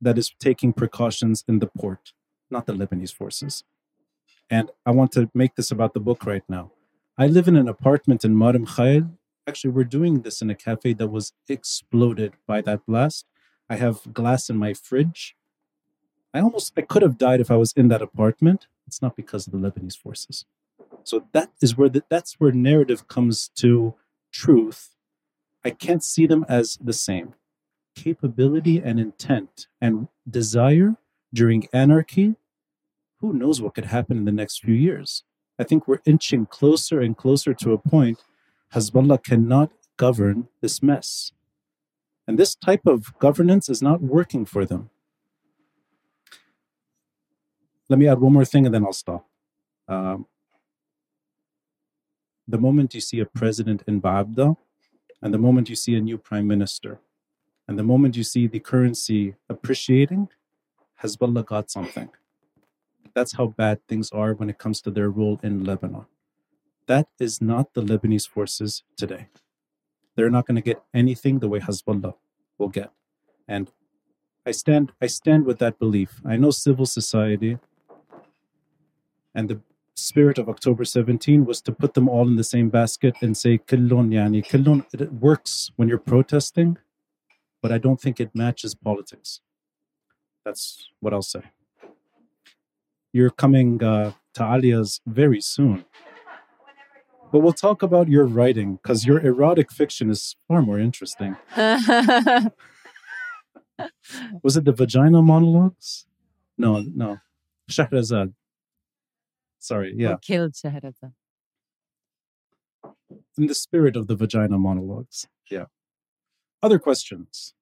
[0.00, 2.14] that is taking precautions in the port,
[2.50, 3.64] not the Lebanese forces.
[4.48, 6.72] And I want to make this about the book right now.
[7.18, 9.10] I live in an apartment in Mar Mikhael.
[9.48, 13.24] Actually, we're doing this in a cafe that was exploded by that blast.
[13.70, 15.36] I have glass in my fridge.
[16.34, 18.66] I almost I could have died if I was in that apartment.
[18.86, 20.44] It's not because of the Lebanese forces.
[21.02, 23.94] So that is where the, that's where narrative comes to
[24.30, 24.90] truth.
[25.64, 27.34] I can't see them as the same.
[27.94, 30.96] Capability and intent and desire
[31.32, 32.34] during anarchy
[33.20, 35.24] who knows what could happen in the next few years.
[35.58, 38.22] I think we're inching closer and closer to a point
[38.74, 41.32] Hezbollah cannot govern this mess.
[42.26, 44.90] And this type of governance is not working for them.
[47.88, 49.26] Let me add one more thing and then I'll stop.
[49.88, 50.26] Um,
[52.46, 54.56] the moment you see a president in Baabda,
[55.20, 57.00] and the moment you see a new prime minister,
[57.66, 60.28] and the moment you see the currency appreciating,
[61.02, 62.08] Hezbollah got something.
[63.14, 66.06] That's how bad things are when it comes to their role in Lebanon.
[66.88, 69.28] That is not the Lebanese forces today.
[70.16, 72.14] They're not going to get anything the way Hezbollah
[72.56, 72.90] will get.
[73.46, 73.70] And
[74.46, 76.20] I stand I stand with that belief.
[76.24, 77.58] I know civil society
[79.34, 79.60] and the
[79.94, 83.58] spirit of October 17 was to put them all in the same basket and say
[83.58, 86.78] killon yani killon it works when you're protesting,
[87.62, 89.40] but I don't think it matches politics.
[90.44, 91.42] That's what I'll say
[93.12, 95.84] you're coming uh, to Aaliya's very soon.
[97.30, 101.36] But we'll talk about your writing because your erotic fiction is far more interesting.
[104.42, 106.06] Was it the vagina monologues?
[106.56, 107.18] No, no.
[107.70, 108.32] Shahrazad.
[109.58, 110.12] Sorry, yeah.
[110.12, 111.12] Who killed Shahrazad?
[113.36, 115.28] In the spirit of the vagina monologues.
[115.50, 115.66] Yeah.
[116.62, 117.54] Other questions?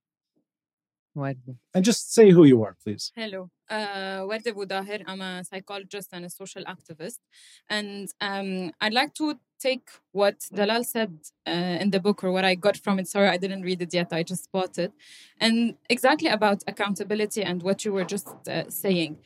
[1.75, 3.13] And just say who you are, please.
[3.15, 3.51] Hello.
[3.69, 5.03] Uh, Warda Boudahir.
[5.07, 7.19] I'm a psychologist and a social activist.
[7.69, 12.45] And um, I'd like to take what Dalal said uh, in the book or what
[12.45, 13.09] I got from it.
[13.09, 14.13] Sorry, I didn't read it yet.
[14.13, 14.93] I just bought it.
[15.41, 19.19] And exactly about accountability and what you were just uh, saying.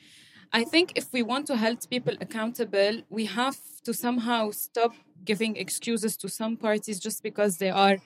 [0.52, 4.94] I think if we want to hold people accountable, we have to somehow stop
[5.24, 7.98] giving excuses to some parties just because they are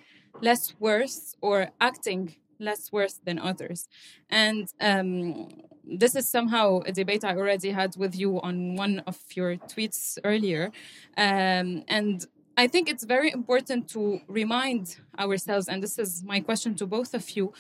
[0.43, 2.35] less worse or acting
[2.65, 3.89] less worse than others.
[4.31, 9.19] And um, this is somehow a debate I already had with you on one of
[9.35, 10.73] your tweets earlier.
[11.17, 12.27] Um, and
[12.57, 17.15] I think it's very important to remind ourselves, and this is my question to both
[17.15, 17.53] of you,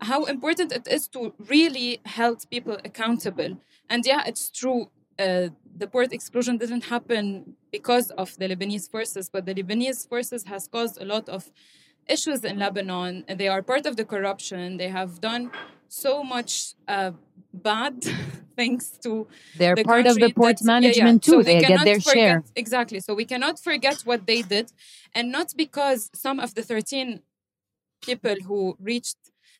[0.00, 3.58] how important it is to really hold people accountable.
[3.88, 4.90] And yeah, it's true.
[5.18, 10.44] Uh, the port explosion didn't happen because of the Lebanese forces, but the Lebanese forces
[10.44, 11.50] has caused a lot of
[12.08, 13.24] issues in Lebanon.
[13.28, 14.76] They are part of the corruption.
[14.76, 15.50] They have done
[15.88, 17.12] so much uh,
[17.52, 18.04] bad
[18.56, 19.26] things to
[19.58, 21.38] they're the part of the port management yeah, yeah.
[21.38, 24.72] too so they get their forget, share exactly so we cannot forget what they did
[25.14, 27.20] and not because some of the 13
[28.00, 29.18] people who reached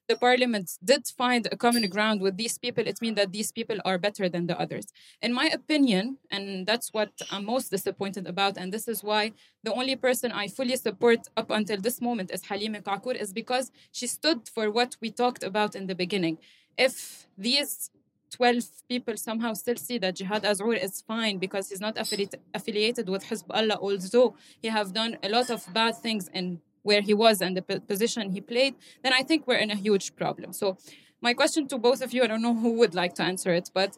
[0.09, 3.79] the parliament did find a common ground with these people, it means that these people
[3.85, 4.87] are better than the others.
[5.21, 9.73] In my opinion, and that's what I'm most disappointed about, and this is why the
[9.73, 14.07] only person I fully support up until this moment is Halima Kaakour, is because she
[14.07, 16.39] stood for what we talked about in the beginning.
[16.79, 17.91] If these
[18.31, 23.09] 12 people somehow still see that Jihad Azour is fine because he's not affiliated, affiliated
[23.09, 27.37] with Hezbollah, although he have done a lot of bad things in where he was
[27.45, 30.53] and the position he played, then I think we're in a huge problem.
[30.53, 30.79] So
[31.21, 33.71] my question to both of you, I don't know who would like to answer it,
[33.81, 33.97] but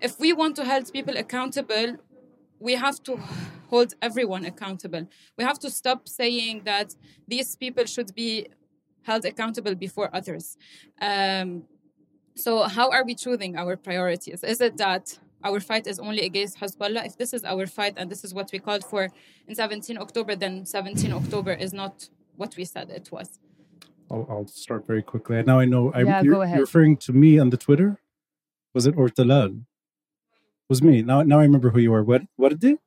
[0.00, 1.96] if we want to hold people accountable,
[2.58, 3.12] we have to
[3.72, 5.04] hold everyone accountable.
[5.38, 6.88] We have to stop saying that
[7.32, 8.48] these people should be
[9.02, 10.56] held accountable before others.
[11.00, 11.64] Um,
[12.34, 14.42] so, how are we choosing our priorities?
[14.42, 17.06] Is it that our fight is only against Hezbollah?
[17.06, 19.02] If this is our fight and this is what we called for
[19.46, 23.38] in 17 October, then 17 October is not what we said it was.
[24.10, 25.42] I'll, I'll start very quickly.
[25.42, 26.56] Now I know I, Yeah, you're, go ahead.
[26.56, 28.00] you're referring to me on the Twitter.
[28.74, 29.64] Was it Ortalal?
[30.68, 31.02] Was me.
[31.02, 32.02] Now now I remember who you are.
[32.02, 32.78] What what did?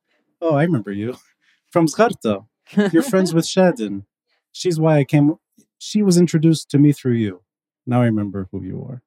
[0.42, 1.16] Oh, I remember you
[1.72, 2.46] from Zgharta.
[2.94, 4.04] You're friends with Shadin.
[4.52, 5.36] She's why I came.
[5.80, 7.42] She was introduced to me through you.
[7.86, 9.02] Now I remember who you are.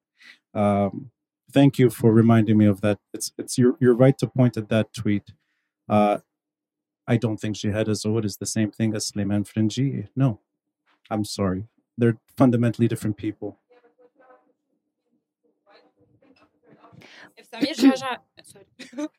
[0.53, 1.11] Um,
[1.51, 2.99] thank you for reminding me of that.
[3.13, 5.31] It's it's you're you're right to point at that tweet.
[5.87, 6.19] Uh,
[7.11, 10.07] I don't think Jihad Azour is the same thing as Suleiman Frangieh.
[10.15, 10.39] No,
[11.09, 11.65] I'm sorry.
[11.97, 13.57] They're fundamentally different people.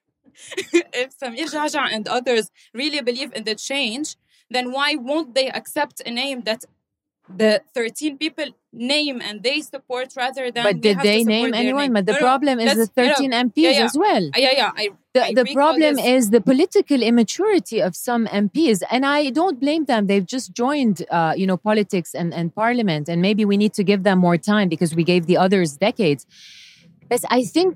[1.02, 4.16] If Samir Geagea and others really believe in the change,
[4.48, 6.64] then why won't they accept a name that
[7.38, 11.82] the 13 people name and they support rather than but did they name anyone?
[11.82, 11.92] name?
[11.92, 13.14] But the No, no, problem is the let's- no, no.
[13.14, 13.84] 13 MPs Yeah, yeah.
[13.84, 14.22] as well.
[14.36, 14.70] Yeah, yeah.
[14.76, 18.82] I, The, I the agree with all problem is the political immaturity of some MPs,
[18.90, 20.06] and I don't blame them.
[20.06, 23.84] They've just joined, uh, you know, politics and, and parliament, and maybe we need to
[23.84, 26.22] give them more time because we gave the others decades.
[27.10, 27.74] But I think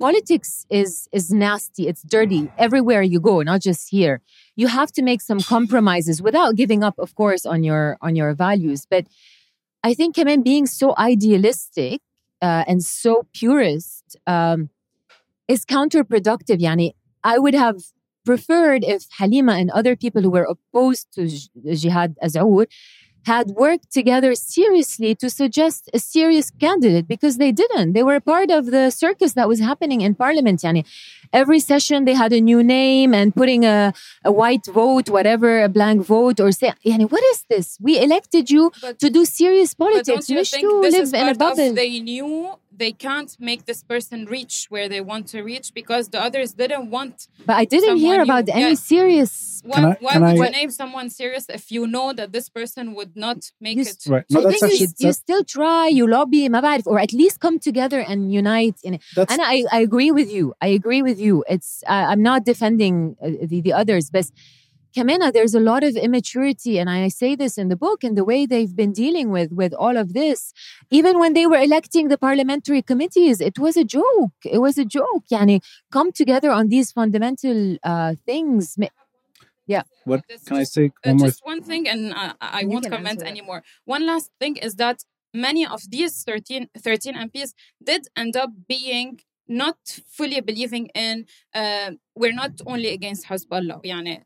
[0.00, 1.86] politics is is nasty.
[1.86, 4.20] It's dirty everywhere you go, not just here.
[4.56, 8.34] You have to make some compromises without giving up, of course, on your on your
[8.34, 8.86] values.
[8.90, 9.04] But
[9.84, 12.00] I think, Kamen, being so idealistic
[12.42, 14.16] uh, and so purist.
[14.26, 14.70] Um,
[15.50, 16.60] is counterproductive.
[16.60, 16.94] Yani,
[17.24, 17.78] I would have
[18.24, 21.28] preferred if Halima and other people who were opposed to
[21.74, 22.66] Jihad Azour
[23.24, 27.92] had worked together seriously to suggest a serious candidate because they didn't.
[27.92, 30.60] They were part of the circus that was happening in parliament.
[30.60, 30.84] Yani,
[31.32, 33.92] every session they had a new name and putting a,
[34.24, 37.76] a white vote, whatever, a blank vote, or say, yani, what is this?
[37.80, 40.26] We elected you But- to do serious But politics.
[40.26, 41.68] don't you مش think this live is in a bubble.
[41.70, 42.50] of they knew
[42.80, 46.90] they can't make this person reach where they want to reach because the others didn't
[46.90, 47.28] want.
[47.46, 48.92] But I didn't hear about you, any yeah.
[48.92, 49.60] serious.
[49.70, 52.94] Why, I, why would I, you name someone serious if you know that this person
[52.96, 54.02] would not make you, it?
[54.08, 54.24] Right.
[54.30, 56.48] No, so that's actually, you, you still try, you lobby,
[56.86, 58.78] or at least come together and unite.
[58.82, 59.02] In it.
[59.16, 60.54] And I, I agree with you.
[60.66, 61.44] I agree with you.
[61.48, 64.26] It's uh, I'm not defending uh, the, the others, but
[64.95, 68.23] Kamena, there's a lot of immaturity, and I say this in the book, and the
[68.23, 70.53] way they've been dealing with with all of this.
[70.89, 74.31] Even when they were electing the parliamentary committees, it was a joke.
[74.45, 75.23] It was a joke.
[75.29, 75.59] Yani,
[75.91, 78.75] come together on these fundamental uh, things.
[78.77, 78.87] Ma-
[80.05, 82.61] what That's can I just- say Uh, one more just one thing, and uh, I
[82.61, 83.31] You won't can comment answer that.
[83.35, 83.63] anymore.
[83.85, 84.97] One last thing is that
[85.33, 87.53] many of these 13, 13 MPs
[87.83, 89.77] did end up being not
[90.17, 93.83] fully believing in uh, we're not only against Hezbollah.
[93.83, 94.21] يعني,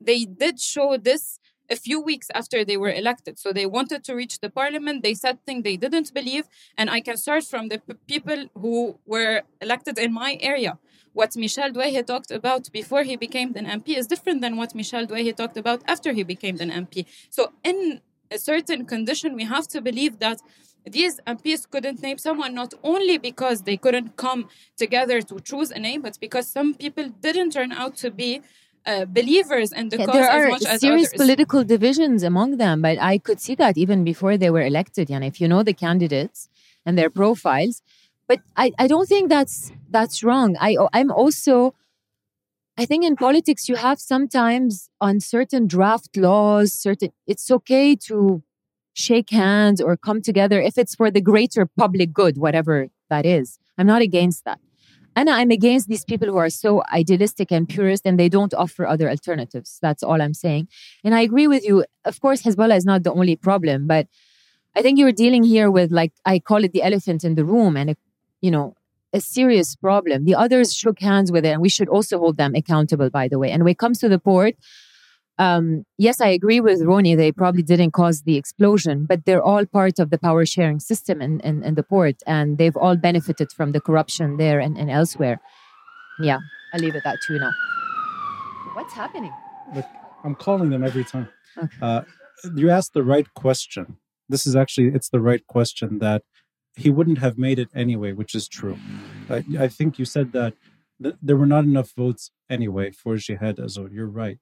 [0.00, 1.38] they did show this
[1.70, 3.38] a few weeks after they were elected.
[3.38, 5.02] So they wanted to reach the parliament.
[5.02, 6.46] They said things they didn't believe.
[6.76, 10.78] And I can start from the p- people who were elected in my area.
[11.12, 15.06] What Michel Douaihe talked about before he became an MP is different than what Michel
[15.06, 17.06] Douaihe talked about after he became an MP.
[17.30, 18.00] So in
[18.30, 20.40] a certain condition, we have to believe that
[20.86, 25.78] these MPs couldn't name someone not only because they couldn't come together to choose a
[25.78, 28.40] name, but because some people didn't turn out to be
[28.86, 31.20] uh, believers in the Yeah, cause there as are much as serious others.
[31.22, 35.10] political divisions among them, but I could see that even before they were elected.
[35.10, 36.48] And if you know the candidates
[36.86, 37.82] and their profiles,
[38.26, 40.56] but I, I don't think that's that's wrong.
[40.60, 41.74] I I'm also
[42.78, 48.42] I think in politics you have sometimes on certain draft laws, certain it's okay to
[48.94, 53.58] shake hands or come together if it's for the greater public good, whatever that is.
[53.76, 54.58] I'm not against that.
[55.16, 58.86] And I'm against these people who are so idealistic and purist and they don't offer
[58.86, 59.78] other alternatives.
[59.82, 60.68] That's all I'm saying.
[61.04, 61.84] And I agree with you.
[62.04, 64.06] Of course, Hezbollah is not the only problem, but
[64.76, 67.76] I think you're dealing here with, like, I call it the elephant in the room
[67.76, 67.96] and, a,
[68.40, 68.76] you know,
[69.12, 70.24] a serious problem.
[70.24, 73.38] The others shook hands with it, and we should also hold them accountable, by the
[73.38, 73.50] way.
[73.50, 74.54] And when it comes to the port,
[75.40, 77.14] um, yes, I agree with Ronnie.
[77.14, 81.22] They probably didn't cause the explosion, but they're all part of the power sharing system
[81.22, 84.90] in, in, in the port, and they've all benefited from the corruption there and, and
[84.90, 85.40] elsewhere.
[86.20, 86.40] Yeah,
[86.74, 87.52] I'll leave it at two now.
[88.74, 89.32] What's happening?
[89.74, 89.86] Look,
[90.24, 91.28] I'm calling them every time.
[91.56, 91.76] Okay.
[91.80, 92.02] Uh,
[92.54, 93.96] you asked the right question.
[94.28, 96.22] This is actually it's the right question that
[96.76, 98.78] he wouldn't have made it anyway, which is true.
[99.30, 100.52] I, I think you said that
[101.02, 103.88] th- there were not enough votes anyway for Jihad Azour.
[103.90, 104.38] You're right,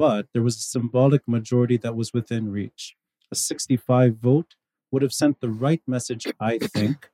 [0.00, 2.96] but there was a symbolic majority that was within reach.
[3.30, 4.54] A 65 vote
[4.90, 7.10] would have sent the right message, I think,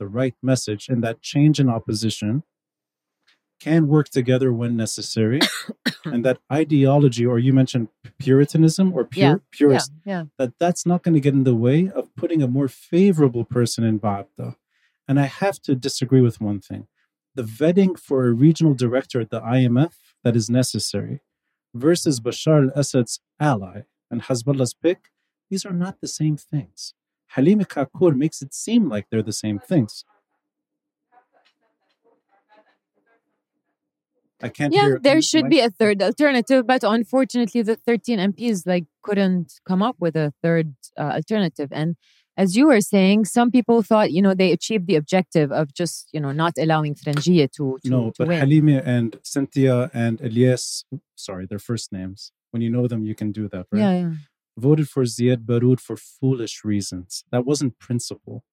[0.00, 2.42] the right message, and that change in opposition
[3.60, 5.38] can work together when necessary,
[6.04, 7.86] and that ideology, or you mentioned
[8.18, 11.88] Puritanism or pure, Yeah, purist, Yeah, that that's not going to get in the way
[11.88, 14.56] of putting a more favorable person in Ba'abda.
[15.06, 16.88] And I have to disagree with one thing.
[17.36, 19.94] The vetting for a regional director at the IMF
[20.24, 21.20] that is necessary
[21.74, 25.10] versus Bashar al-Assad's ally and Hezbollah's pick,
[25.50, 26.94] these are not the same things.
[27.28, 30.04] Halima Kaakour makes it seem like they're the same things.
[34.42, 34.82] I can't yeah.
[34.82, 35.00] hear.
[35.02, 39.96] There should be a third alternative, but unfortunately, the 13 MPs like couldn't come up
[39.98, 41.70] with a third uh, alternative.
[41.72, 41.96] And
[42.36, 46.08] as you were saying, some people thought you know they achieved the objective of just
[46.12, 48.40] you know not allowing Frangieh to, to No, to but win.
[48.40, 50.84] Halima and Cynthia and Elias,
[51.14, 52.32] sorry, their first names.
[52.50, 53.80] When you know them, you can do that, right?
[53.80, 54.12] Yeah, yeah.
[54.56, 57.24] Voted for Ziad Baroud for foolish reasons.
[57.32, 58.44] That wasn't principle.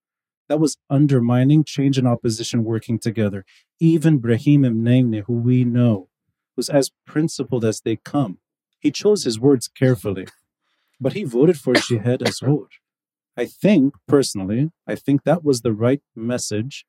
[0.50, 3.46] That was undermining change and opposition working together.
[3.80, 6.10] Even Brahim Mneimneh, who we know,
[6.58, 8.40] was as principled as they come.
[8.80, 10.28] He chose his words carefully,
[11.00, 12.68] but he voted for Jihad Azour.
[13.38, 16.86] I think, personally, I think that was the right message.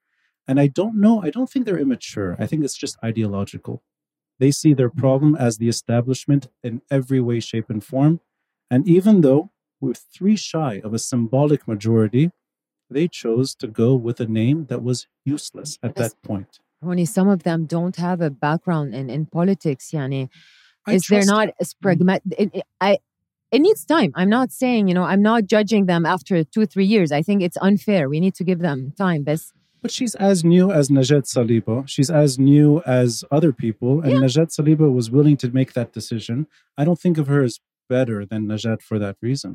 [0.48, 2.36] And I don't know, I don't think they're immature.
[2.39, 3.82] I think it's just ideological.
[4.40, 5.01] They see their mm-hmm.
[5.01, 8.20] problem as the establishment in every way, shape, and form.
[8.70, 9.51] And even though
[9.81, 12.32] we're three shy of a symbolic majority,
[12.90, 16.59] they chose to go with a name that was useless at that point.
[16.81, 19.90] Ronnie, some of them don't have a background in, in politics.
[19.93, 20.28] Yani,
[20.89, 21.62] is there not mm-hmm.
[21.62, 22.23] as pragmatic?
[22.36, 22.98] It, it- I,
[23.52, 24.10] it needs time.
[24.14, 27.12] I'm not saying, you know, I'm not judging them after two, three years.
[27.12, 28.08] I think it's unfair.
[28.08, 29.22] We need to give them time.
[29.24, 29.40] But
[29.82, 31.76] But she's as new as Najat Saliba.
[31.94, 33.92] She's as new as other people.
[34.04, 36.46] And Najat Saliba was willing to make that decision.
[36.80, 37.54] I don't think of her as
[37.88, 39.52] better than Najat for that reason.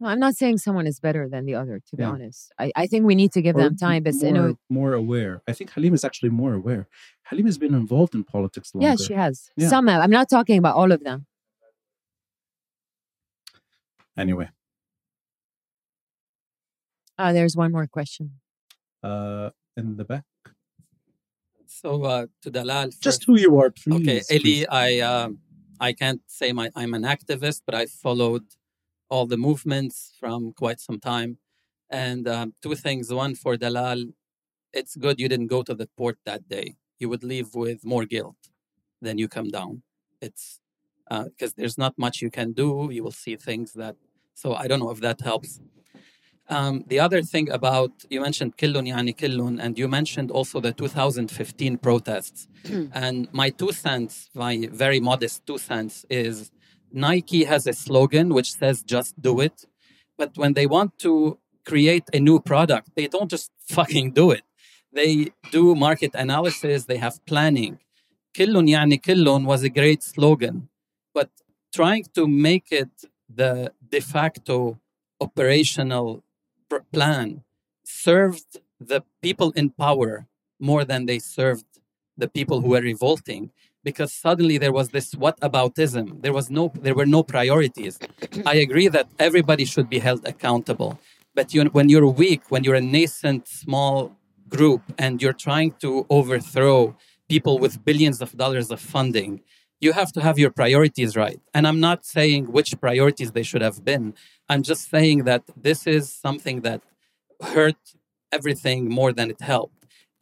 [0.00, 2.10] well, I'm not saying someone is better than the other, to be Yeah.
[2.14, 2.40] honest.
[2.64, 4.02] I, I think we need to give Or them time.
[4.06, 4.48] But, more, you know,
[4.80, 5.34] more aware.
[5.50, 6.82] I think Halim is actually more aware.
[7.28, 8.88] Halim has been involved in politics longer.
[8.88, 9.34] yeah, she has.
[9.56, 9.68] Yeah.
[9.74, 10.00] Some have.
[10.04, 11.18] I'm not talking about all of them.
[14.16, 14.48] Anyway,
[17.18, 18.40] Uh, there's one more question.
[19.02, 20.24] uh, in the back.
[21.66, 23.96] So uh, to Dalal, Just who you are, please.
[23.96, 24.62] okay, please.
[24.62, 25.38] Eli, I um,
[25.80, 28.44] I can't say my I'm an activist, but I followed
[29.08, 31.38] all the movements from quite some time.
[31.90, 34.12] And um, two things: one for Dalal,
[34.72, 36.76] it's good you didn't go to the port that day.
[37.00, 38.36] You would leave with more guilt
[39.00, 39.82] than you come down.
[40.20, 40.60] It's
[41.20, 42.88] because there's not much you can do.
[42.90, 43.96] You will see things that.
[44.34, 45.60] So I don't know if that helps.
[46.48, 50.72] Um, the other thing about you mentioned Killun Yani Killun, and you mentioned also the
[50.72, 52.48] 2015 protests.
[52.92, 56.50] and my two cents, my very modest two cents, is
[56.92, 59.66] Nike has a slogan which says "Just do it,"
[60.18, 64.42] but when they want to create a new product, they don't just fucking do it.
[64.92, 66.84] They do market analysis.
[66.84, 67.78] They have planning.
[68.34, 70.68] Killun Yani Killun was a great slogan,
[71.14, 71.30] but
[71.72, 72.90] trying to make it
[73.28, 74.78] the de facto
[75.20, 76.22] operational
[76.92, 77.42] plan
[77.84, 80.26] served the people in power
[80.58, 81.64] more than they served
[82.16, 83.50] the people who were revolting
[83.84, 87.98] because suddenly there was this what aboutism there was no there were no priorities.
[88.46, 90.98] I agree that everybody should be held accountable
[91.34, 94.14] but you, when you're weak when you're a nascent small
[94.48, 96.94] group and you're trying to overthrow
[97.28, 99.40] people with billions of dollars of funding
[99.82, 101.40] you have to have your priorities right.
[101.54, 104.14] And i'm not saying which priorities they should have been.
[104.48, 106.80] I'm just saying that this is something that
[107.54, 107.82] hurt
[108.36, 109.80] everything more than it helped.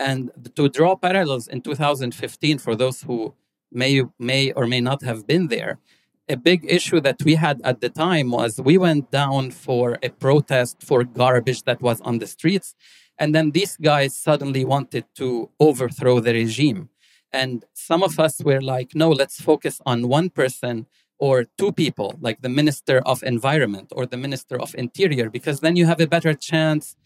[0.08, 0.20] And
[0.56, 3.34] to draw parallels in 2015 for those who
[3.70, 5.78] may may or may not have been there
[6.30, 10.10] a big issue that we had at the time was we went down for a
[10.10, 12.76] protest for garbage that was on the streets.
[13.18, 16.88] And then these guys suddenly wanted to overthrow the regime
[17.32, 20.86] and some of us were like no let's focus on one person
[21.18, 25.76] or two people like the minister of environment or the minister of interior because then
[25.76, 26.96] you have a better chance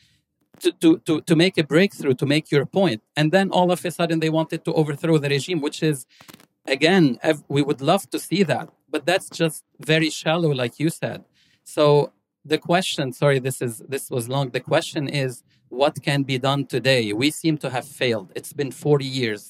[0.61, 3.03] to, to, to, to make a breakthrough, to make your point.
[3.17, 6.07] And then all of a sudden they wanted to overthrow the regime, which is,
[6.67, 7.19] again,
[7.49, 8.69] we would love to see that.
[8.95, 11.25] but that's just very shallow, like you said.
[11.65, 12.13] So
[12.45, 14.51] the question, sorry, this is this was long.
[14.51, 17.03] The question is, what can be done today?
[17.13, 18.29] We seem to have failed.
[18.39, 19.43] It's been 40 years.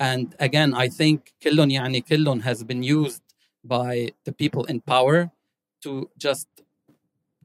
[0.00, 3.22] And again, I think Killon Yani Killon has been used
[3.62, 5.30] by the people in power
[5.82, 6.48] to just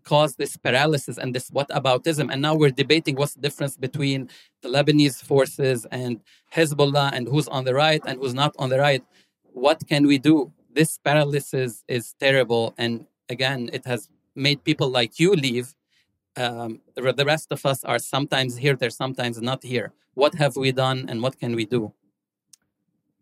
[0.05, 2.31] cause this paralysis and this whataboutism.
[2.31, 4.29] And now we're debating what's the difference between
[4.61, 6.21] the Lebanese forces and
[6.53, 9.03] Hezbollah and who's on the right and who's not on the right.
[9.51, 10.53] What can we do?
[10.73, 12.73] This paralysis is terrible.
[12.77, 15.75] And again, it has made people like you leave.
[16.37, 19.91] Um, the rest of us are sometimes here, they're sometimes not here.
[20.13, 21.93] What have we done and what can we do?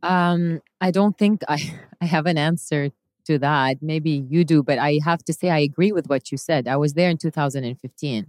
[0.03, 2.91] Um, I don't think I, I have an answer
[3.25, 3.77] to that.
[3.81, 6.67] Maybe you do, but I have to say I agree with what you said.
[6.67, 8.27] I was there in 2015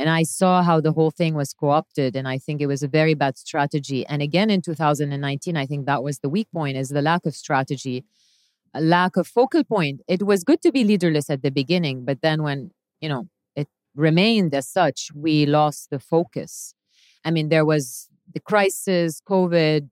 [0.00, 2.14] and I saw how the whole thing was co opted.
[2.14, 4.06] And I think it was a very bad strategy.
[4.06, 7.34] And again in 2019, I think that was the weak point is the lack of
[7.34, 8.04] strategy,
[8.74, 10.02] a lack of focal point.
[10.08, 13.68] It was good to be leaderless at the beginning, but then when, you know, it
[13.96, 16.74] remained as such, we lost the focus.
[17.24, 19.90] I mean, there was the crisis, COVID,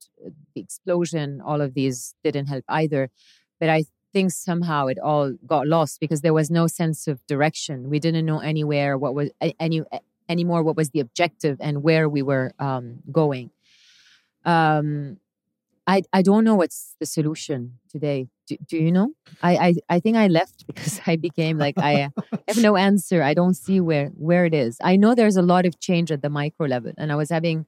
[0.54, 3.10] the explosion, all of these didn't help either.
[3.58, 7.90] But I think somehow it all got lost because there was no sense of direction.
[7.90, 9.82] We didn't know anywhere what was any
[10.28, 13.50] anymore what was the objective and where we were um, going.
[14.44, 15.18] Um,
[15.86, 18.28] I I don't know what's the solution today.
[18.46, 19.12] Do, do you know?
[19.42, 22.10] I, I I think I left because I became like I
[22.48, 23.22] have no answer.
[23.22, 24.78] I don't see where where it is.
[24.82, 27.66] I know there's a lot of change at the micro level, and I was having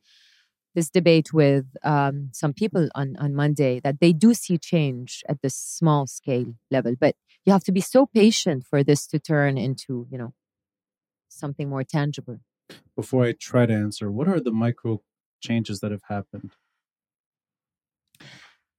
[0.75, 5.43] this debate with um, some people on, on Monday that they do see change at
[5.43, 9.57] the small scale level, but you have to be so patient for this to turn
[9.57, 10.35] into, you know,
[11.29, 12.39] something more tangible.
[12.95, 15.01] Before I try to answer, what are the micro
[15.41, 16.53] changes that have happened?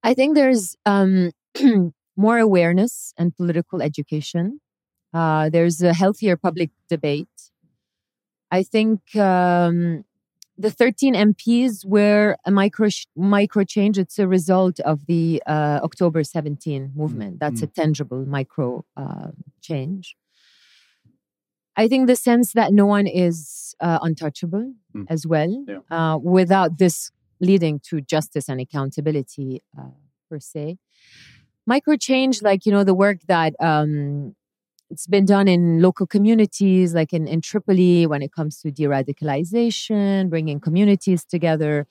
[0.03, 1.32] I think there's um,
[2.16, 4.61] more awareness and political education.
[5.14, 7.28] Uh, there's a healthier public debate.
[8.52, 10.06] I think um,
[10.60, 13.98] the 13 MPs were a micro micro change.
[13.98, 17.40] It's a result of the uh, October 17 movement.
[17.40, 17.64] That's mm.
[17.64, 19.30] a tangible micro uh,
[19.61, 20.18] change.
[21.77, 25.06] I think the sense that no one is uh, untouchable mm.
[25.07, 25.80] as well, yeah.
[25.90, 27.10] Uh, without this
[27.40, 29.95] leading to justice and accountability uh,
[30.30, 30.77] per se.
[31.65, 34.36] Micro change, like you know, the work that um,
[34.90, 38.86] it's been done in local communities, like in, in Tripoli, when it comes to de
[38.86, 41.88] radicalization, bringing communities together,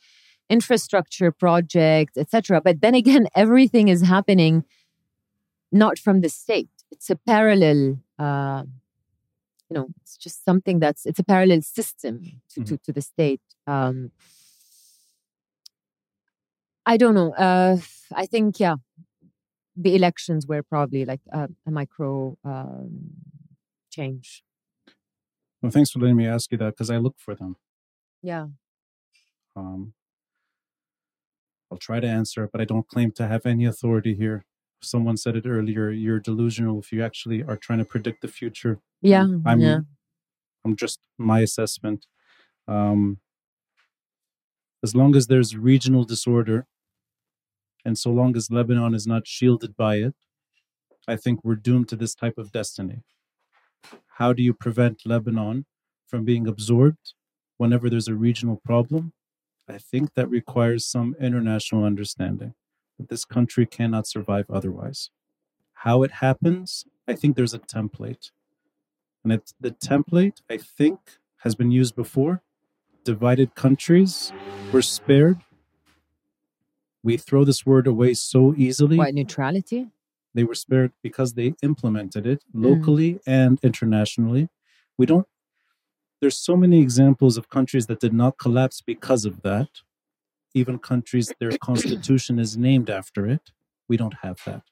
[0.50, 2.60] infrastructure projects, etc.
[2.60, 4.64] But then again, everything is happening
[5.70, 6.70] not from the state.
[6.90, 8.64] It's a parallel, uh,
[9.70, 12.64] you know, it's just something that's, it's a parallel system to, mm-hmm.
[12.64, 13.42] to, to, the state.
[13.66, 14.10] Um,
[16.86, 17.34] I don't know.
[17.34, 17.76] Uh,
[18.14, 18.76] I think, yeah,
[19.80, 23.10] the elections were probably like a, a micro um,
[23.90, 24.42] change.
[25.62, 27.56] Well, thanks for letting me ask you that because I look for them.
[28.22, 28.46] Yeah.
[29.56, 29.94] Um,
[31.70, 34.44] I'll try to answer it, but I don't claim to have any authority here.
[34.82, 35.90] Someone said it earlier.
[35.90, 38.80] You're delusional if you actually are trying to predict the future.
[39.02, 39.60] Yeah, I'm.
[39.60, 39.80] Yeah.
[40.64, 42.06] I'm just my assessment.
[42.66, 43.18] Um,
[44.82, 46.66] as long as there's regional disorder,
[47.88, 50.14] and so long as Lebanon is not shielded by it,
[51.08, 52.98] I think we're doomed to this type of destiny.
[54.18, 55.64] How do you prevent Lebanon
[56.06, 57.14] from being absorbed
[57.56, 59.14] whenever there's a regional problem?
[59.66, 62.52] I think that requires some international understanding
[62.98, 65.08] that this country cannot survive otherwise.
[65.72, 68.32] How it happens, I think there's a template.
[69.24, 70.98] And the template, I think,
[71.38, 72.42] has been used before.
[73.04, 74.30] Divided countries
[74.72, 75.38] were spared
[77.02, 78.96] we throw this word away so easily.
[78.96, 79.88] What, neutrality?
[80.34, 82.64] They were spared because they implemented it mm.
[82.64, 83.20] locally mm.
[83.26, 84.48] and internationally.
[84.96, 85.26] We don't,
[86.20, 89.68] there's so many examples of countries that did not collapse because of that.
[90.54, 93.50] Even countries, their constitution is named after it.
[93.88, 94.62] We don't have that.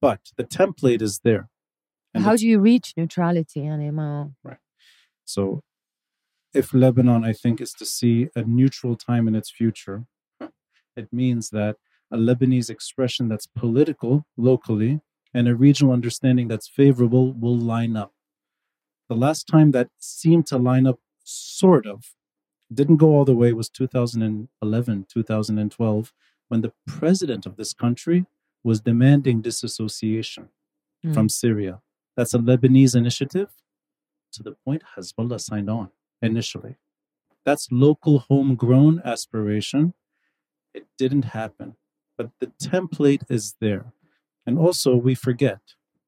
[0.00, 1.50] But the template is there.
[2.14, 4.32] How do you reach neutrality, Anima?
[4.42, 4.58] Right.
[5.24, 5.62] So,
[6.52, 10.06] if Lebanon, I think, is to see a neutral time in its future,
[10.96, 11.76] it means that
[12.10, 15.00] a Lebanese expression that's political locally
[15.32, 18.12] and a regional understanding that's favorable will line up.
[19.08, 22.12] The last time that seemed to line up, sort of,
[22.72, 26.12] didn't go all the way was 2011, 2012,
[26.48, 28.26] when the president of this country
[28.62, 30.48] was demanding disassociation
[31.04, 31.14] mm.
[31.14, 31.80] from Syria.
[32.16, 33.48] That's a Lebanese initiative
[34.32, 35.90] to the point Hezbollah signed on
[36.22, 36.76] initially.
[37.44, 39.94] That's local homegrown aspiration
[40.74, 41.76] it didn't happen.
[42.16, 43.92] But the template is there.
[44.46, 45.60] And also, we forget.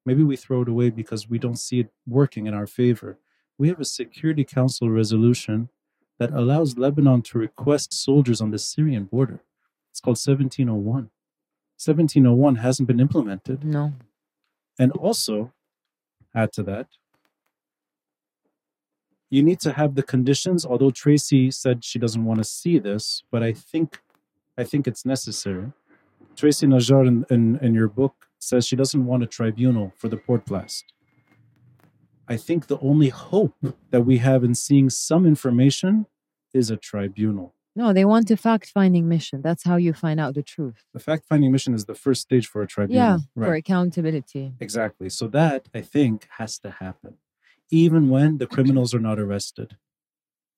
[0.05, 3.17] Maybe we throw it away because we don't see it working in our favor.
[3.57, 5.69] We have a Security Council resolution
[6.19, 9.41] that allows Lebanon to request soldiers on the Syrian border.
[9.91, 11.09] It's called 1701.
[11.77, 13.63] 1701 hasn't been implemented.
[13.63, 13.93] No.
[14.77, 15.53] And also,
[16.35, 16.87] add to that,
[19.29, 20.65] you need to have the conditions.
[20.65, 24.02] Although Tracy said she doesn't want to see this, but I think,
[24.57, 25.71] I think it's necessary.
[26.35, 30.17] Tracy Najjar in, in, in your book says she doesn't want a tribunal for the
[30.17, 30.85] port blast.
[32.27, 33.55] I think the only hope
[33.91, 36.05] that we have in seeing some information
[36.53, 37.53] is a tribunal.
[37.75, 39.41] No, they want a fact finding mission.
[39.41, 40.85] That's how you find out the truth.
[40.93, 43.03] The fact finding mission is the first stage for a tribunal.
[43.03, 43.47] Yeah, right.
[43.47, 44.53] for accountability.
[44.59, 45.09] Exactly.
[45.09, 47.15] So that I think has to happen,
[47.71, 49.77] even when the criminals are not arrested.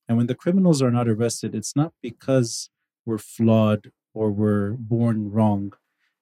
[0.07, 2.69] And when the criminals are not arrested, it's not because
[3.05, 5.73] we're flawed or we're born wrong.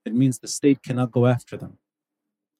[0.05, 1.77] It means the state cannot go after them.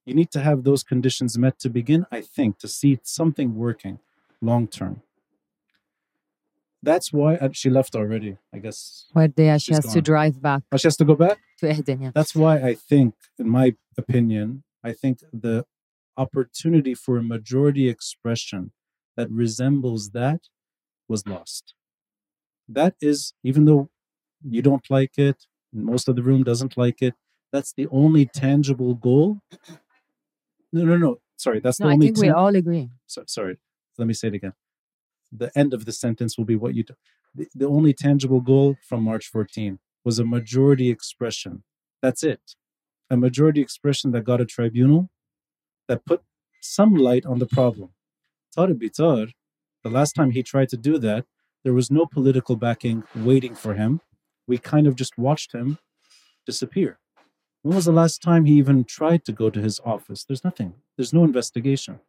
[0.06, 4.00] You need to have those conditions met to begin, I think, to see something working
[4.42, 5.02] long term.
[6.82, 9.06] That's why uh, she left already, I guess.
[9.14, 11.40] Where they, she has to drive back Oh, she has to go back?
[11.60, 12.02] to Ehden.
[12.02, 12.12] Yeah.
[12.14, 15.66] That's why I think, in my opinion, I think the
[16.18, 18.74] opportunity for a majority expression
[19.16, 20.42] that resembles that
[21.08, 21.74] was lost.
[22.68, 23.90] That is, even though
[24.50, 27.16] you don't like it, most of the room doesn't like it,
[27.52, 29.40] that's the only tangible goal.
[30.72, 31.20] No, no, no.
[31.38, 32.08] Sorry, that's No, the I only.
[32.08, 32.90] think we all agree.
[33.08, 33.58] so, sorry,
[33.98, 34.54] let me say it again.
[35.32, 36.94] The end of the sentence will be what you do.
[37.36, 41.64] The, the only tangible goal from March 14 was a majority expression.
[42.02, 42.42] That's it.
[43.10, 45.10] A majority expression that got a tribunal
[45.88, 46.22] that put
[46.62, 47.90] some light on the problem.
[48.56, 49.32] Tariq Bitar,
[49.84, 51.26] the last time he tried to do that,
[51.64, 54.02] there was no political backing waiting for him.
[54.48, 55.78] We kind of just watched him
[56.46, 57.00] disappear.
[57.62, 60.26] When was the last time he even tried to go to his office?
[60.26, 60.74] There's nothing.
[60.98, 62.00] There's no investigation.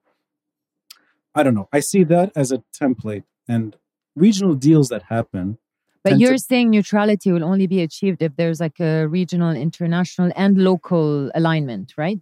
[1.34, 1.68] I don't know.
[1.72, 3.76] I see that as a template and
[4.16, 5.58] regional deals that happen.
[6.02, 10.58] But you're saying neutrality will only be achieved if there's like a regional, international, and
[10.58, 12.20] local alignment, right?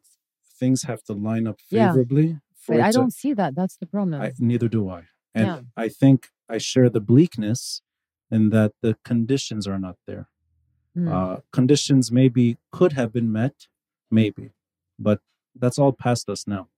[0.59, 1.89] things have to line up Yeah.
[1.89, 3.57] favorably for But I don't see that.
[3.57, 4.23] That's the problem.
[4.23, 5.09] I, neither do I.
[5.35, 5.61] And Yeah.
[5.77, 7.83] I think I share the bleakness
[8.33, 10.29] in that the conditions are not there.
[10.97, 11.13] Mm.
[11.13, 13.69] Uh, conditions maybe could have been met,
[14.11, 14.51] maybe,
[14.99, 15.21] but
[15.55, 16.69] that's all past us now.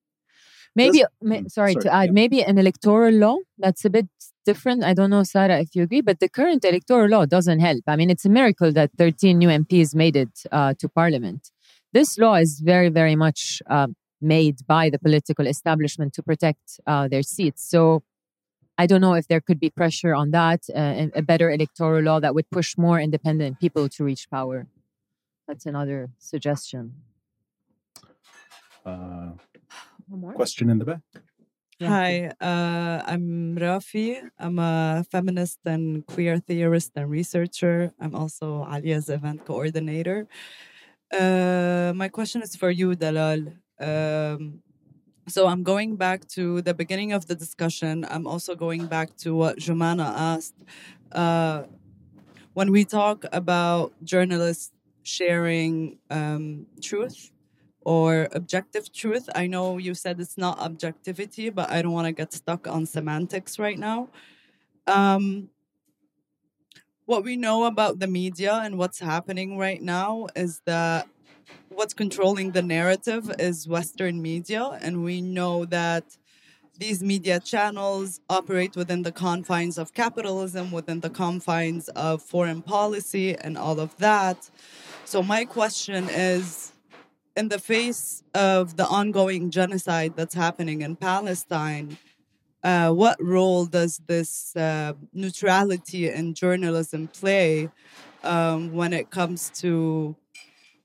[0.77, 2.13] Maybe, ma- mm, sorry, sorry, to add, yeah.
[2.13, 4.09] maybe an electoral law that's a bit
[4.45, 4.83] different.
[4.83, 7.85] I don't know, Sarah, if you agree, but the current electoral law doesn't help.
[7.87, 11.51] I mean, it's a miracle that 13 new MPs made it uh, to parliament.
[11.93, 13.87] This law is very, very much uh,
[14.21, 17.69] made by the political establishment to protect uh, their seats.
[17.69, 18.03] So
[18.77, 22.19] I don't know if there could be pressure on that, uh, a better electoral law
[22.21, 24.67] that would push more independent people to reach power.
[25.47, 26.95] That's another suggestion.
[28.85, 29.33] Uh,
[30.09, 30.33] One more?
[30.35, 31.01] question in the back.
[31.79, 31.89] Yeah.
[31.89, 34.19] Hi, uh, I'm Rafi.
[34.39, 37.93] I'm a feminist and queer theorist and researcher.
[38.01, 40.27] I'm also Aaliya's event coordinator.
[41.13, 43.53] Uh, my question is for you, Dalal.
[43.81, 44.63] Um,
[45.29, 48.07] so I'm going back to the beginning of the discussion.
[48.11, 50.55] I'm also going back to what Joumana asked.
[51.13, 51.65] Uh,
[52.53, 54.73] when we talk about journalists
[55.03, 57.31] sharing um, truth,
[57.85, 59.29] or objective truth.
[59.35, 62.87] I know you said it's not objectivity, but I don't want to get stuck on
[62.87, 64.09] semantics right now.
[64.87, 65.51] Um,
[67.07, 71.07] what we know about the media and what's happening right now is that
[71.75, 76.17] what's controlling the narrative is Western media, and we know that
[76.79, 83.37] these media channels operate within the confines of capitalism, within the confines of foreign policy,
[83.37, 84.51] and all of that.
[85.05, 86.73] So, my question is
[87.37, 91.99] in the face of the ongoing genocide that's happening in Palestine,
[92.63, 97.69] uh, what role does this uh, neutrality in journalism play
[98.23, 100.17] um, when it comes to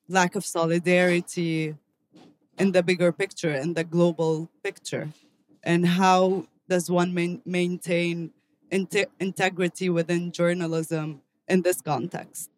[0.10, 1.76] lack of solidarity
[2.57, 5.10] in the bigger picture, in the global picture?
[5.64, 8.31] And how does one main, maintain
[8.72, 12.49] inte- integrity within journalism in this context?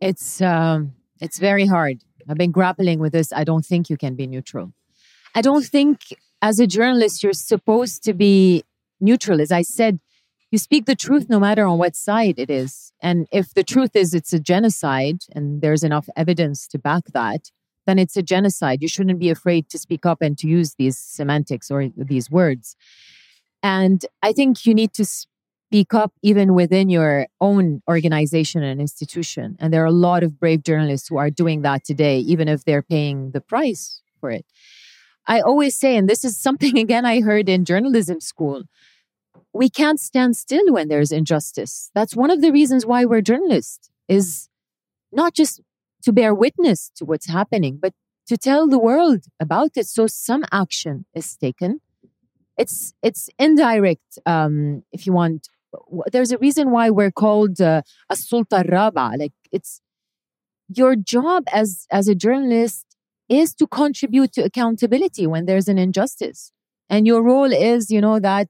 [0.00, 2.04] It's um, it's very hard.
[2.28, 3.32] I've been grappling with this.
[3.32, 4.72] I don't think you can be neutral.
[5.34, 6.00] I don't think
[6.42, 8.64] as a journalist you're supposed to be
[9.00, 9.40] neutral.
[9.40, 10.00] As I said,
[10.50, 12.92] you speak the truth no matter on what side it is.
[13.00, 17.50] And if the truth is it's a genocide and there's enough evidence to back that,
[17.86, 18.82] then it's a genocide.
[18.82, 22.76] You shouldn't be afraid to speak up and to use these semantics or these words.
[23.62, 29.56] And I think you need to speak up even within your own organization and institution.
[29.58, 32.64] And there are a lot of brave journalists who are doing that today, even if
[32.64, 34.46] they're paying the price for it.
[35.26, 38.64] I always say, and this is something again I heard in journalism school
[39.56, 41.90] we can't stand still when there's injustice.
[41.94, 44.48] That's one of the reasons why we're journalists is
[45.12, 45.60] not just
[46.02, 47.92] to bear witness to what's happening, but
[48.28, 49.86] to tell the world about it.
[49.86, 51.80] So some action is taken.
[52.58, 55.48] It's it's indirect, um, if you want.
[56.12, 59.18] There's a reason why we're called uh, a sulta raba.
[59.18, 59.80] Like it's
[60.68, 62.86] your job as as a journalist
[63.28, 66.52] is to contribute to accountability when there's an injustice,
[66.88, 68.48] and your role is, you know, that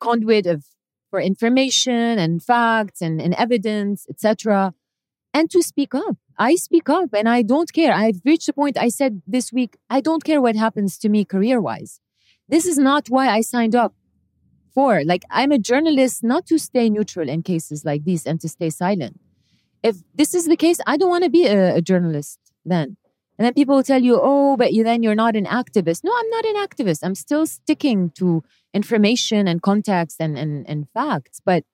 [0.00, 0.64] conduit of
[1.10, 4.74] for information and facts and, and evidence, etc.
[5.32, 6.16] And to speak up.
[6.38, 7.92] I speak up and I don't care.
[7.92, 11.24] I've reached a point I said this week, I don't care what happens to me
[11.24, 12.00] career wise.
[12.48, 13.94] This is not why I signed up
[14.74, 15.02] for.
[15.04, 18.70] Like, I'm a journalist not to stay neutral in cases like these and to stay
[18.70, 19.20] silent.
[19.82, 22.96] If this is the case, I don't want to be a, a journalist then.
[23.38, 26.02] And then people will tell you, oh, but you then you're not an activist.
[26.02, 27.00] No, I'm not an activist.
[27.04, 28.42] I'm still sticking to
[28.74, 31.40] information and context and, and, and facts.
[31.44, 31.64] But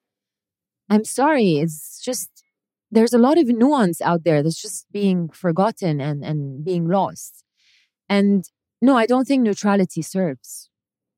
[0.91, 2.45] I'm sorry, it's just
[2.91, 7.43] there's a lot of nuance out there that's just being forgotten and, and being lost.
[8.09, 8.45] And
[8.83, 10.69] no, I don't think neutrality serves.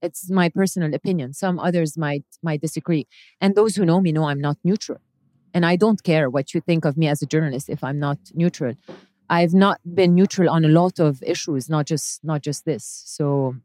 [0.00, 1.32] It's my personal opinion.
[1.32, 3.08] Some others might might disagree.
[3.40, 5.00] And those who know me know I'm not neutral.
[5.52, 8.18] And I don't care what you think of me as a journalist if I'm not
[8.34, 8.74] neutral.
[9.28, 13.02] I've not been neutral on a lot of issues, not just not just this.
[13.06, 13.56] So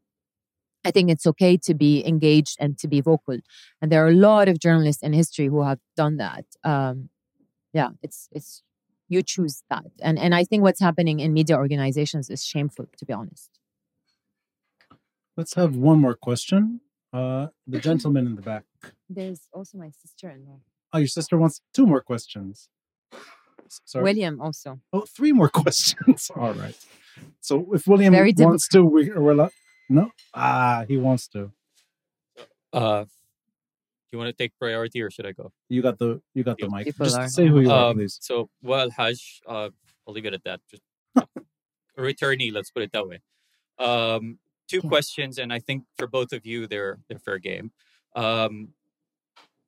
[0.84, 3.38] I think it's okay to be engaged and to be vocal.
[3.82, 6.46] And there are a lot of journalists in history who have done that.
[6.64, 7.10] Um,
[7.74, 8.64] yeah, it's it's
[9.08, 9.92] you choose that.
[10.02, 13.60] And and I think what's happening in media organizations is shameful, to be honest.
[15.38, 16.82] Let's have one more question.
[17.14, 18.64] Uh, the gentleman in the back.
[19.10, 20.62] There's also my sister in there.
[20.94, 22.70] Oh, your sister wants two more questions.
[23.86, 24.04] Sorry.
[24.04, 24.80] William also.
[24.92, 26.32] Oh, three more questions.
[26.36, 26.78] All right.
[27.40, 29.52] So if William Very wants to, we, we're like,
[29.90, 30.12] no.
[30.34, 31.52] Ah, he wants to.
[32.74, 35.52] Uh, do you want to take priority or should I go?
[35.70, 36.86] You got the you got the mic.
[36.86, 37.28] People Just are.
[37.28, 38.18] say who you are, um, please.
[38.22, 39.70] So, well, Haj, uh,
[40.08, 40.60] I'll leave it at that.
[40.70, 40.84] Just
[41.16, 41.26] a
[42.00, 43.22] returnee, let's put it that way.
[43.80, 44.90] Um, two yeah.
[44.90, 47.72] questions, and I think for both of you, they're they're fair game.
[48.16, 48.70] Um,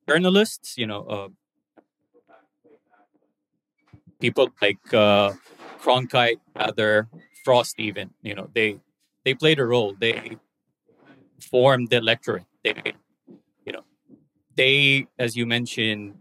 [0.08, 1.28] journalists, you know, uh,
[4.24, 5.34] people like uh,
[5.82, 7.08] Cronkite, other
[7.44, 8.80] Frost, even you know they
[9.24, 9.94] they played a role.
[10.00, 10.38] They
[11.52, 12.48] formed the electorate.
[12.64, 12.94] They
[13.66, 13.84] you know
[14.56, 16.14] they, as you mentioned,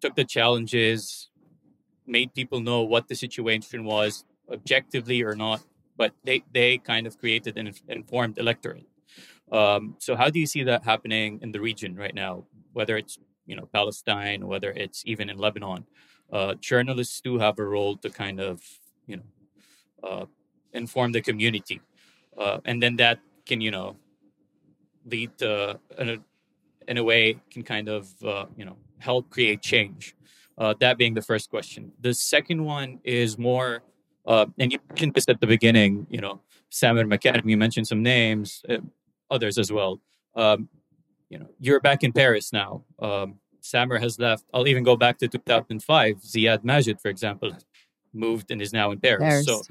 [0.00, 1.28] took the challenges,
[2.06, 5.60] made people know what the situation was, objectively or not.
[6.00, 8.88] But they they kind of created an informed electorate.
[9.52, 12.46] Um, so how do you see that happening in the region right now?
[12.72, 15.84] Whether it's you know Palestine, whether it's even in Lebanon,
[16.34, 18.60] uh, journalists do have a role to kind of
[19.06, 19.28] you know
[20.02, 20.26] uh,
[20.72, 21.80] inform the community
[22.36, 23.96] uh, and then that can you know
[25.06, 26.18] lead to in a,
[26.88, 30.16] in a way can kind of uh, you know help create change.
[30.56, 31.90] Uh, that being the first question.
[32.00, 33.82] The second one is more
[34.26, 36.40] and you mentioned this at the beginning you know
[36.70, 38.62] Samer McAdam you mentioned some names
[39.30, 40.00] others as well.
[40.34, 40.68] Um,
[41.30, 42.82] you know you're back in Paris now.
[42.98, 44.44] Um, Samer has left.
[44.52, 46.16] I'll even go back to 2005.
[46.16, 47.56] Ziad Majed, for example,
[48.12, 49.22] moved and is now in Paris.
[49.22, 49.46] Paris.
[49.46, 49.62] So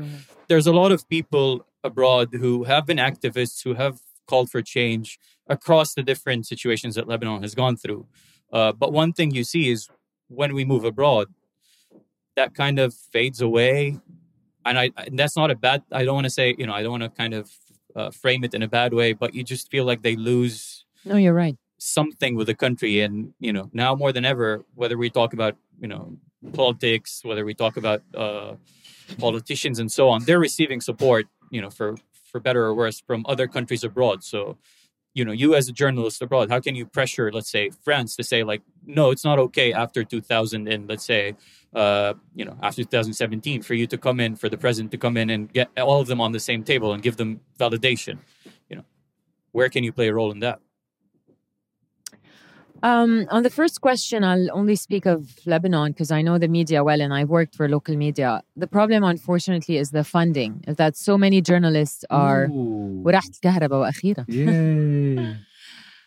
[0.47, 5.19] there's a lot of people abroad who have been activists, who have called for change
[5.47, 8.07] across the different situations that Lebanon has gone through.
[8.51, 9.87] Uh, but one thing you see is
[10.27, 11.27] when we move abroad,
[12.35, 13.99] that kind of fades away.
[14.65, 16.81] And I, and that's not a bad, I don't want to say, you know, I
[16.81, 17.51] don't want to kind of
[17.95, 20.85] uh, frame it in a bad way, but you just feel like they lose.
[21.05, 23.01] No, you're right something with the country.
[23.01, 26.17] And you know now more than ever whether we talk about you know
[26.53, 28.55] politics whether we talk about uh,
[29.17, 31.95] politicians and so on they're receiving support you know for
[32.29, 34.23] for better or worse from other countries abroad.
[34.23, 34.57] So
[35.13, 38.23] you know you as a journalist abroad how can you pressure let's say france to
[38.23, 41.35] say like no it's not okay after 2000 and let's say
[41.75, 45.15] uh, you know after 2017 for you to come in for the president to come
[45.17, 48.17] in and get all of them on the same table and give them validation?
[48.69, 48.85] You know
[49.51, 50.59] where can you play a role in that
[52.82, 56.84] um, on the first question, I'll only speak of Lebanon because I know the media
[56.84, 58.42] well and I've worked for local media.
[58.56, 60.64] The problem, unfortunately, is the funding.
[60.68, 65.36] Is that so many journalists are وراحت Yay.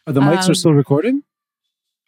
[0.08, 1.24] Are the mics um, are still recording?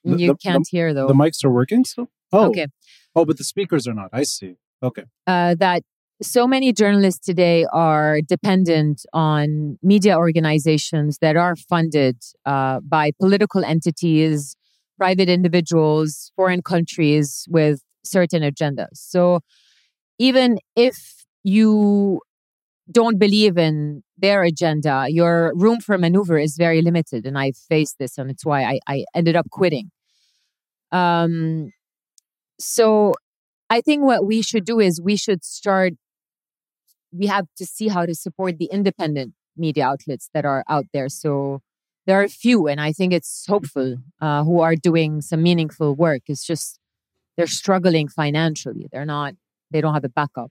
[0.04, 1.08] The, you the, can't the, hear though.
[1.08, 2.10] The mics are working still?
[2.32, 2.48] Oh.
[2.48, 2.68] Okay.
[3.16, 4.10] Oh, but the speakers are not.
[4.14, 4.56] I see.
[4.82, 5.04] Okay.
[5.28, 5.84] Uh, that
[6.22, 13.64] so many journalists today are dependent on media organizations that are funded uh, by political
[13.64, 14.56] entities
[14.99, 18.95] private individuals, foreign countries with certain agendas.
[18.95, 19.41] So
[20.19, 20.97] even if
[21.45, 22.21] you
[22.91, 27.27] don't believe in their agenda, your room for maneuver is very limited.
[27.27, 29.91] And I faced this, and it's why I, I ended up quitting.
[30.91, 31.71] Um,
[32.59, 33.15] so
[33.71, 35.93] I think what we should do is we should start,
[37.13, 41.09] we have to see how to support the independent media outlets that are out there.
[41.09, 41.61] So
[42.09, 45.95] there are a few, and I think it's hopeful, uh, who are doing some meaningful
[45.95, 46.23] work.
[46.27, 46.81] It's just
[47.37, 48.89] they're struggling financially.
[48.91, 49.35] They're not,
[49.71, 50.51] they don't have a backup.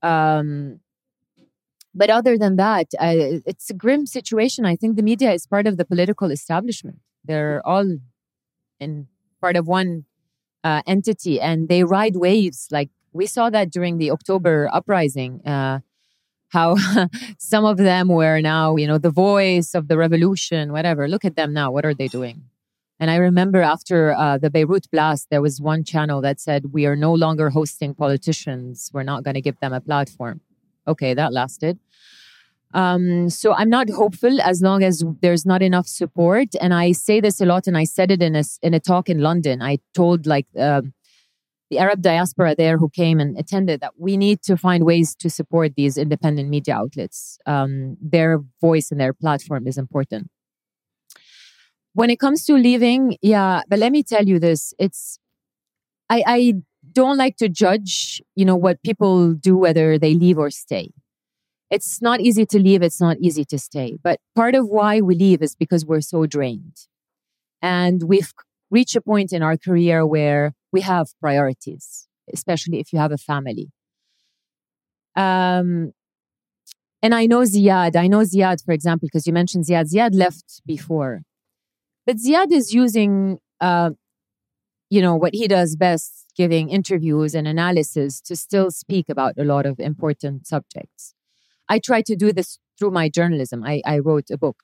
[0.00, 0.78] Um,
[1.92, 4.64] but other than that, uh, it's a grim situation.
[4.64, 7.00] I think the media is part of the political establishment.
[7.24, 7.96] They're all
[8.78, 9.08] in
[9.40, 10.04] part of one
[10.62, 12.68] uh, entity, and they ride waves.
[12.70, 15.80] Like we saw that during the October uprising, uh,
[16.48, 16.76] how
[17.38, 20.72] some of them were now, you know, the voice of the revolution.
[20.72, 21.08] Whatever.
[21.08, 21.70] Look at them now.
[21.70, 22.42] What are they doing?
[23.00, 26.84] And I remember after uh, the Beirut blast, there was one channel that said, "We
[26.86, 28.90] are no longer hosting politicians.
[28.92, 30.40] We're not going to give them a platform."
[30.86, 31.78] Okay, that lasted.
[32.74, 36.48] Um, so I'm not hopeful as long as there's not enough support.
[36.60, 39.08] And I say this a lot, and I said it in a in a talk
[39.08, 39.62] in London.
[39.62, 40.82] I told like uh,
[41.70, 45.28] the Arab diaspora there who came and attended that we need to find ways to
[45.28, 47.38] support these independent media outlets.
[47.46, 50.30] Um, their voice and their platform is important.
[51.92, 55.18] When it comes to leaving, yeah, but let me tell you this: it's
[56.08, 56.54] I, I
[56.92, 60.90] don't like to judge, you know, what people do whether they leave or stay
[61.70, 63.98] it's not easy to leave, it's not easy to stay.
[64.02, 66.76] But part of why we leave is because we're so drained.
[67.60, 68.32] And we've
[68.70, 73.18] reached a point in our career where we have priorities, especially if you have a
[73.18, 73.70] family.
[75.16, 75.92] Um,
[77.02, 79.92] and I know Ziad, I know Ziad, for example, because you mentioned Ziad.
[79.92, 81.22] Ziad left before.
[82.06, 83.90] But Ziad is using, uh,
[84.90, 89.44] you know, what he does best, giving interviews and analysis to still speak about a
[89.44, 91.14] lot of important subjects.
[91.68, 93.62] I try to do this through my journalism.
[93.64, 94.62] I, I wrote a book.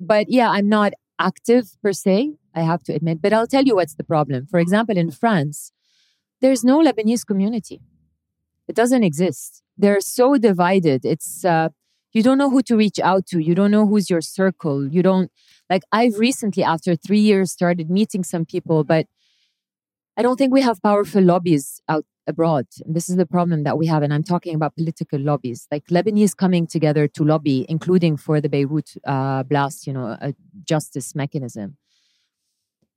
[0.00, 3.20] But yeah, I'm not active per se, I have to admit.
[3.22, 4.46] But I'll tell you what's the problem.
[4.46, 5.72] For example, in France,
[6.40, 7.80] there's no Lebanese community.
[8.68, 9.62] It doesn't exist.
[9.76, 11.04] They're so divided.
[11.04, 11.70] It's uh,
[12.12, 13.38] you don't know who to reach out to.
[13.38, 14.86] You don't know who's your circle.
[14.86, 15.30] You don't
[15.70, 15.82] like.
[15.92, 19.06] I've recently, after three years, started meeting some people, but
[20.16, 22.66] I don't think we have powerful lobbies out abroad.
[22.84, 24.02] And this is the problem that we have.
[24.02, 28.48] And I'm talking about political lobbies, like Lebanese coming together to lobby, including for the
[28.48, 30.34] Beirut uh, blast, you know, a
[30.64, 31.76] justice mechanism.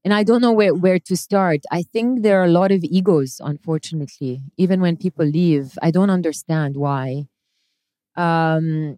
[0.04, 1.62] And I don't know where, where to start.
[1.72, 5.78] I think there are a lot of egos, unfortunately, even when people leave.
[5.82, 7.26] I don't understand why.
[8.16, 8.98] Um,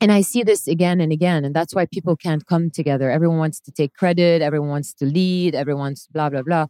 [0.00, 1.46] and I see this again and again.
[1.46, 3.10] And that's why people can't come together.
[3.10, 6.66] Everyone wants to take credit, everyone wants to lead, everyone's blah, blah, blah.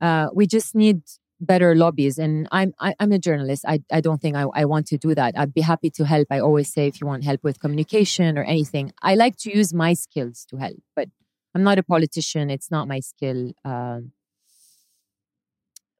[0.00, 1.02] Uh, we just need
[1.40, 3.64] better lobbies and i'm I, am i am a journalist.
[3.66, 5.34] I, I don't think I, I want to do that.
[5.38, 6.28] I'd be happy to help.
[6.30, 9.72] I always say if you want help with communication or anything i like to use
[9.72, 11.08] my skills to help but
[11.54, 12.50] i'm not a politician.
[12.50, 14.12] It's not my skill um,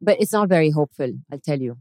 [0.01, 1.79] but it's not very hopeful i'll tell you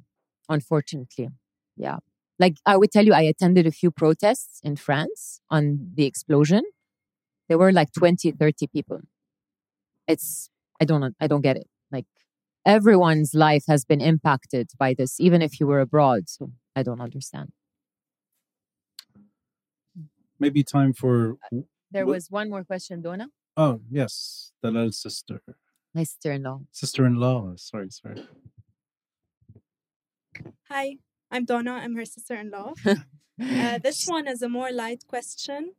[0.47, 1.29] unfortunately.
[1.75, 1.97] Yeah.
[2.39, 6.63] Like i would tell you i attended a few protests in france on the explosion.
[7.49, 9.01] There were like 20 30 people.
[10.07, 10.49] It's
[10.81, 11.67] i don't i don't get it
[12.69, 16.29] everyone's life has been impacted by this, even if you were abroad.
[16.29, 17.49] So I don't understand.
[20.39, 21.37] Maybe time for.
[21.91, 23.27] There was one more question, Donna.
[23.57, 24.51] Oh, yes.
[24.61, 25.41] The little sister.
[25.93, 26.61] My sister in law.
[26.71, 27.53] Sister in law.
[27.55, 28.23] Sorry, sorry.
[30.69, 30.97] Hi,
[31.31, 31.73] I'm Donna.
[31.83, 32.73] I'm her sister in law.
[32.85, 35.73] uh, this one is a more light question,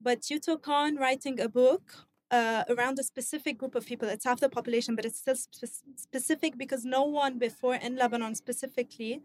[0.00, 4.08] but you took on writing a book uh, around a specific group of people.
[4.08, 8.34] It's half the population, but it's still spe- specific because no one before in Lebanon
[8.34, 9.22] specifically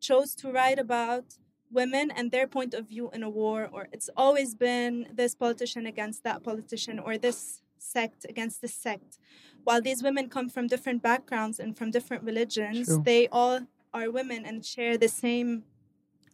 [0.00, 1.24] chose to write about
[1.72, 3.68] women and their point of view in a war.
[3.72, 9.18] Or it's always been this politician against that politician or this sect against this sect.
[9.64, 13.02] While these women come from different backgrounds and from different religions, True.
[13.04, 13.60] they all
[13.92, 15.64] are women and share the same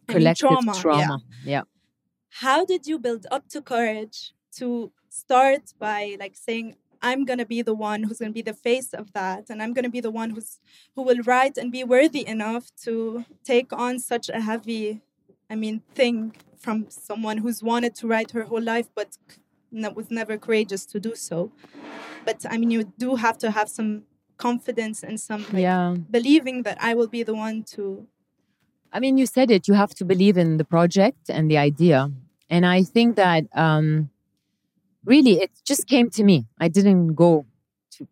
[0.07, 0.81] collective I mean, trauma.
[0.81, 1.19] trauma.
[1.43, 1.51] Yeah.
[1.51, 1.61] yeah.
[2.29, 7.49] How did you build up to courage to start by like saying i'm going to
[7.55, 9.95] be the one who's going to be the face of that and i'm going to
[9.97, 10.59] be the one who's
[10.95, 15.01] who will write and be worthy enough to take on such a heavy
[15.49, 16.17] i mean thing
[16.63, 19.17] from someone who's wanted to write her whole life but
[19.95, 21.51] was never courageous to do so
[22.25, 24.03] but i mean you do have to have some
[24.37, 25.95] confidence and some like, yeah.
[26.17, 28.07] believing that i will be the one to
[28.93, 32.11] i mean you said it you have to believe in the project and the idea
[32.49, 34.09] and i think that um
[35.05, 37.45] really it just came to me i didn't go
[37.91, 38.07] to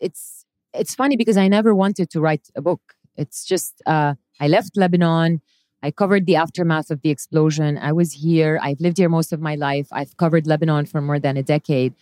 [0.00, 0.44] it's
[0.74, 2.94] it's funny because I never wanted to write a book.
[3.16, 5.40] It's just uh, I left Lebanon.
[5.82, 7.78] I covered the aftermath of the explosion.
[7.78, 8.58] I was here.
[8.62, 9.86] I've lived here most of my life.
[9.92, 11.94] I've covered Lebanon for more than a decade.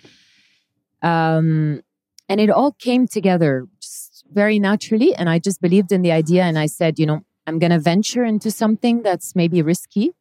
[1.02, 1.82] Um,
[2.28, 5.14] and it all came together just very naturally.
[5.14, 6.44] And I just believed in the idea.
[6.44, 10.12] And I said, you know, I'm going to venture into something that's maybe risky.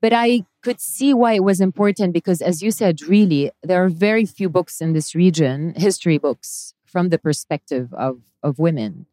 [0.00, 3.88] But I could see why it was important because, as you said, really, there are
[3.88, 9.06] very few books in this region, history books, from the perspective of, of women.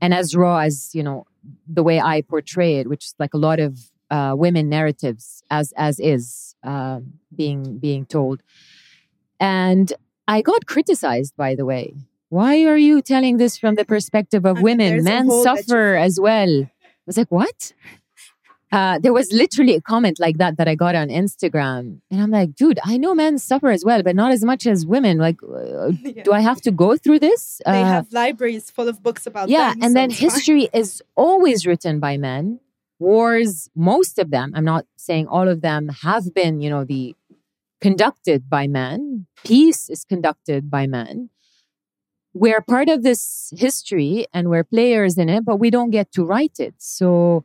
[0.00, 1.26] And as raw as, you know,
[1.66, 5.72] the way I portray it, which is like a lot of uh, women narratives as
[5.72, 7.00] as is uh,
[7.34, 8.42] being being told.
[9.40, 9.92] And
[10.28, 11.94] I got criticized, by the way.
[12.28, 15.04] Why are you telling this from the perspective of women?
[15.04, 16.62] Men suffer as well.
[16.62, 17.72] I was like, what?
[18.72, 22.30] Uh, there was literally a comment like that that I got on Instagram, and I'm
[22.30, 25.18] like, dude, I know men suffer as well, but not as much as women.
[25.18, 26.22] Like, uh, Yeah.
[26.24, 27.60] do I have to go through this?
[27.66, 32.00] They Uh, have libraries full of books about yeah, and then history is always written
[32.00, 32.60] by men.
[32.98, 37.14] Wars, most of them, I'm not saying all of them, have been, you know, the
[37.80, 39.26] conducted by men.
[39.44, 41.28] Peace is conducted by men.
[42.32, 46.24] We're part of this history and we're players in it, but we don't get to
[46.24, 46.74] write it.
[46.78, 47.44] So,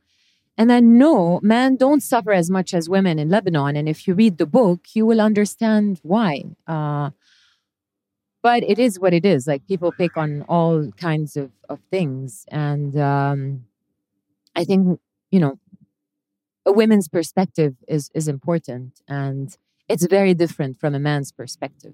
[0.58, 3.76] and then no, men don't suffer as much as women in Lebanon.
[3.76, 6.46] And if you read the book, you will understand why.
[6.66, 7.12] Uh,
[8.42, 9.46] but it is what it is.
[9.46, 12.46] Like people pick on all kinds of, of things.
[12.50, 13.66] And um,
[14.56, 15.60] I think, you know,
[16.66, 19.02] a women's perspective is, is important.
[19.08, 19.56] And
[19.88, 21.94] it's very different from a man's perspective.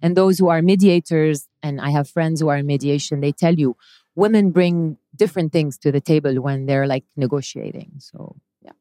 [0.00, 3.54] And those who are mediators, and I have friends who are in mediation, they tell
[3.54, 3.76] you
[4.16, 7.92] women bring different things to the table when they're like negotiating.
[7.98, 8.72] So, yeah,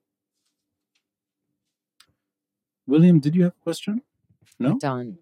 [2.88, 4.02] William, did you have a question?
[4.60, 4.80] No?
[4.80, 5.20] done.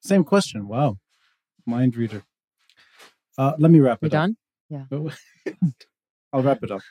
[0.00, 0.68] Same question.
[0.68, 0.98] Wow.
[1.66, 2.22] Mind reader.
[3.36, 4.22] Uh, let me wrap We're it up.
[4.22, 4.36] done?
[4.68, 4.84] Yeah.
[6.32, 6.82] I'll wrap it up.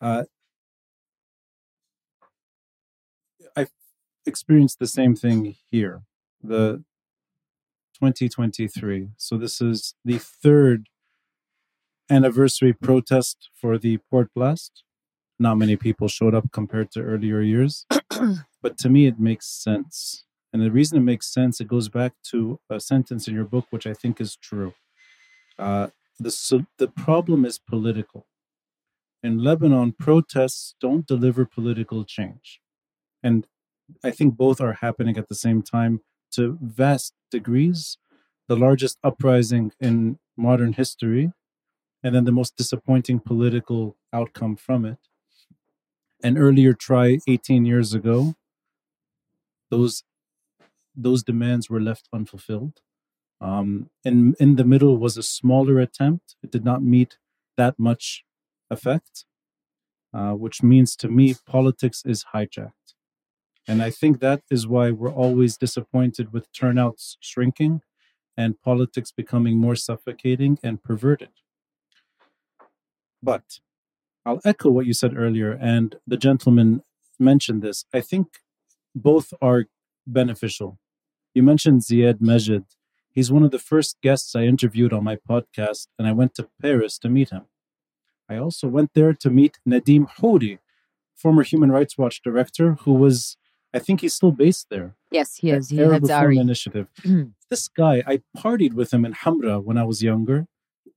[0.00, 0.24] Uh,
[3.56, 3.70] I've
[4.26, 6.02] experienced the same thing here.
[6.42, 6.84] The
[7.94, 9.08] 2023.
[9.16, 10.88] So this is the third
[12.10, 14.84] anniversary protest for the port blast.
[15.38, 17.86] Not many people showed up compared to earlier years,
[18.62, 20.24] but to me it makes sense.
[20.52, 23.66] And the reason it makes sense, it goes back to a sentence in your book,
[23.70, 24.74] which I think is true.
[25.58, 28.26] Uh, the so the problem is political.
[29.22, 32.60] In Lebanon, protests don't deliver political change,
[33.22, 33.46] and
[34.04, 36.02] I think both are happening at the same time
[36.32, 37.98] to vast degrees.
[38.48, 41.32] The largest uprising in modern history,
[42.08, 44.96] and then the most disappointing political outcome from it.
[46.22, 48.34] An earlier try 18 years ago,
[49.70, 50.04] those
[50.96, 52.80] those demands were left unfulfilled.
[53.42, 56.34] Um, and in the middle was a smaller attempt.
[56.42, 57.18] It did not meet
[57.58, 58.24] that much
[58.70, 59.26] effect,
[60.14, 62.94] uh, which means to me politics is hijacked.
[63.66, 67.82] And I think that is why we're always disappointed with turnouts shrinking
[68.34, 71.34] and politics becoming more suffocating and perverted.
[73.22, 73.60] But
[74.24, 76.82] I'll echo what you said earlier, and the gentleman
[77.18, 77.84] mentioned this.
[77.92, 78.40] I think
[78.94, 79.66] both are
[80.06, 80.78] beneficial.
[81.34, 82.64] You mentioned Ziad Majed.
[83.10, 86.48] He's one of the first guests I interviewed on my podcast, and I went to
[86.62, 87.46] Paris to meet him.
[88.28, 90.58] I also went there to meet Nadim Houry,
[91.16, 93.36] former Human Rights Watch director, who was,
[93.72, 94.94] I think he's still based there.
[95.10, 95.70] Yes, he is.
[95.70, 96.38] He Arab Reform.
[96.38, 96.88] Initiative.
[96.98, 97.30] Mm-hmm.
[97.48, 100.46] this guy, I partied with him in Hamra when I was younger.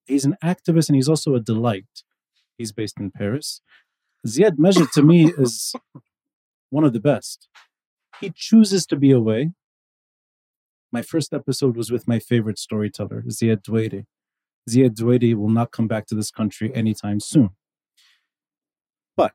[0.06, 2.04] He's an activist and he's also a delight.
[2.62, 3.60] He's based in Paris.
[4.28, 5.74] Ziad Majed to me is
[6.70, 7.50] one of the best.
[8.20, 9.54] He chooses to be away.
[10.92, 14.06] My first episode was with my favorite storyteller, Ziad Doueiri.
[14.70, 17.50] Ziad Doueiri will not come back to this country anytime soon.
[19.18, 19.34] But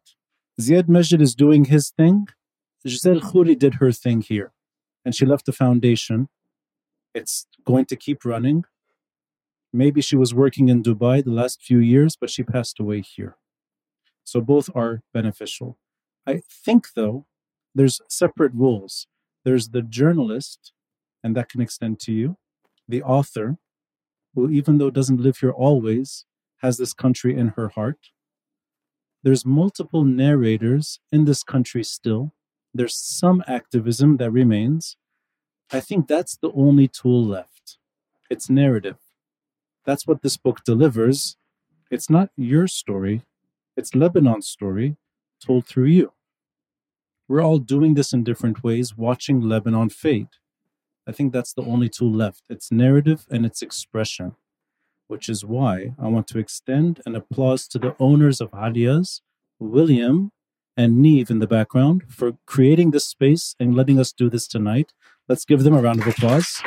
[0.60, 2.28] Ziad Majed is doing his thing.
[2.86, 4.52] Gisele Khoury did her thing here,
[5.04, 6.28] and she left the foundation.
[7.12, 8.66] It's going to keep running.
[9.76, 13.36] Maybe she was working in Dubai the last few years, but she passed away here.
[14.24, 15.76] So both are beneficial.
[16.26, 17.26] I think, though,
[17.74, 19.06] there's separate roles.
[19.44, 20.72] There's the journalist,
[21.22, 22.38] and that can extend to you,
[22.88, 23.58] the author,
[24.34, 26.24] who, even though doesn't live here always,
[26.62, 27.98] has this country in her heart.
[29.22, 32.32] There's multiple narrators in this country still.
[32.72, 34.96] There's some activism that remains.
[35.70, 37.76] I think that's the only tool left.
[38.30, 38.96] It's narrative.
[39.86, 41.36] That's what this book delivers.
[41.90, 43.22] It's not your story,
[43.76, 44.96] it's Lebanon's story
[45.40, 46.12] told through you.
[47.28, 50.28] We're all doing this in different ways, watching Lebanon fade.
[51.06, 52.42] I think that's the only two left.
[52.48, 54.34] It's narrative and it's expression,
[55.06, 59.22] which is why I want to extend an applause to the owners of Aaliya's,
[59.58, 60.32] William
[60.76, 64.92] and Niamh in the background, for creating this space and letting us do this tonight.
[65.28, 66.60] Let's give them a round of applause.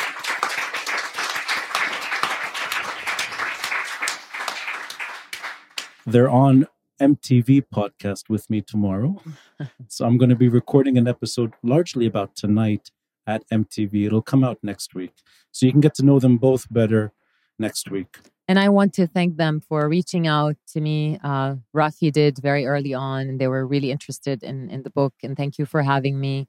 [6.10, 6.66] They're on
[7.00, 9.22] MTV podcast with me tomorrow.
[9.88, 12.90] so I'm going to be recording an episode largely about tonight
[13.28, 14.08] at MTV.
[14.08, 15.14] It'll come out next week.
[15.52, 17.14] So you can get to know them both better
[17.60, 18.18] next week.
[18.48, 21.20] And I want to thank them for reaching out to me.
[21.24, 25.14] Uh, Rafi did very early on, and they were really interested in, in the book.
[25.22, 26.48] And thank you for having me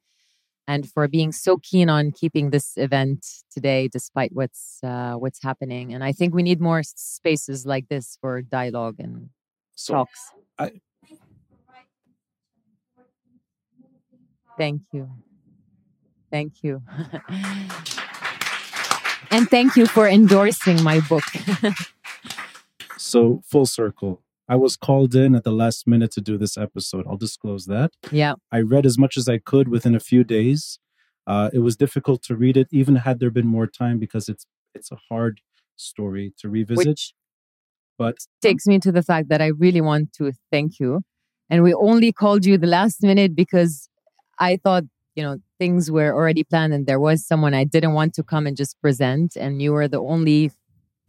[0.67, 5.93] and for being so keen on keeping this event today, despite what's uh, what's happening.
[5.93, 9.29] And I think we need more spaces like this for dialogue and
[9.81, 10.21] So talks.
[10.59, 10.73] I,
[14.59, 15.09] Thank you.
[16.31, 16.83] Thank you.
[19.31, 21.25] and thank you for endorsing my book.
[22.99, 24.21] so full circle.
[24.47, 27.07] I was called in at the last minute to do this episode.
[27.09, 27.93] I'll disclose that.
[28.11, 28.35] yeah.
[28.53, 30.79] I read as much as I could within a few days.
[31.27, 34.45] Uh, it was difficult to read it, even had there been more time, because it's
[34.75, 35.41] it's a hard
[35.77, 36.87] story to revisit.
[36.87, 37.15] Which
[38.01, 38.17] but
[38.49, 40.91] takes me to the fact that I really want to thank you.
[41.51, 43.73] And we only called you the last minute because
[44.39, 44.85] I thought,
[45.17, 48.45] you know, things were already planned and there was someone I didn't want to come
[48.49, 49.37] and just present.
[49.37, 50.41] And you were the only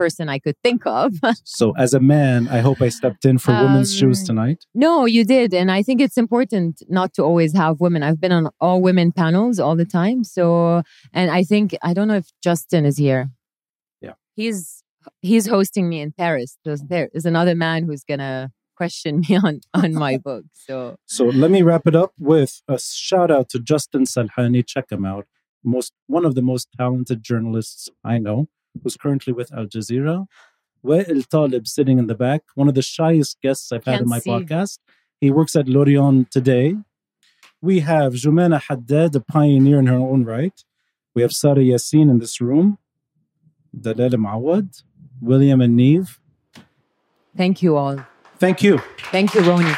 [0.01, 1.13] person I could think of.
[1.59, 4.59] so, as a man, I hope I stepped in for women's shoes Um, tonight.
[4.73, 5.53] no, you did.
[5.53, 8.01] And I think it's important not to always have women.
[8.07, 10.19] I've been on all women panels all the time.
[10.37, 10.81] So,
[11.13, 13.29] and I think, I don't know if Justin is here.
[14.01, 14.15] Yeah.
[14.35, 14.83] He's,
[15.21, 16.57] he's hosting me in Paris.
[16.65, 20.45] So there is another man who's going to question me on, on my book.
[20.53, 24.65] So, So let me wrap it up with a shout out to Justin Salhani.
[24.65, 25.25] Check him out.
[25.63, 28.47] Most one of the most talented journalists I know,
[28.81, 30.25] who's currently with Al Jazeera.
[30.83, 34.09] Wael Talib sitting in the back, one of the shyest guests I've had Can't in
[34.09, 34.31] my see.
[34.31, 34.79] podcast.
[35.19, 36.75] He works at L'Orient Today.
[37.61, 40.57] We have Joumana Haddad, a pioneer in her own right.
[41.13, 42.79] We have Sarah Yassin in this room.
[43.79, 44.81] Dalal Mawad,
[45.21, 46.17] William and Niamh.
[47.37, 48.03] thank you all.
[48.39, 48.79] Thank you.
[49.11, 49.75] Thank you, Ronnie.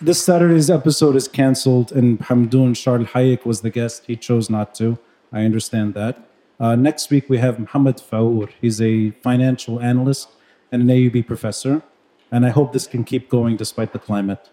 [0.00, 4.04] This Saturday's episode is cancelled, and Hamdoun Charles Hayek was the guest.
[4.06, 4.98] He chose not to.
[5.32, 6.28] I understand that.
[6.60, 8.48] Uh, next week, we have Mohammed Faour.
[8.60, 10.28] He's a financial analyst
[10.72, 11.82] and an AUB professor.
[12.30, 14.50] And I hope this can keep going despite the climate.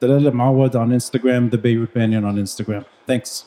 [0.00, 2.84] Dalal Mawad on Instagram, the Beirut Banyan on Instagram.
[3.06, 3.44] Thanks.